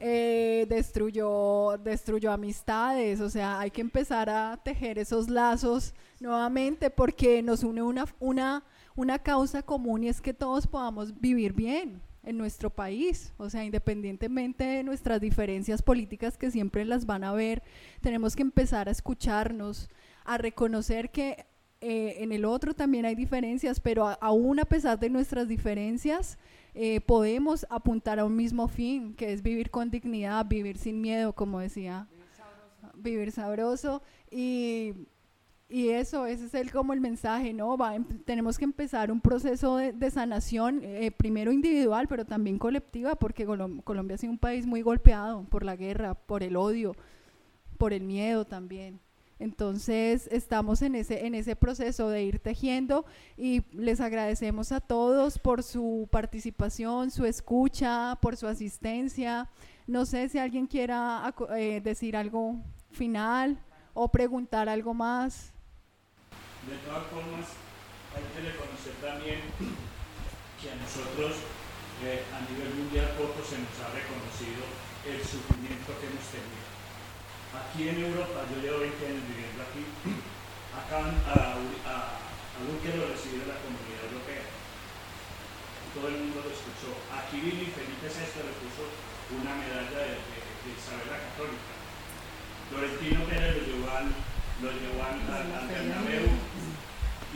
[0.01, 7.41] eh, destruyó, destruyó amistades, o sea, hay que empezar a tejer esos lazos nuevamente porque
[7.41, 8.65] nos une una, una,
[8.97, 13.33] una causa común y es que todos podamos vivir bien, en nuestro país.
[13.39, 17.63] O sea, independientemente de nuestras diferencias políticas que siempre las van a ver,
[18.03, 19.89] tenemos que empezar a escucharnos,
[20.25, 21.47] a reconocer que
[21.81, 26.39] eh, en el otro también hay diferencias, pero aún a pesar de nuestras diferencias,
[26.75, 31.33] eh, podemos apuntar a un mismo fin, que es vivir con dignidad, vivir sin miedo,
[31.33, 32.07] como decía.
[32.95, 34.03] Vivir sabroso.
[34.31, 34.95] y
[35.69, 37.77] y eso, ese es el, como el mensaje, ¿no?
[37.77, 43.17] Va, em, tenemos que empezar un proceso de, sanación, eh, primero individual, pero también colectiva,
[43.17, 46.95] porque Colombia ha sido un país muy golpeado por la guerra, por el odio,
[47.79, 49.01] por el miedo también.
[49.39, 53.05] Entonces estamos en ese, en ese proceso de ir tejiendo
[53.37, 59.51] y les agradecemos a todos por su participación, su escucha, por su asistencia.
[59.87, 62.57] No sé si alguien quiera eh, decir algo
[62.93, 63.59] final
[63.93, 65.53] o preguntar algo más.
[66.67, 67.47] De todas formas,
[68.11, 69.39] hay que reconocer también
[70.59, 71.39] que a nosotros
[72.03, 74.67] eh, a nivel mundial poco se nos ha reconocido
[75.07, 76.67] el sufrimiento que hemos tenido.
[77.55, 79.85] Aquí en Europa, yo llevo 20 años viviendo aquí,
[80.75, 81.57] acá a,
[81.87, 84.45] a, a Luque lo recibió la comunidad europea.
[85.95, 86.93] Todo el mundo lo escuchó.
[87.15, 88.85] Aquí vino y Felipe VI le puso
[89.33, 91.73] una medalla de, de, Isabel la Católica.
[92.69, 94.09] Florentino Pérez lo llevó al,
[94.61, 95.47] lo llevó al, al,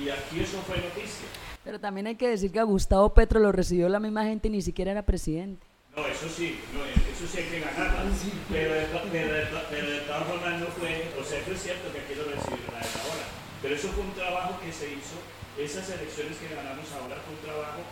[0.02, 1.26] Y aquí eso fue noticia.
[1.64, 4.50] Pero también hay que decir que a Gustavo Petro lo recibió la misma gente y
[4.50, 5.66] ni siquiera era presidente.
[5.94, 8.08] No, eso sí, no, eso sí hay que ganarlo.
[8.48, 11.60] Pero, de, pero, de, to- pero de todas formas no fue, o sea, eso es
[11.62, 13.26] cierto que aquí lo recibieron a esa hora.
[13.60, 15.20] Pero eso fue un trabajo que se hizo,
[15.58, 17.82] esas elecciones que ganamos ahora fue un trabajo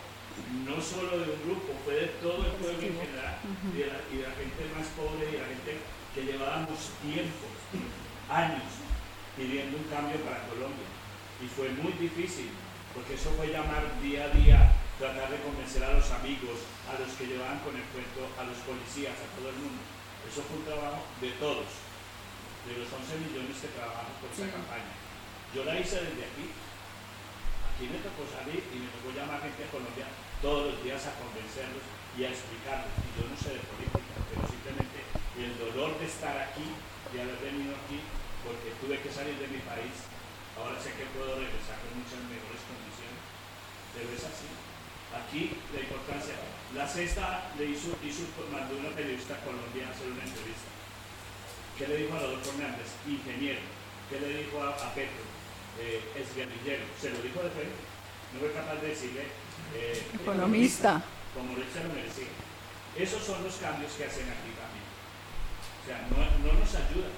[0.65, 3.37] no solo de un grupo, fue de todo el pueblo en general,
[3.75, 5.73] y, de la, y de la gente más pobre y de la gente
[6.15, 7.45] que llevábamos tiempo,
[8.31, 8.71] años,
[9.37, 10.89] pidiendo un cambio para Colombia.
[11.39, 12.51] Y fue muy difícil,
[12.95, 17.15] porque eso fue llamar día a día, tratar de convencer a los amigos, a los
[17.15, 19.79] que llevaban con el cuento, a los policías, a todo el mundo.
[20.27, 21.71] Eso fue un trabajo de todos,
[22.67, 24.93] de los 11 millones que trabajamos por esa campaña.
[25.55, 26.51] Yo la hice desde aquí.
[26.51, 30.11] Aquí me tocó salir y me tocó llamar gente de Colombia
[30.43, 31.87] todos los días a convencerlos
[32.19, 32.91] y a explicarles.
[32.99, 34.99] Y yo no sé de política, pero simplemente
[35.39, 36.67] el dolor de estar aquí,
[37.15, 38.03] de haber venido aquí,
[38.43, 39.95] porque tuve que salir de mi país,
[40.59, 43.23] ahora sé que puedo regresar con muchas mejores condiciones.
[43.95, 44.49] Pero es así.
[45.09, 46.37] Aquí la importancia,
[46.77, 50.69] la sexta le hizo, hizo mandó una periodista a Colombia a hacer una entrevista.
[51.79, 52.91] ¿Qué le dijo a Rodolfo Hernández?
[53.07, 53.63] Ingeniero.
[54.11, 55.25] ¿Qué le dijo a, a Petro?
[55.81, 56.85] Eh, es guerrillero.
[57.01, 57.81] Se lo dijo de frente.
[58.35, 59.25] No fue capaz de decirle
[59.75, 61.01] eh, Economista.
[61.33, 62.35] como él se lo merecía.
[62.99, 64.85] Esos son los cambios que hacen aquí también.
[64.85, 67.15] O sea, no, no nos ayudan.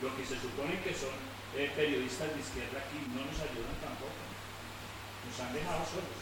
[0.00, 1.12] Lo que se supone que son
[1.56, 4.18] eh, periodistas de izquierda aquí no nos ayudan tampoco.
[5.26, 6.18] Nos han dejado solos.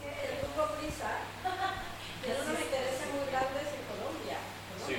[0.00, 1.10] El grupo Prisa
[2.24, 4.38] tiene unos intereses muy grandes en Colombia.
[4.86, 4.96] Sí.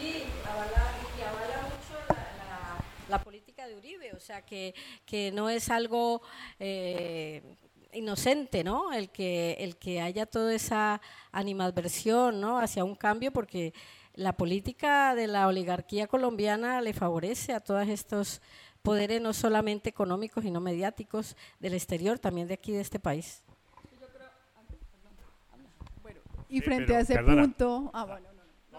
[0.00, 4.74] Y avala, y avala mucho la, la- la política de Uribe, o sea que,
[5.06, 6.20] que no es algo
[6.60, 7.42] eh,
[7.92, 8.92] inocente, ¿no?
[8.92, 11.00] El que, el que haya toda esa
[11.32, 12.58] animadversión, ¿no?
[12.58, 13.72] Hacia un cambio, porque
[14.18, 18.42] la política de la oligarquía colombiana le favorece a todos estos
[18.82, 23.44] poderes, no solamente económicos, sino mediáticos del exterior, también de aquí, de este país.
[26.48, 27.42] Y Sí, frente pero, a ese perdona.
[27.42, 28.27] punto, ah, bueno,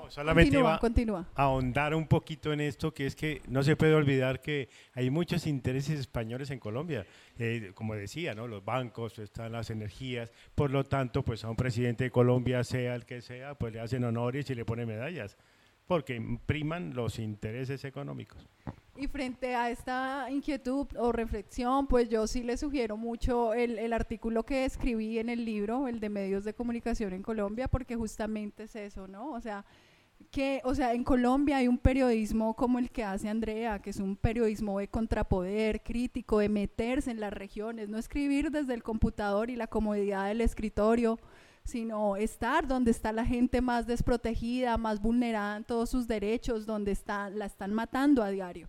[0.10, 0.24] no.
[0.24, 1.30] No, solamente continúa, iba continúa.
[1.36, 5.10] a ahondar un poquito en esto, que es que no se puede olvidar que hay
[5.10, 7.06] muchos intereses españoles en Colombia.
[7.38, 8.48] Eh, como decía, ¿no?
[8.48, 10.32] los bancos, están las energías.
[10.56, 13.80] Por lo tanto, pues a un presidente de Colombia, sea el que sea, pues le
[13.80, 15.38] hacen honores y le ponen medallas,
[15.88, 18.48] porque priman los intereses económicos.
[18.96, 23.94] Y frente a esta inquietud o reflexión, pues yo sí le sugiero mucho el, el
[23.94, 28.64] artículo que escribí en el libro, el de medios de comunicación en Colombia, porque justamente
[28.64, 29.32] es eso, ¿no?
[29.32, 29.64] O sea,
[30.32, 34.00] que, o sea, en Colombia hay un periodismo como el que hace Andrea, que es
[34.00, 39.50] un periodismo de contrapoder, crítico, de meterse en las regiones, no escribir desde el computador
[39.50, 41.20] y la comodidad del escritorio,
[41.64, 46.92] sino estar donde está la gente más desprotegida, más vulnerada en todos sus derechos, donde
[46.92, 48.68] está, la están matando a diario.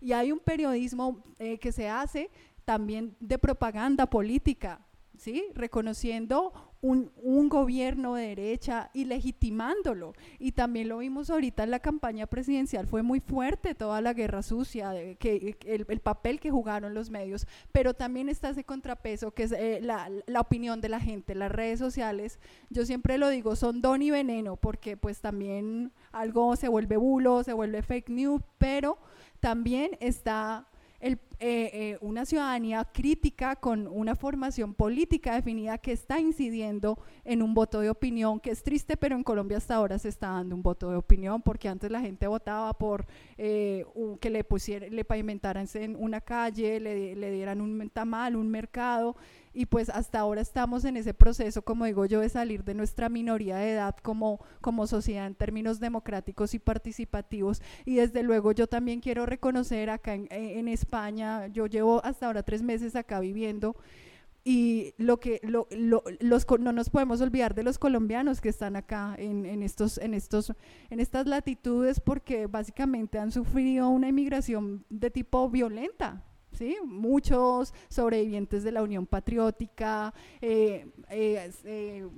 [0.00, 2.30] Y hay un periodismo eh, que se hace
[2.64, 4.80] también de propaganda política,
[5.16, 5.46] ¿sí?
[5.54, 10.14] Reconociendo un, gobierno de derecha y legitimándolo.
[10.38, 14.42] Y también lo vimos ahorita en la campaña presidencial, fue muy fuerte toda la guerra
[14.42, 19.44] sucia, que, el, el papel que jugaron los medios, pero también está ese contrapeso que
[19.44, 22.38] es eh, la, la opinión de la gente, las redes sociales,
[22.70, 27.42] yo siempre lo digo, son don y veneno, porque pues también algo se vuelve bulo,
[27.42, 28.98] se vuelve fake news, pero
[29.40, 30.66] también está
[31.40, 37.54] eh, eh, una ciudadanía crítica con una formación política definida que está incidiendo en un
[37.54, 40.62] voto de opinión, que es triste, pero en Colombia hasta ahora se está dando un
[40.62, 43.06] voto de opinión, porque antes la gente votaba por
[43.38, 43.86] eh,
[44.20, 49.16] que le pusieran, le pavimentaran en una calle, le, le dieran un tamal, un mercado,
[49.52, 53.08] y pues hasta ahora estamos en ese proceso, como digo yo, de salir de nuestra
[53.08, 57.60] minoría de edad como, como sociedad en términos democráticos y participativos.
[57.84, 62.42] Y desde luego yo también quiero reconocer acá en, en España, yo llevo hasta ahora
[62.42, 63.76] tres meses acá viviendo.
[64.42, 68.74] Y lo que lo, lo- los no nos podemos olvidar de los colombianos que están
[68.74, 70.54] acá en, en estos en estos
[70.88, 76.76] en estas latitudes porque básicamente han sufrido una inmigración de tipo violenta ¿sí?
[76.86, 82.08] Muchos sobrevivientes de la Unión Patriótica, eh, eh, eh,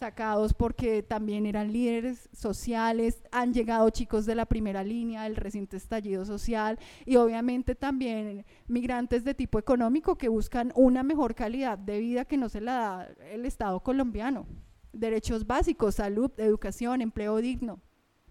[0.00, 5.76] sacados porque también eran líderes sociales, han llegado chicos de la primera línea del reciente
[5.76, 12.00] estallido social y obviamente también migrantes de tipo económico que buscan una mejor calidad de
[12.00, 14.46] vida que no se la da el Estado colombiano.
[14.92, 17.78] Derechos básicos, salud, educación, empleo digno,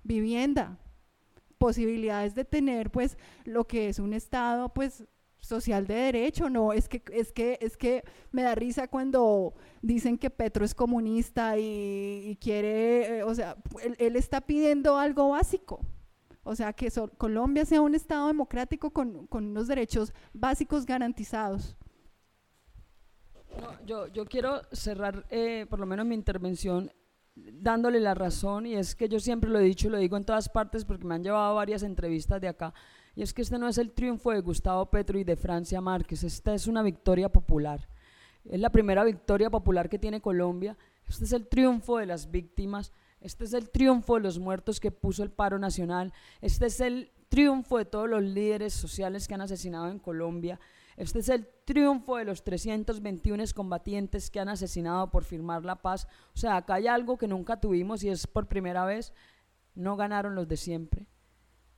[0.04, 0.80] vivienda,
[1.60, 5.06] posibilidades de tener pues lo que es un Estado pues
[5.40, 10.18] social de derecho, no, es que, es que, es que me da risa cuando dicen
[10.18, 15.82] que Petro es comunista y, quiere, eh, o sea, él, él está pidiendo algo básico.
[16.44, 21.78] O sea, que Colombia sea un Estado democrático con, con unos derechos básicos garantizados.
[23.86, 26.92] yo, yo, quiero cerrar eh, por lo menos mi intervención
[27.36, 30.26] dándole la razón y es que yo siempre lo he dicho y lo digo en
[30.26, 32.74] todas partes porque me han llevado varias entrevistas de acá
[33.16, 36.24] y es que este no es el triunfo de Gustavo Petro y de Francia Márquez,
[36.24, 37.88] esta es una victoria popular.
[38.46, 40.78] Es la primera victoria popular que tiene Colombia.
[41.08, 42.92] Este es el triunfo de las víctimas.
[43.20, 46.14] Este es el triunfo de los muertos que puso el paro nacional.
[46.42, 50.60] Este es el triunfo de todos los líderes sociales que han asesinado en Colombia.
[50.98, 56.08] Este es el triunfo de los 321 combatientes que han asesinado por firmar la paz.
[56.34, 59.14] O sea, acá hay algo que nunca tuvimos y es por primera vez,
[59.76, 61.08] no ganaron los de siempre.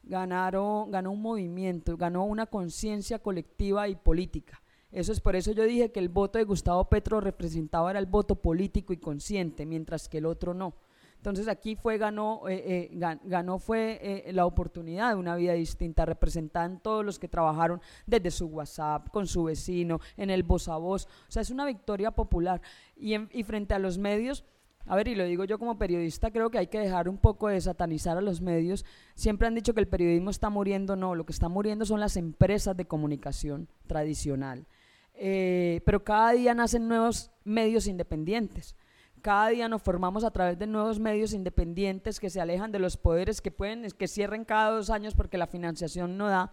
[0.04, 4.62] Ganaron, ganó un movimiento, ganó una conciencia colectiva y política.
[4.92, 8.08] Eso es por eso yo dije que el voto de Gustavo Petro representaba era el
[8.08, 10.74] voto político y consciente, mientras que el otro no.
[11.22, 16.04] Entonces aquí fue, ganó, eh, eh, ganó fue eh, la oportunidad de una vida distinta,
[16.04, 20.78] representan todos los que trabajaron desde su WhatsApp, con su vecino, en el voz a
[20.78, 21.06] voz.
[21.06, 22.60] O sea, es una victoria popular.
[22.96, 24.44] Y, y frente a los medios,
[24.86, 27.48] a ver, y lo digo yo como periodista, creo que hay que dejar un poco
[27.48, 28.86] de satanizar a los medios.
[29.16, 32.18] Siempre han dicho que el periodismo está muriendo, no, lo que está muriendo son las
[32.18, 34.66] empresas de comunicación tradicional.
[35.14, 38.76] pero cada día nacen nuevos medios independientes.
[39.22, 42.98] Cada día nos formamos a través de nuevos medios independientes que se alejan de los
[42.98, 46.52] poderes que pueden, que cierren cada dos años porque la financiación no da,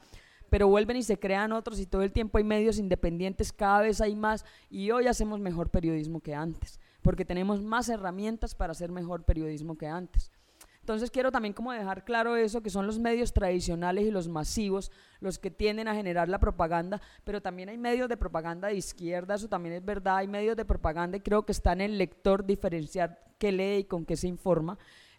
[0.50, 4.02] pero vuelven y se crean otros y todo el tiempo hay medios independientes, cada vez
[4.02, 6.78] hay más y hoy hacemos mejor periodismo que antes,
[7.08, 10.30] porque tenemos más herramientas para hacer mejor periodismo que antes.
[10.80, 14.92] Entonces quiero también como dejar claro eso, que son los medios tradicionales y los masivos
[15.18, 19.36] los que tienden a generar la propaganda, pero también hay medios de propaganda de izquierda,
[19.36, 22.44] eso también es verdad, hay medios de propaganda y creo que está en el lector
[22.44, 24.76] diferenciar qué lee y con qué se informa.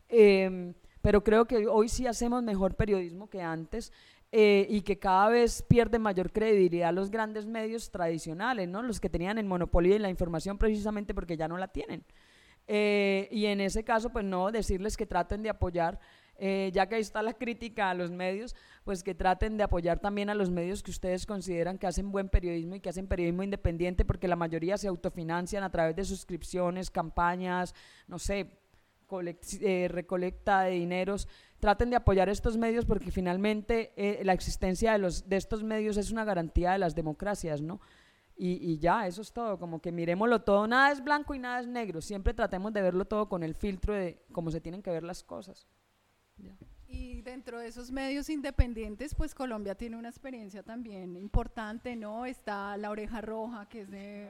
[0.10, 3.92] Em, pero creo que hoy sí hacemos mejor periodismo que antes.
[4.32, 8.84] Eh, y que cada vez pierden mayor credibilidad los grandes medios tradicionales, ¿no?
[8.84, 12.06] los que tenían el monopolio de la información precisamente porque ya no la tienen.
[12.68, 16.00] Eh, y en ese caso, pues no, decirles que traten de apoyar,
[16.38, 19.98] eh, ya que ahí está la crítica a los medios, pues que traten de apoyar
[19.98, 23.42] también a los medios que ustedes consideran que hacen buen periodismo y que hacen periodismo
[23.42, 27.74] independiente, porque la mayoría se autofinancian a través de suscripciones, campañas,
[28.08, 28.60] no sé,
[29.62, 31.28] eh, recolecta de dineros.
[31.60, 33.92] Traten de apoyar estos medios porque finalmente
[34.24, 37.80] la existencia de, los, de estos medios es una garantía de las democracias, ¿no?
[38.42, 41.68] Y, ya, eso es todo, como que miremoslo todo, nada es blanco y nada es
[41.68, 45.04] negro, siempre tratemos de verlo todo con el filtro de cómo se tienen que ver
[45.04, 45.68] las cosas.
[46.88, 52.26] Y dentro de esos medios independientes, pues Colombia tiene una experiencia también importante, ¿no?
[52.26, 54.30] Está La Oreja Roja, que es de...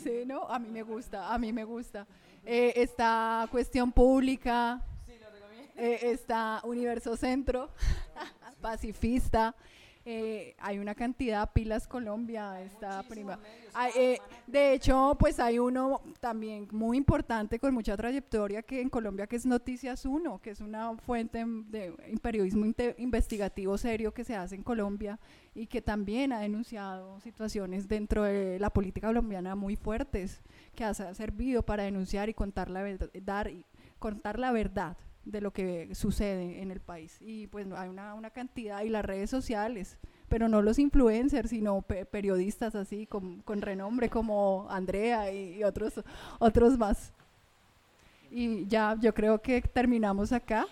[0.00, 0.48] sí, ¿no?
[0.48, 2.06] A mí me gusta, a mí me gusta.
[2.46, 4.82] Eh, está Cuestión Pública,
[5.76, 7.70] eh, está Universo Centro,
[8.60, 9.54] Pacifista.
[10.06, 13.38] Eh, hay una cantidad, Pilas Colombia, está prima.
[13.96, 19.26] Eh, de hecho, pues hay uno también muy importante con mucha trayectoria que en Colombia
[19.26, 22.66] que es Noticias Uno, que es una fuente de periodismo
[22.98, 25.18] investigativo serio que se hace en Colombia
[25.54, 30.42] y que también ha denunciado situaciones dentro de la política colombiana muy fuertes,
[30.74, 33.64] que ha servido para denunciar y contar la verdad, dar y
[33.98, 37.16] contar la verdad de lo que sucede en el país.
[37.20, 39.98] Y pues hay una, una cantidad, y las redes sociales,
[40.28, 46.02] pero no los influencers, sino periodistas así, con, con, renombre como Andrea y, y, otros,
[46.38, 47.12] otros más.
[48.30, 50.66] Y ya, yo creo que terminamos acá.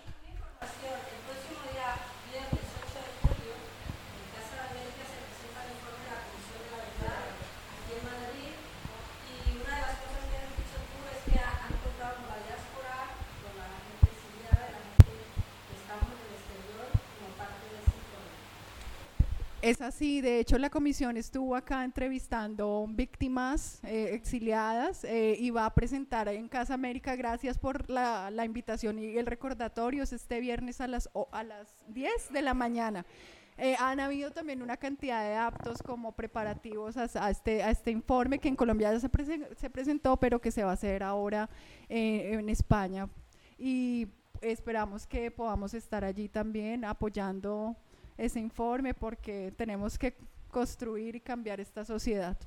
[19.63, 25.65] Es así, de hecho la comisión estuvo acá entrevistando víctimas eh, exiliadas eh, y va
[25.65, 30.81] a presentar en Casa América, gracias por la, invitación y el recordatorio, es este viernes
[30.81, 33.05] a las, a las 10 de la mañana.
[33.57, 38.39] Eh, han habido también una cantidad de actos como preparativos a, este, a este informe
[38.39, 39.09] que en Colombia ya se,
[39.55, 41.49] se presentó, pero que se va a hacer ahora
[41.87, 43.07] en España.
[43.57, 44.09] Y
[44.41, 47.77] esperamos que podamos estar allí también apoyando
[48.17, 50.15] ese informe porque tenemos que
[50.49, 52.37] construir y cambiar esta sociedad.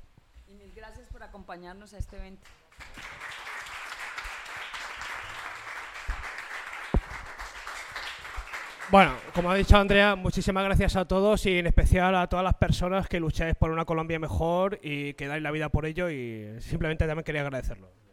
[0.47, 2.47] Y mil gracias por acompañarnos a este evento.
[8.89, 12.53] Bueno, como ha dicho Andrea, muchísimas gracias a todos y en especial a todas las
[12.53, 16.55] personas que lucháis por una Colombia mejor y que dais la vida por ello y
[16.61, 18.06] simplemente también quería agradecerlo.